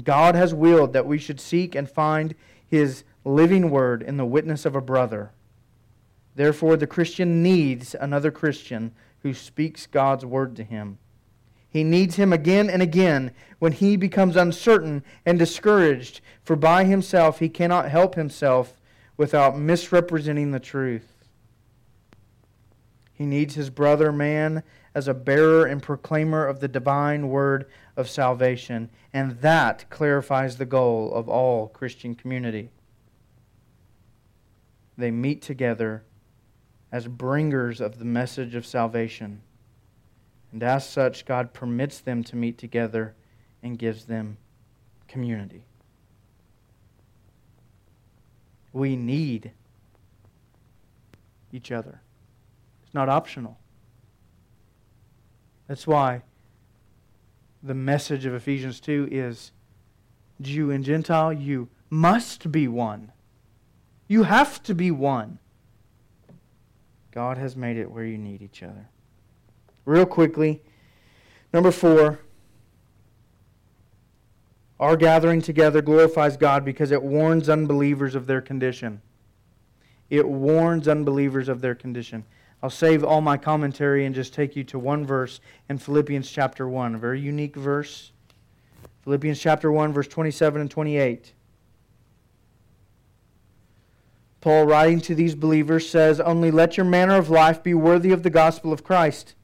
God 0.04 0.36
has 0.36 0.54
willed 0.54 0.94
that 0.94 1.06
we 1.06 1.18
should 1.18 1.40
seek 1.40 1.76
and 1.76 1.90
find 1.90 2.36
his 2.68 3.04
living 3.24 3.70
word 3.70 4.02
in 4.02 4.18
the 4.18 4.26
witness 4.26 4.66
of 4.66 4.76
a 4.76 4.82
brother. 4.82 5.32
Therefore, 6.36 6.78
the 6.78 6.88
Christian 6.88 7.42
needs 7.42 7.96
another 7.96 8.32
Christian 8.32 8.92
who 9.20 9.34
speaks 9.34 9.88
God's 9.88 10.26
word 10.26 10.56
to 10.58 10.64
him. 10.64 11.00
He 11.70 11.84
needs 11.84 12.16
him 12.16 12.32
again 12.32 12.70
and 12.70 12.82
again 12.82 13.32
when 13.60 13.72
he 13.72 13.98
becomes 13.98 14.36
uncertain 14.36 15.04
and 15.26 15.38
discouraged, 15.38 16.22
for 16.44 16.56
by 16.56 16.84
himself 16.84 17.40
he 17.40 17.50
cannot 17.50 17.90
help 17.90 18.16
himself 18.16 18.80
without 19.18 19.58
misrepresenting 19.58 20.52
the 20.52 20.60
truth. 20.60 21.18
He 23.14 23.26
needs 23.26 23.56
his 23.56 23.72
brother 23.72 24.12
man 24.12 24.64
as 24.98 25.08
a 25.08 25.14
bearer 25.14 25.64
and 25.64 25.84
proclaimer 25.84 26.44
of 26.44 26.60
the 26.60 26.68
divine 26.68 27.30
word 27.30 27.70
of 27.96 28.10
salvation, 28.10 28.90
and 29.14 29.40
that 29.42 29.88
clarifies 29.92 30.58
the 30.58 30.66
goal 30.66 31.14
of 31.14 31.30
all 31.30 31.68
Christian 31.68 32.16
community. 32.16 32.72
They 34.98 35.12
meet 35.12 35.44
together 35.44 36.04
as 36.92 37.08
bringers 37.08 37.80
of 37.80 38.00
the 38.00 38.06
message 38.06 38.56
of 38.56 38.66
salvation. 38.66 39.44
And 40.52 40.64
as 40.64 40.90
such, 40.90 41.26
God 41.26 41.54
permits 41.54 42.00
them 42.00 42.24
to 42.24 42.36
meet 42.36 42.58
together 42.58 43.14
and 43.62 43.78
gives 43.78 44.06
them 44.06 44.38
community. 45.08 45.66
We 48.74 48.96
need 48.96 49.52
each 51.52 51.72
other. 51.72 52.02
It's 52.84 52.96
not 52.96 53.10
optional. 53.10 53.60
That's 55.68 55.86
why 55.86 56.22
the 57.62 57.74
message 57.74 58.26
of 58.26 58.34
Ephesians 58.34 58.80
2 58.80 59.10
is 59.12 59.52
Jew 60.42 60.72
and 60.72 60.84
Gentile, 60.84 61.34
you 61.34 61.70
must 61.90 62.52
be 62.52 62.68
one. 62.68 63.12
You 64.08 64.24
have 64.24 64.62
to 64.64 64.76
be 64.76 64.92
one. 64.92 65.40
God 67.12 67.38
has 67.38 67.56
made 67.56 67.78
it 67.78 67.92
where 67.92 68.06
you 68.06 68.18
need 68.18 68.42
each 68.42 68.62
other. 68.62 68.90
Real 69.86 70.06
quickly, 70.06 70.62
number 71.52 71.72
four, 71.72 72.20
our 74.80 74.96
gathering 74.96 75.42
together 75.42 75.82
glorifies 75.82 76.38
God 76.38 76.64
because 76.64 76.92
it 76.92 77.02
warns 77.02 77.50
unbelievers 77.50 78.14
of 78.14 78.28
their 78.28 78.42
condition. 78.42 79.02
It 80.10 80.28
warns 80.28 80.88
unbelievers 80.88 81.50
of 81.50 81.62
their 81.62 81.74
condition. 81.74 82.24
I'll 82.62 82.70
save 82.70 83.04
all 83.04 83.22
my 83.22 83.38
commentary 83.38 84.06
and 84.06 84.16
just 84.16 84.34
take 84.34 84.56
you 84.56 84.64
to 84.66 84.80
one 84.80 85.06
verse 85.06 85.40
in 85.70 85.78
Philippians 85.78 86.30
chapter 86.30 86.68
1, 86.68 86.96
a 86.96 86.98
very 86.98 87.20
unique 87.20 87.56
verse. 87.56 88.12
Philippians 89.04 89.40
chapter 89.40 89.72
1, 89.72 89.94
verse 89.94 90.08
27 90.08 90.62
and 90.62 90.72
28. 90.72 91.34
Paul, 94.42 94.66
writing 94.66 95.02
to 95.02 95.16
these 95.16 95.36
believers, 95.36 95.88
says, 95.90 96.20
Only 96.20 96.52
let 96.52 96.78
your 96.78 96.86
manner 96.86 97.16
of 97.16 97.30
life 97.30 97.62
be 97.62 97.74
worthy 97.74 98.12
of 98.12 98.24
the 98.24 98.30
gospel 98.30 98.74
of 98.74 98.84
Christ, 98.84 99.36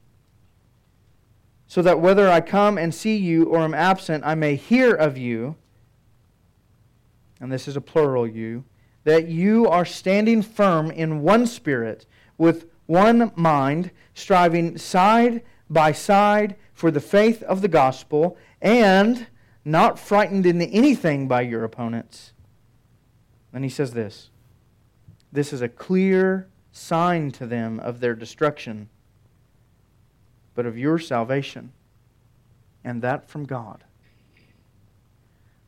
so 1.66 1.82
that 1.82 2.00
whether 2.00 2.28
I 2.28 2.40
come 2.40 2.78
and 2.78 2.94
see 2.94 3.16
you 3.16 3.44
or 3.44 3.60
am 3.60 3.74
absent, 3.74 4.24
I 4.26 4.34
may 4.34 4.56
hear 4.56 4.92
of 4.92 5.16
you, 5.16 5.56
and 7.40 7.52
this 7.52 7.68
is 7.68 7.76
a 7.76 7.80
plural 7.80 8.26
you, 8.26 8.64
that 9.04 9.28
you 9.28 9.68
are 9.68 9.84
standing 9.84 10.42
firm 10.42 10.90
in 10.90 11.22
one 11.22 11.46
spirit, 11.46 12.06
with 12.38 12.66
one 12.86 13.32
mind, 13.34 13.90
striving 14.14 14.78
side 14.78 15.42
by 15.70 15.92
side 15.92 16.56
for 16.72 16.90
the 16.90 17.00
faith 17.00 17.42
of 17.44 17.62
the 17.62 17.68
gospel, 17.68 18.36
and 18.60 19.26
not 19.64 19.98
frightened 19.98 20.44
in 20.44 20.60
anything 20.60 21.26
by 21.26 21.40
your 21.40 21.64
opponents. 21.64 22.32
And 23.52 23.64
he 23.64 23.70
says 23.70 23.92
this 23.92 24.30
this 25.32 25.52
is 25.52 25.62
a 25.62 25.68
clear 25.68 26.48
sign 26.70 27.30
to 27.32 27.46
them 27.46 27.80
of 27.80 28.00
their 28.00 28.14
destruction, 28.14 28.88
but 30.54 30.66
of 30.66 30.78
your 30.78 30.98
salvation, 30.98 31.72
and 32.84 33.02
that 33.02 33.28
from 33.28 33.44
God. 33.44 33.84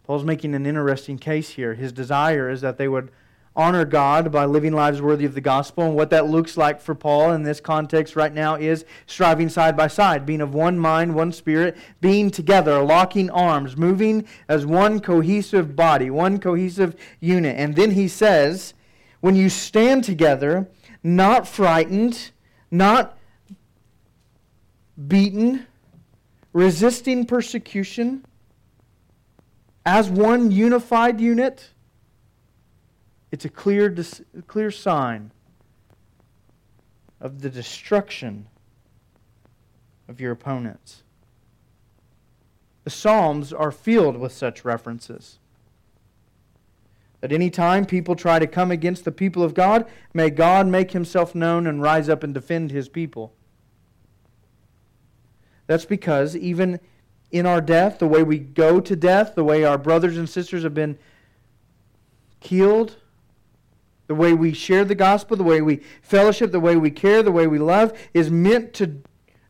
Paul's 0.05 0.25
making 0.25 0.55
an 0.55 0.67
interesting 0.67 1.19
case 1.19 1.51
here. 1.51 1.75
His 1.75 1.93
desire 1.93 2.49
is 2.49 2.61
that 2.61 2.79
they 2.79 2.87
would 2.87 3.11
honor 3.57 3.87
God 3.87 4.31
by 4.31 4.45
living 4.45 4.75
lives 4.75 5.01
worthy 5.01 5.25
of 5.25 5.35
the 5.35 5.41
gospel. 5.41 5.85
And 5.85 5.95
what 5.95 6.11
that 6.11 6.27
looks 6.27 6.57
like 6.57 6.81
for 6.81 6.95
Paul 6.95 7.33
in 7.33 7.43
this 7.43 7.59
context 7.59 8.15
right 8.15 8.33
now 8.33 8.55
is 8.55 8.85
striving 9.07 9.49
side 9.49 9.77
by 9.77 9.89
side, 9.89 10.27
being 10.27 10.43
of 10.43 10.55
one 10.55 10.79
mind, 10.79 11.15
one 11.15 11.33
spirit, 11.33 11.77
being 12.01 12.31
together, 12.31 12.83
locking 12.83 13.31
arms, 13.31 13.77
moving 13.77 14.27
as 14.49 14.67
one 14.67 15.01
cohesive 15.01 15.75
body, 15.75 16.11
one 16.11 16.39
cohesive 16.39 16.95
unit. 17.19 17.57
And 17.59 17.75
then 17.75 17.93
he 17.93 18.07
says, 18.09 18.75
when 19.21 19.35
you 19.35 19.49
stand 19.49 20.05
together, 20.05 20.69
not 21.03 21.49
frightened, 21.49 22.31
not 22.71 23.19
beaten, 25.09 25.67
resisting 26.53 27.25
persecution, 27.25 28.25
as 29.85 30.11
one 30.11 30.51
unified 30.51 31.21
unit, 31.21 31.71
it's 33.37 33.45
a 33.45 33.51
clear, 33.51 33.95
clear 34.47 34.71
sign 34.71 35.31
of 37.21 37.43
the 37.43 37.51
destruction 37.51 38.47
of 40.09 40.23
your 40.23 40.33
opponents. 40.33 41.03
The 42.85 42.89
Psalms 42.89 43.53
are 43.53 43.71
filled 43.71 44.17
with 44.17 44.33
such 44.33 44.65
references. 44.65 45.39
At 47.23 47.31
any 47.31 47.51
time 47.51 47.85
people 47.85 48.17
try 48.17 48.39
to 48.39 48.47
come 48.47 48.71
against 48.71 49.05
the 49.05 49.13
people 49.13 49.43
of 49.43 49.53
God, 49.53 49.85
may 50.15 50.31
God 50.31 50.67
make 50.67 50.93
himself 50.93 51.35
known 51.35 51.67
and 51.67 51.83
rise 51.83 52.09
up 52.09 52.23
and 52.23 52.33
defend 52.33 52.71
his 52.71 52.89
people. 52.89 53.35
That's 55.67 55.85
because 55.85 56.35
even 56.35 56.81
in 57.31 57.45
our 57.45 57.61
death, 57.61 57.99
the 57.99 58.09
way 58.09 58.23
we 58.23 58.39
go 58.39 58.81
to 58.81 58.97
death, 58.97 59.35
the 59.35 59.45
way 59.45 59.63
our 59.63 59.77
brothers 59.77 60.17
and 60.17 60.27
sisters 60.27 60.63
have 60.63 60.73
been 60.73 60.99
killed, 62.41 62.97
the 64.07 64.15
way 64.15 64.33
we 64.33 64.53
share 64.53 64.85
the 64.85 64.95
gospel, 64.95 65.37
the 65.37 65.43
way 65.43 65.61
we 65.61 65.83
fellowship, 66.03 66.53
the 66.53 66.61
way 66.61 66.77
we 66.77 66.91
care, 66.91 67.23
the 67.23 67.33
way 67.33 67.47
we 67.47 67.59
love, 67.59 67.93
is 68.15 68.31
meant 68.31 68.73
to 68.75 69.03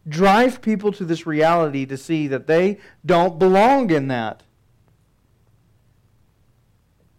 drive 0.09 0.63
people 0.63 0.93
to 0.93 1.05
this 1.05 1.27
reality 1.27 1.85
to 1.87 1.97
see 1.97 2.27
that 2.29 2.47
they 2.47 2.79
don't 3.05 3.39
belong 3.39 3.91
in 3.91 4.09
that. 4.09 4.43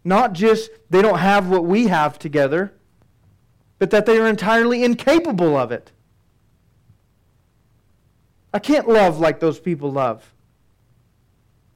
Not 0.04 0.34
just 0.34 0.72
they 0.90 1.02
don't 1.02 1.20
have 1.20 1.50
what 1.50 1.66
we 1.66 1.88
have 1.88 2.18
together, 2.18 2.74
but 3.78 3.92
that 3.92 4.06
they 4.06 4.18
are 4.18 4.28
entirely 4.28 4.84
incapable 4.84 5.56
of 5.58 5.72
it. 5.72 5.92
I 8.54 8.60
can't 8.60 8.88
love 8.88 9.20
like 9.20 9.40
those 9.40 9.60
people 9.60 9.92
love. 9.92 10.34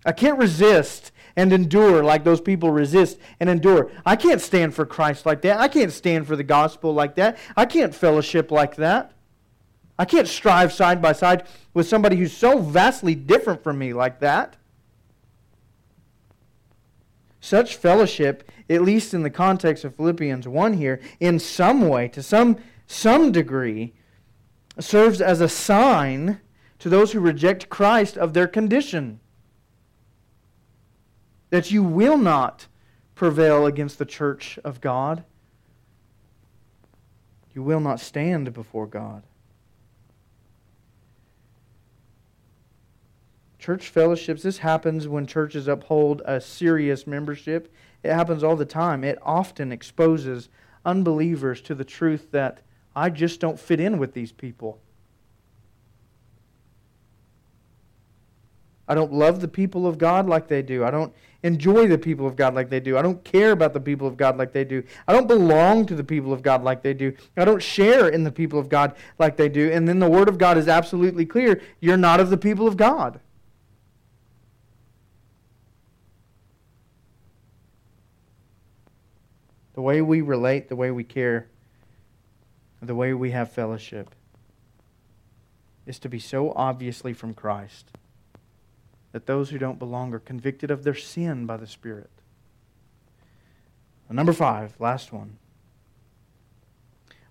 I 0.05 0.13
can't 0.13 0.39
resist 0.39 1.11
and 1.35 1.53
endure 1.53 2.03
like 2.03 2.23
those 2.23 2.41
people 2.41 2.71
resist 2.71 3.17
and 3.39 3.49
endure. 3.49 3.91
I 4.05 4.15
can't 4.15 4.41
stand 4.41 4.73
for 4.73 4.85
Christ 4.85 5.25
like 5.25 5.41
that. 5.41 5.59
I 5.59 5.67
can't 5.67 5.91
stand 5.91 6.27
for 6.27 6.35
the 6.35 6.43
gospel 6.43 6.93
like 6.93 7.15
that. 7.15 7.37
I 7.55 7.65
can't 7.65 7.95
fellowship 7.95 8.51
like 8.51 8.75
that. 8.75 9.13
I 9.97 10.05
can't 10.05 10.27
strive 10.27 10.73
side 10.73 11.01
by 11.01 11.13
side 11.13 11.47
with 11.73 11.87
somebody 11.87 12.15
who's 12.15 12.35
so 12.35 12.57
vastly 12.59 13.15
different 13.15 13.63
from 13.63 13.77
me 13.77 13.93
like 13.93 14.19
that. 14.19 14.55
Such 17.39 17.75
fellowship, 17.75 18.49
at 18.69 18.83
least 18.83 19.13
in 19.13 19.23
the 19.23 19.29
context 19.29 19.83
of 19.83 19.95
Philippians 19.95 20.47
1 20.47 20.73
here, 20.73 20.99
in 21.19 21.39
some 21.39 21.87
way, 21.87 22.07
to 22.09 22.21
some, 22.21 22.57
some 22.87 23.31
degree, 23.31 23.93
serves 24.79 25.21
as 25.21 25.41
a 25.41 25.49
sign 25.49 26.39
to 26.79 26.89
those 26.89 27.11
who 27.11 27.19
reject 27.19 27.69
Christ 27.69 28.17
of 28.17 28.33
their 28.33 28.47
condition. 28.47 29.19
That 31.51 31.69
you 31.69 31.83
will 31.83 32.17
not 32.17 32.67
prevail 33.13 33.67
against 33.67 33.99
the 33.99 34.05
church 34.05 34.57
of 34.63 34.81
God. 34.81 35.23
You 37.53 37.61
will 37.61 37.79
not 37.79 37.99
stand 37.99 38.51
before 38.53 38.87
God. 38.87 39.23
Church 43.59 43.89
fellowships, 43.89 44.41
this 44.41 44.57
happens 44.57 45.07
when 45.07 45.27
churches 45.27 45.67
uphold 45.67 46.23
a 46.25 46.41
serious 46.41 47.05
membership. 47.05 47.71
It 48.01 48.11
happens 48.11 48.43
all 48.43 48.55
the 48.55 48.65
time. 48.65 49.03
It 49.03 49.19
often 49.21 49.71
exposes 49.71 50.49
unbelievers 50.83 51.61
to 51.61 51.75
the 51.75 51.83
truth 51.83 52.31
that 52.31 52.61
I 52.95 53.11
just 53.11 53.39
don't 53.39 53.59
fit 53.59 53.79
in 53.79 53.99
with 53.99 54.13
these 54.13 54.31
people. 54.31 54.79
I 58.87 58.95
don't 58.95 59.13
love 59.13 59.41
the 59.41 59.47
people 59.47 59.85
of 59.85 59.97
God 59.97 60.27
like 60.27 60.47
they 60.47 60.61
do. 60.61 60.83
I 60.83 60.91
don't 60.91 61.13
enjoy 61.43 61.87
the 61.87 61.97
people 61.97 62.27
of 62.27 62.35
God 62.35 62.53
like 62.53 62.69
they 62.69 62.79
do. 62.79 62.97
I 62.97 63.01
don't 63.01 63.23
care 63.23 63.51
about 63.51 63.73
the 63.73 63.79
people 63.79 64.07
of 64.07 64.17
God 64.17 64.37
like 64.37 64.53
they 64.53 64.63
do. 64.63 64.83
I 65.07 65.13
don't 65.13 65.27
belong 65.27 65.85
to 65.87 65.95
the 65.95 66.03
people 66.03 66.33
of 66.33 66.41
God 66.43 66.63
like 66.63 66.83
they 66.83 66.93
do. 66.93 67.15
I 67.35 67.45
don't 67.45 67.61
share 67.61 68.09
in 68.09 68.23
the 68.23 68.31
people 68.31 68.59
of 68.59 68.69
God 68.69 68.95
like 69.17 69.37
they 69.37 69.49
do. 69.49 69.71
And 69.71 69.87
then 69.87 69.99
the 69.99 70.09
Word 70.09 70.29
of 70.29 70.37
God 70.37 70.57
is 70.57 70.67
absolutely 70.67 71.25
clear 71.25 71.61
you're 71.79 71.97
not 71.97 72.19
of 72.19 72.29
the 72.29 72.37
people 72.37 72.67
of 72.67 72.77
God. 72.77 73.19
the 79.73 79.81
way 79.81 79.99
we 79.99 80.21
relate, 80.21 80.69
the 80.69 80.75
way 80.75 80.91
we 80.91 81.03
care, 81.03 81.47
the 82.81 82.93
way 82.93 83.13
we 83.13 83.31
have 83.31 83.51
fellowship 83.51 84.13
is 85.85 85.97
to 85.97 86.09
be 86.09 86.19
so 86.19 86.51
obviously 86.55 87.13
from 87.13 87.33
Christ 87.33 87.89
that 89.11 89.25
those 89.25 89.49
who 89.49 89.57
don't 89.57 89.79
belong 89.79 90.13
are 90.13 90.19
convicted 90.19 90.71
of 90.71 90.83
their 90.83 90.95
sin 90.95 91.45
by 91.45 91.57
the 91.57 91.67
Spirit. 91.67 92.09
number 94.09 94.33
five, 94.33 94.75
last 94.79 95.11
one. 95.13 95.37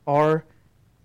Our 0.06 0.44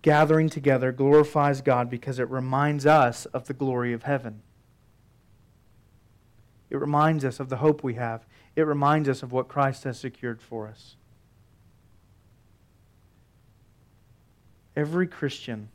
gathering 0.02 0.50
together 0.50 0.92
glorifies 0.92 1.62
God 1.62 1.90
because 1.90 2.20
it 2.20 2.30
reminds 2.30 2.86
us 2.86 3.26
of 3.28 3.48
the 3.48 3.54
glory 3.54 3.92
of 3.92 4.04
heaven. 4.04 4.42
It 6.70 6.78
reminds 6.78 7.24
us 7.24 7.40
of 7.40 7.50
the 7.50 7.58
hope 7.58 7.84
we 7.84 7.96
have. 7.96 8.26
It 8.56 8.64
reminds 8.64 9.10
us 9.10 9.24
of 9.24 9.32
what 9.32 9.48
Christ 9.48 9.84
has 9.84 10.00
secured 10.00 10.42
for 10.42 10.68
us. 10.68 10.96
Every 14.76 15.08
Christian 15.08 15.70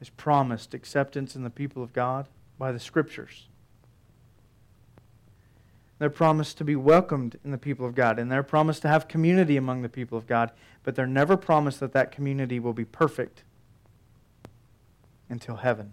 is 0.00 0.10
promised 0.10 0.74
acceptance 0.74 1.36
in 1.36 1.42
the 1.42 1.50
people 1.50 1.82
of 1.82 1.92
God 1.92 2.28
by 2.58 2.72
the 2.72 2.80
Scriptures. 2.80 3.48
They're 5.98 6.08
promised 6.08 6.56
to 6.58 6.64
be 6.64 6.76
welcomed 6.76 7.38
in 7.44 7.50
the 7.50 7.58
people 7.58 7.86
of 7.86 7.94
God, 7.94 8.18
and 8.18 8.32
they're 8.32 8.42
promised 8.42 8.82
to 8.82 8.88
have 8.88 9.06
community 9.06 9.56
among 9.58 9.82
the 9.82 9.88
people 9.88 10.16
of 10.16 10.26
God, 10.26 10.50
but 10.82 10.94
they're 10.94 11.06
never 11.06 11.36
promised 11.36 11.80
that 11.80 11.92
that 11.92 12.10
community 12.10 12.58
will 12.58 12.72
be 12.72 12.86
perfect 12.86 13.44
until 15.28 15.56
heaven. 15.56 15.92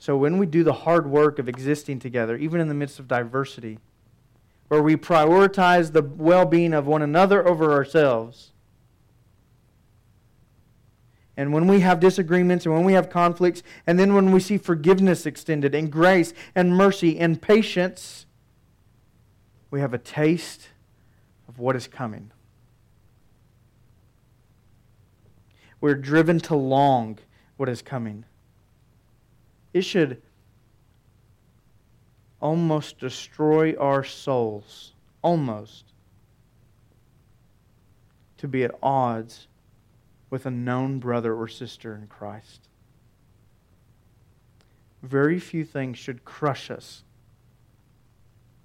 So 0.00 0.16
when 0.16 0.38
we 0.38 0.46
do 0.46 0.64
the 0.64 0.72
hard 0.72 1.08
work 1.08 1.38
of 1.38 1.48
existing 1.48 2.00
together, 2.00 2.36
even 2.36 2.60
in 2.60 2.66
the 2.66 2.74
midst 2.74 2.98
of 2.98 3.06
diversity, 3.06 3.78
where 4.72 4.82
we 4.82 4.96
prioritize 4.96 5.92
the 5.92 6.00
well 6.00 6.46
being 6.46 6.72
of 6.72 6.86
one 6.86 7.02
another 7.02 7.46
over 7.46 7.72
ourselves. 7.72 8.51
And 11.36 11.52
when 11.52 11.66
we 11.66 11.80
have 11.80 12.00
disagreements 12.00 12.66
and 12.66 12.74
when 12.74 12.84
we 12.84 12.92
have 12.92 13.08
conflicts, 13.08 13.62
and 13.86 13.98
then 13.98 14.14
when 14.14 14.32
we 14.32 14.40
see 14.40 14.58
forgiveness 14.58 15.24
extended 15.24 15.74
and 15.74 15.90
grace 15.90 16.34
and 16.54 16.76
mercy 16.76 17.18
and 17.18 17.40
patience, 17.40 18.26
we 19.70 19.80
have 19.80 19.94
a 19.94 19.98
taste 19.98 20.68
of 21.48 21.58
what 21.58 21.74
is 21.74 21.88
coming. 21.88 22.30
We're 25.80 25.94
driven 25.94 26.38
to 26.40 26.54
long 26.54 27.18
what 27.56 27.68
is 27.68 27.80
coming. 27.80 28.24
It 29.72 29.82
should 29.82 30.20
almost 32.40 32.98
destroy 32.98 33.74
our 33.76 34.04
souls, 34.04 34.92
almost, 35.22 35.86
to 38.36 38.46
be 38.46 38.64
at 38.64 38.74
odds 38.82 39.48
with 40.32 40.46
a 40.46 40.50
known 40.50 40.98
brother 40.98 41.34
or 41.34 41.46
sister 41.46 41.94
in 41.94 42.06
Christ. 42.06 42.70
Very 45.02 45.38
few 45.38 45.62
things 45.62 45.98
should 45.98 46.24
crush 46.24 46.70
us 46.70 47.04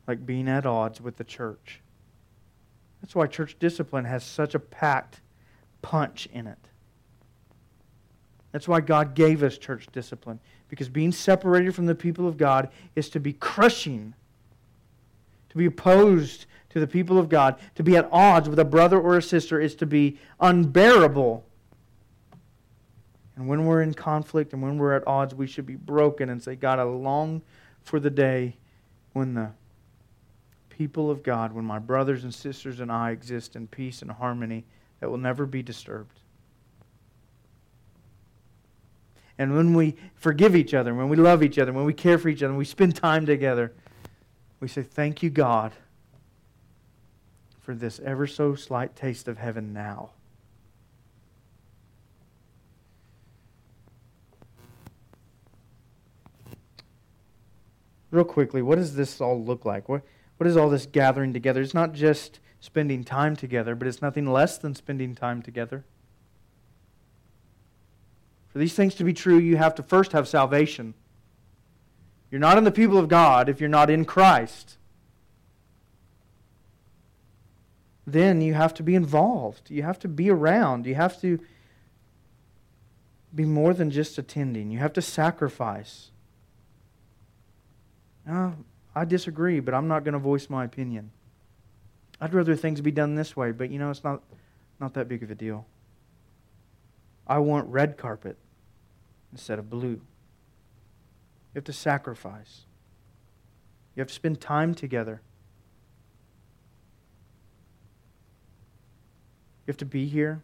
like 0.07 0.25
being 0.25 0.47
at 0.47 0.65
odds 0.65 1.01
with 1.01 1.17
the 1.17 1.25
church. 1.25 1.81
That's 3.01 3.13
why 3.13 3.27
church 3.27 3.57
discipline 3.59 4.05
has 4.05 4.23
such 4.23 4.55
a 4.55 4.59
packed 4.59 5.19
punch 5.81 6.29
in 6.31 6.47
it. 6.47 6.69
That's 8.53 8.69
why 8.69 8.79
God 8.79 9.13
gave 9.13 9.43
us 9.43 9.57
church 9.57 9.87
discipline. 9.91 10.39
Because 10.69 10.87
being 10.87 11.11
separated 11.11 11.75
from 11.75 11.85
the 11.85 11.95
people 11.95 12.29
of 12.29 12.37
God 12.37 12.69
is 12.95 13.09
to 13.09 13.19
be 13.19 13.33
crushing, 13.33 14.13
to 15.49 15.57
be 15.57 15.65
opposed 15.65 16.45
to 16.69 16.79
the 16.79 16.87
people 16.87 17.19
of 17.19 17.27
God, 17.27 17.59
to 17.75 17.83
be 17.83 17.97
at 17.97 18.07
odds 18.09 18.47
with 18.47 18.57
a 18.57 18.63
brother 18.63 18.97
or 18.97 19.17
a 19.17 19.21
sister 19.21 19.59
is 19.59 19.75
to 19.75 19.85
be 19.85 20.17
unbearable. 20.39 21.43
And 23.37 23.47
when 23.47 23.65
we're 23.65 23.83
in 23.83 23.93
conflict 23.93 24.51
and 24.51 24.61
when 24.61 24.77
we're 24.77 24.93
at 24.93 25.07
odds, 25.07 25.33
we 25.33 25.47
should 25.47 25.65
be 25.65 25.75
broken 25.75 26.29
and 26.29 26.43
say, 26.43 26.55
God, 26.55 26.79
I 26.79 26.83
long 26.83 27.41
for 27.83 27.99
the 27.99 28.09
day 28.09 28.57
when 29.13 29.35
the 29.35 29.51
people 30.69 31.09
of 31.09 31.23
God, 31.23 31.53
when 31.53 31.63
my 31.63 31.79
brothers 31.79 32.23
and 32.23 32.33
sisters 32.33 32.79
and 32.79 32.91
I 32.91 33.11
exist 33.11 33.55
in 33.55 33.67
peace 33.67 34.01
and 34.01 34.11
harmony 34.11 34.65
that 34.99 35.09
will 35.09 35.17
never 35.17 35.45
be 35.45 35.63
disturbed. 35.63 36.19
and 39.37 39.55
when 39.55 39.73
we 39.73 39.95
forgive 40.15 40.55
each 40.55 40.73
other, 40.73 40.93
when 40.93 41.09
we 41.09 41.15
love 41.15 41.43
each 41.43 41.59
other, 41.59 41.71
when 41.71 41.85
we 41.85 41.93
care 41.93 42.17
for 42.17 42.29
each 42.29 42.41
other, 42.41 42.53
when 42.53 42.57
we 42.57 42.65
spend 42.65 42.95
time 42.95 43.25
together, 43.25 43.71
we 44.59 44.67
say, 44.67 44.81
Thank 44.81 45.21
you, 45.21 45.29
God, 45.29 45.73
for 47.59 47.75
this 47.75 47.99
ever 48.03 48.25
so 48.25 48.55
slight 48.55 48.95
taste 48.95 49.27
of 49.27 49.37
heaven 49.37 49.73
now. 49.73 50.11
Real 58.11 58.23
quickly, 58.23 58.61
what 58.61 58.77
does 58.77 58.95
this 58.95 59.19
all 59.19 59.43
look 59.43 59.65
like? 59.65 59.89
What, 59.89 60.01
what 60.37 60.47
is 60.47 60.55
all 60.55 60.69
this 60.69 60.85
gathering 60.85 61.33
together? 61.33 61.61
It's 61.61 61.73
not 61.73 61.93
just 61.93 62.39
spending 62.59 63.03
time 63.03 63.35
together, 63.35 63.75
but 63.75 63.87
it's 63.87 64.01
nothing 64.01 64.25
less 64.31 64.57
than 64.57 64.75
spending 64.75 65.15
time 65.15 65.41
together. 65.41 65.83
For 68.49 68.59
these 68.59 68.73
things 68.73 68.95
to 68.95 69.03
be 69.03 69.13
true, 69.13 69.37
you 69.37 69.57
have 69.57 69.75
to 69.75 69.83
first 69.83 70.13
have 70.13 70.27
salvation. 70.27 70.93
You're 72.31 72.41
not 72.41 72.57
in 72.57 72.63
the 72.63 72.71
people 72.71 72.97
of 72.97 73.07
God 73.07 73.49
if 73.49 73.59
you're 73.59 73.69
not 73.69 73.89
in 73.89 74.05
Christ. 74.05 74.77
Then 78.05 78.41
you 78.41 78.53
have 78.53 78.73
to 78.75 78.83
be 78.83 78.95
involved. 78.95 79.69
You 79.69 79.83
have 79.83 79.99
to 79.99 80.07
be 80.07 80.29
around. 80.29 80.85
You 80.85 80.95
have 80.95 81.19
to 81.21 81.39
be 83.35 83.43
more 83.43 83.73
than 83.73 83.91
just 83.91 84.17
attending. 84.17 84.71
You 84.71 84.79
have 84.79 84.93
to 84.93 85.01
sacrifice. 85.01 86.09
No, 88.27 88.55
I 88.93 89.05
disagree, 89.05 89.61
but 89.61 89.73
I'm 89.73 89.87
not 89.87 90.03
going 90.03 90.13
to 90.13 90.19
voice 90.19 90.49
my 90.49 90.65
opinion. 90.65 91.11
I'd 92.19 92.33
rather 92.33 92.55
things 92.55 92.81
be 92.81 92.91
done 92.91 93.15
this 93.15 93.37
way, 93.37 93.51
but 93.51 93.71
you 93.71 93.79
know, 93.79 93.89
it's 93.89 94.03
not, 94.03 94.21
not 94.79 94.93
that 94.95 95.07
big 95.07 95.23
of 95.23 95.31
a 95.31 95.35
deal. 95.35 95.65
I 97.25 97.37
want 97.37 97.67
red 97.69 97.97
carpet 97.97 98.37
instead 99.31 99.59
of 99.59 99.69
blue. 99.69 100.01
You 101.53 101.55
have 101.55 101.63
to 101.65 101.73
sacrifice. 101.73 102.65
You 103.95 104.01
have 104.01 104.09
to 104.09 104.13
spend 104.13 104.41
time 104.41 104.75
together. 104.75 105.21
You 109.65 109.71
have 109.71 109.77
to 109.77 109.85
be 109.85 110.05
here. 110.07 110.43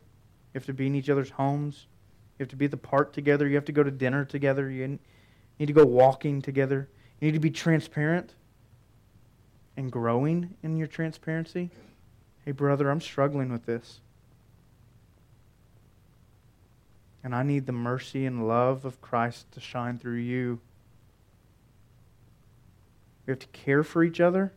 You 0.53 0.59
have 0.59 0.65
to 0.67 0.73
be 0.73 0.87
in 0.87 0.95
each 0.95 1.09
other's 1.09 1.31
homes. 1.31 1.87
You 2.37 2.43
have 2.43 2.49
to 2.49 2.55
be 2.55 2.65
at 2.65 2.71
the 2.71 2.77
park 2.77 3.13
together. 3.13 3.47
You 3.47 3.55
have 3.55 3.65
to 3.65 3.71
go 3.71 3.83
to 3.83 3.91
dinner 3.91 4.25
together. 4.25 4.69
You 4.69 4.99
need 5.59 5.65
to 5.65 5.73
go 5.73 5.85
walking 5.85 6.41
together. 6.41 6.89
You 7.23 7.27
need 7.27 7.35
to 7.35 7.39
be 7.39 7.51
transparent 7.51 8.33
and 9.77 9.89
growing 9.89 10.55
in 10.61 10.75
your 10.75 10.87
transparency. 10.87 11.69
Hey, 12.43 12.51
brother, 12.51 12.89
I'm 12.91 12.99
struggling 12.99 13.49
with 13.49 13.65
this. 13.65 14.01
And 17.23 17.33
I 17.33 17.43
need 17.43 17.65
the 17.65 17.71
mercy 17.71 18.25
and 18.25 18.45
love 18.45 18.83
of 18.83 18.99
Christ 18.99 19.49
to 19.53 19.61
shine 19.61 19.99
through 19.99 20.17
you. 20.17 20.59
We 23.25 23.31
have 23.31 23.39
to 23.39 23.47
care 23.53 23.83
for 23.83 24.03
each 24.03 24.19
other, 24.19 24.51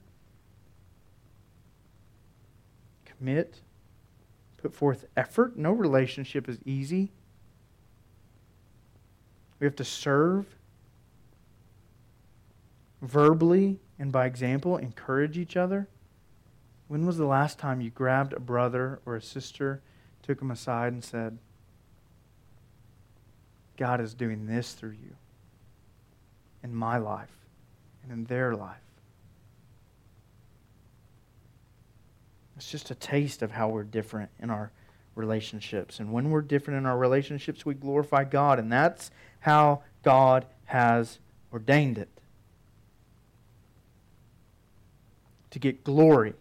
commit, 3.04 3.60
put 4.56 4.74
forth 4.74 5.04
effort. 5.16 5.56
No 5.56 5.70
relationship 5.70 6.48
is 6.48 6.58
easy. 6.64 7.12
We 9.60 9.66
have 9.66 9.76
to 9.76 9.84
serve 9.84 10.55
verbally 13.03 13.78
and 13.99 14.12
by 14.12 14.26
example, 14.26 14.76
encourage 14.76 15.38
each 15.38 15.57
other. 15.57 15.88
When 16.88 17.07
was 17.07 17.16
the 17.16 17.26
last 17.26 17.59
time 17.59 17.80
you 17.80 17.90
grabbed 17.90 18.32
a 18.32 18.40
brother 18.40 19.01
or 19.07 19.16
a 19.16 19.22
sister, 19.22 19.80
took 20.22 20.38
them 20.38 20.51
aside, 20.51 20.92
and 20.92 21.03
said, 21.03 21.38
God 23.76 24.01
is 24.01 24.14
doing 24.14 24.47
this 24.47 24.72
through 24.72 24.90
you 24.90 25.16
in 26.62 26.74
my 26.74 26.99
life 26.99 27.32
and 28.03 28.12
in 28.12 28.24
their 28.24 28.55
life? 28.55 28.76
It's 32.57 32.70
just 32.70 32.90
a 32.90 32.94
taste 32.94 33.42
of 33.42 33.51
how 33.51 33.68
we're 33.68 33.84
different 33.84 34.30
in 34.40 34.51
our 34.51 34.70
relationships. 35.14 36.01
And 36.01 36.12
when 36.12 36.30
we're 36.30 36.42
different 36.42 36.78
in 36.78 36.86
our 36.86 36.97
relationships, 36.97 37.66
we 37.66 37.74
glorify 37.74 38.24
God. 38.24 38.59
And 38.59 38.72
that's 38.72 39.11
how 39.40 39.82
God 40.03 40.47
has 40.66 41.18
ordained 41.53 41.99
it 41.99 42.09
to 45.57 45.61
get 45.61 45.82
glory 45.84 46.34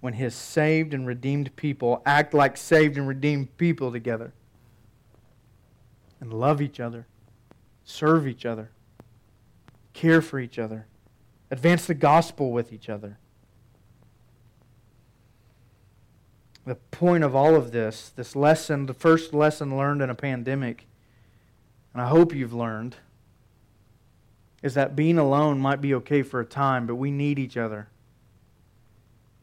when 0.00 0.14
his 0.14 0.34
saved 0.34 0.92
and 0.92 1.06
redeemed 1.06 1.54
people 1.54 2.02
act 2.04 2.34
like 2.34 2.56
saved 2.56 2.96
and 2.96 3.06
redeemed 3.06 3.56
people 3.56 3.92
together 3.92 4.32
and 6.18 6.32
love 6.32 6.60
each 6.60 6.80
other, 6.80 7.06
serve 7.84 8.26
each 8.26 8.44
other, 8.44 8.72
care 9.92 10.20
for 10.20 10.40
each 10.40 10.58
other, 10.58 10.88
advance 11.52 11.86
the 11.86 11.94
gospel 11.94 12.50
with 12.50 12.72
each 12.72 12.88
other. 12.88 13.16
The 16.66 16.74
point 16.74 17.22
of 17.22 17.36
all 17.36 17.54
of 17.54 17.70
this, 17.70 18.10
this 18.16 18.34
lesson, 18.34 18.86
the 18.86 18.92
first 18.92 19.32
lesson 19.32 19.76
learned 19.76 20.02
in 20.02 20.10
a 20.10 20.16
pandemic, 20.16 20.88
and 21.92 22.02
I 22.02 22.08
hope 22.08 22.34
you've 22.34 22.52
learned, 22.52 22.96
is 24.64 24.72
that 24.72 24.96
being 24.96 25.18
alone 25.18 25.60
might 25.60 25.82
be 25.82 25.92
okay 25.92 26.22
for 26.22 26.40
a 26.40 26.44
time, 26.44 26.86
but 26.86 26.94
we 26.94 27.10
need 27.10 27.38
each 27.38 27.58
other. 27.58 27.86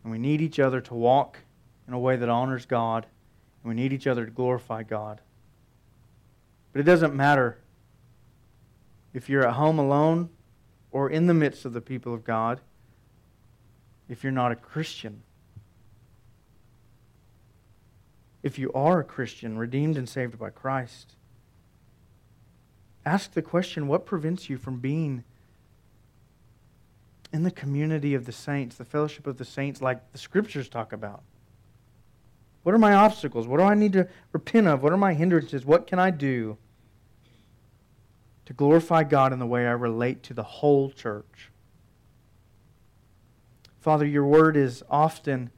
And 0.02 0.12
we 0.12 0.18
need 0.18 0.42
each 0.42 0.60
other 0.60 0.82
to 0.82 0.96
walk 0.96 1.38
in 1.88 1.94
a 1.94 2.00
way 2.00 2.16
that 2.16 2.28
honors 2.28 2.66
God. 2.66 3.06
And 3.64 3.70
we 3.70 3.76
need 3.76 3.94
each 3.94 4.08
other 4.08 4.26
to 4.26 4.32
glorify 4.32 4.82
God. 4.82 5.22
But 6.74 6.80
it 6.80 6.86
doesn't 6.86 7.14
matter 7.14 7.60
if 9.14 9.30
you're 9.30 9.48
at 9.48 9.54
home 9.54 9.78
alone 9.78 10.30
or 10.90 11.08
in 11.08 11.28
the 11.28 11.36
midst 11.36 11.66
of 11.66 11.74
the 11.74 11.82
people 11.82 12.16
of 12.16 12.24
God 12.24 12.60
if 14.10 14.24
you're 14.24 14.32
not 14.32 14.52
a 14.52 14.56
Christian. 14.56 15.22
If 18.42 18.58
you 18.58 18.72
are 18.74 19.02
a 19.02 19.04
Christian, 19.04 19.56
redeemed 19.56 19.98
and 19.98 20.10
saved 20.10 20.40
by 20.40 20.50
Christ, 20.50 21.14
ask 23.06 23.34
the 23.34 23.42
question 23.42 23.88
what 23.88 24.06
prevents 24.06 24.50
you 24.50 24.58
from 24.58 24.80
being 24.80 25.24
in 27.34 27.44
the 27.44 27.52
community 27.52 28.14
of 28.14 28.26
the 28.26 28.32
saints, 28.32 28.76
the 28.76 28.86
fellowship 28.86 29.26
of 29.26 29.38
the 29.38 29.46
saints, 29.46 29.82
like 29.82 30.12
the 30.12 30.18
scriptures 30.18 30.70
talk 30.70 30.94
about? 30.94 31.24
What 32.64 32.76
are 32.76 32.80
my 32.80 32.94
obstacles? 32.94 33.48
What 33.48 33.58
do 33.58 33.64
I 33.64 33.74
need 33.74 33.94
to 33.94 34.08
repent 34.34 34.68
of? 34.68 34.84
What 34.84 34.94
are 34.94 34.98
my 34.98 35.14
hindrances? 35.14 35.66
What 35.66 35.88
can 35.88 35.98
I 35.98 36.12
do 36.12 36.58
to 38.46 38.54
glorify 38.54 39.04
God 39.04 39.34
in 39.34 39.40
the 39.40 39.48
way 39.48 39.66
I 39.66 39.72
relate 39.72 40.22
to 40.24 40.34
the 40.34 40.44
whole 40.44 40.92
church? 40.92 41.50
Father, 43.80 44.06
your 44.06 44.26
word 44.26 44.56
is 44.56 44.84
often 44.92 45.50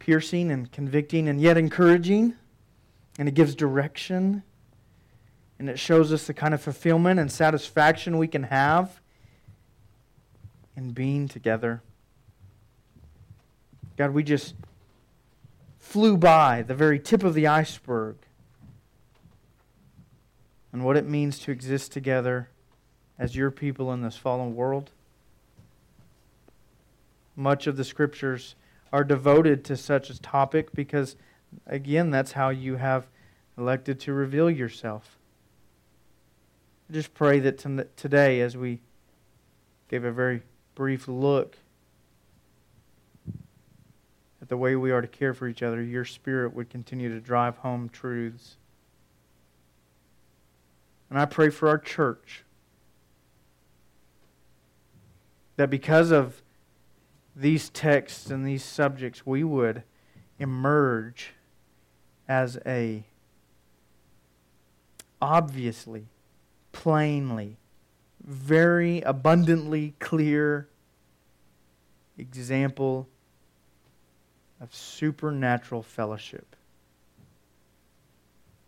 piercing 0.00 0.50
and 0.50 0.72
convicting 0.72 1.28
and 1.28 1.40
yet 1.40 1.56
encouraging, 1.56 2.34
and 3.18 3.28
it 3.28 3.34
gives 3.34 3.54
direction, 3.54 4.42
and 5.58 5.68
it 5.68 5.78
shows 5.78 6.12
us 6.12 6.26
the 6.26 6.34
kind 6.34 6.54
of 6.54 6.62
fulfillment 6.62 7.18
and 7.18 7.30
satisfaction 7.30 8.18
we 8.18 8.28
can 8.28 8.44
have 8.44 9.00
in 10.76 10.90
being 10.92 11.26
together. 11.26 11.82
God, 13.96 14.12
we 14.12 14.22
just 14.22 14.54
flew 15.80 16.16
by 16.16 16.62
the 16.62 16.74
very 16.74 17.00
tip 17.00 17.24
of 17.24 17.34
the 17.34 17.46
iceberg 17.46 18.16
and 20.72 20.84
what 20.84 20.96
it 20.96 21.06
means 21.06 21.40
to 21.40 21.50
exist 21.50 21.90
together 21.90 22.48
as 23.18 23.34
your 23.34 23.50
people 23.50 23.92
in 23.92 24.02
this 24.02 24.16
fallen 24.16 24.54
world. 24.54 24.92
Much 27.34 27.66
of 27.66 27.76
the 27.76 27.84
scriptures 27.84 28.54
are 28.92 29.02
devoted 29.02 29.64
to 29.64 29.76
such 29.76 30.10
a 30.10 30.20
topic 30.20 30.72
because, 30.72 31.16
again, 31.66 32.10
that's 32.10 32.32
how 32.32 32.50
you 32.50 32.76
have 32.76 33.08
elected 33.56 33.98
to 33.98 34.12
reveal 34.12 34.48
yourself. 34.48 35.17
I 36.88 36.92
just 36.94 37.12
pray 37.12 37.38
that 37.40 37.58
today, 37.96 38.40
as 38.40 38.56
we 38.56 38.80
gave 39.88 40.04
a 40.04 40.12
very 40.12 40.42
brief 40.74 41.06
look 41.06 41.58
at 44.40 44.48
the 44.48 44.56
way 44.56 44.74
we 44.74 44.90
are 44.90 45.02
to 45.02 45.08
care 45.08 45.34
for 45.34 45.46
each 45.48 45.62
other, 45.62 45.82
your 45.82 46.06
Spirit 46.06 46.54
would 46.54 46.70
continue 46.70 47.10
to 47.10 47.20
drive 47.20 47.58
home 47.58 47.90
truths. 47.90 48.56
And 51.10 51.18
I 51.18 51.26
pray 51.26 51.50
for 51.50 51.68
our 51.68 51.78
church 51.78 52.44
that 55.56 55.68
because 55.68 56.10
of 56.10 56.42
these 57.36 57.68
texts 57.68 58.30
and 58.30 58.46
these 58.46 58.64
subjects, 58.64 59.26
we 59.26 59.44
would 59.44 59.82
emerge 60.38 61.32
as 62.26 62.58
a 62.64 63.04
obviously, 65.20 66.06
plainly, 66.72 67.56
very 68.24 69.00
abundantly 69.02 69.94
clear 69.98 70.68
example 72.16 73.08
of 74.60 74.74
supernatural 74.74 75.82
fellowship 75.82 76.56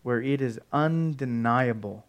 where 0.03 0.23
it 0.23 0.41
is 0.41 0.59
undeniable 0.73 2.07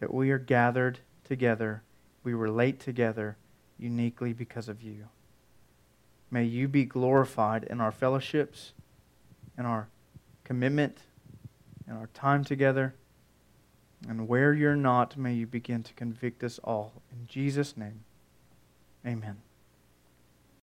that 0.00 0.12
we 0.12 0.30
are 0.30 0.38
gathered 0.38 0.98
together, 1.24 1.82
we 2.24 2.34
relate 2.34 2.80
together 2.80 3.36
uniquely 3.78 4.32
because 4.32 4.68
of 4.68 4.82
you. 4.82 5.08
May 6.30 6.44
you 6.44 6.68
be 6.68 6.84
glorified 6.84 7.64
in 7.64 7.80
our 7.80 7.92
fellowships, 7.92 8.72
in 9.58 9.66
our 9.66 9.88
commitment, 10.44 10.98
in 11.86 11.94
our 11.94 12.08
time 12.08 12.44
together. 12.44 12.94
And 14.08 14.28
where 14.28 14.52
you're 14.52 14.76
not, 14.76 15.16
may 15.16 15.34
you 15.34 15.46
begin 15.46 15.82
to 15.82 15.92
convict 15.94 16.42
us 16.42 16.58
all. 16.64 17.02
In 17.12 17.26
Jesus' 17.26 17.76
name, 17.76 18.04
amen. 19.06 19.38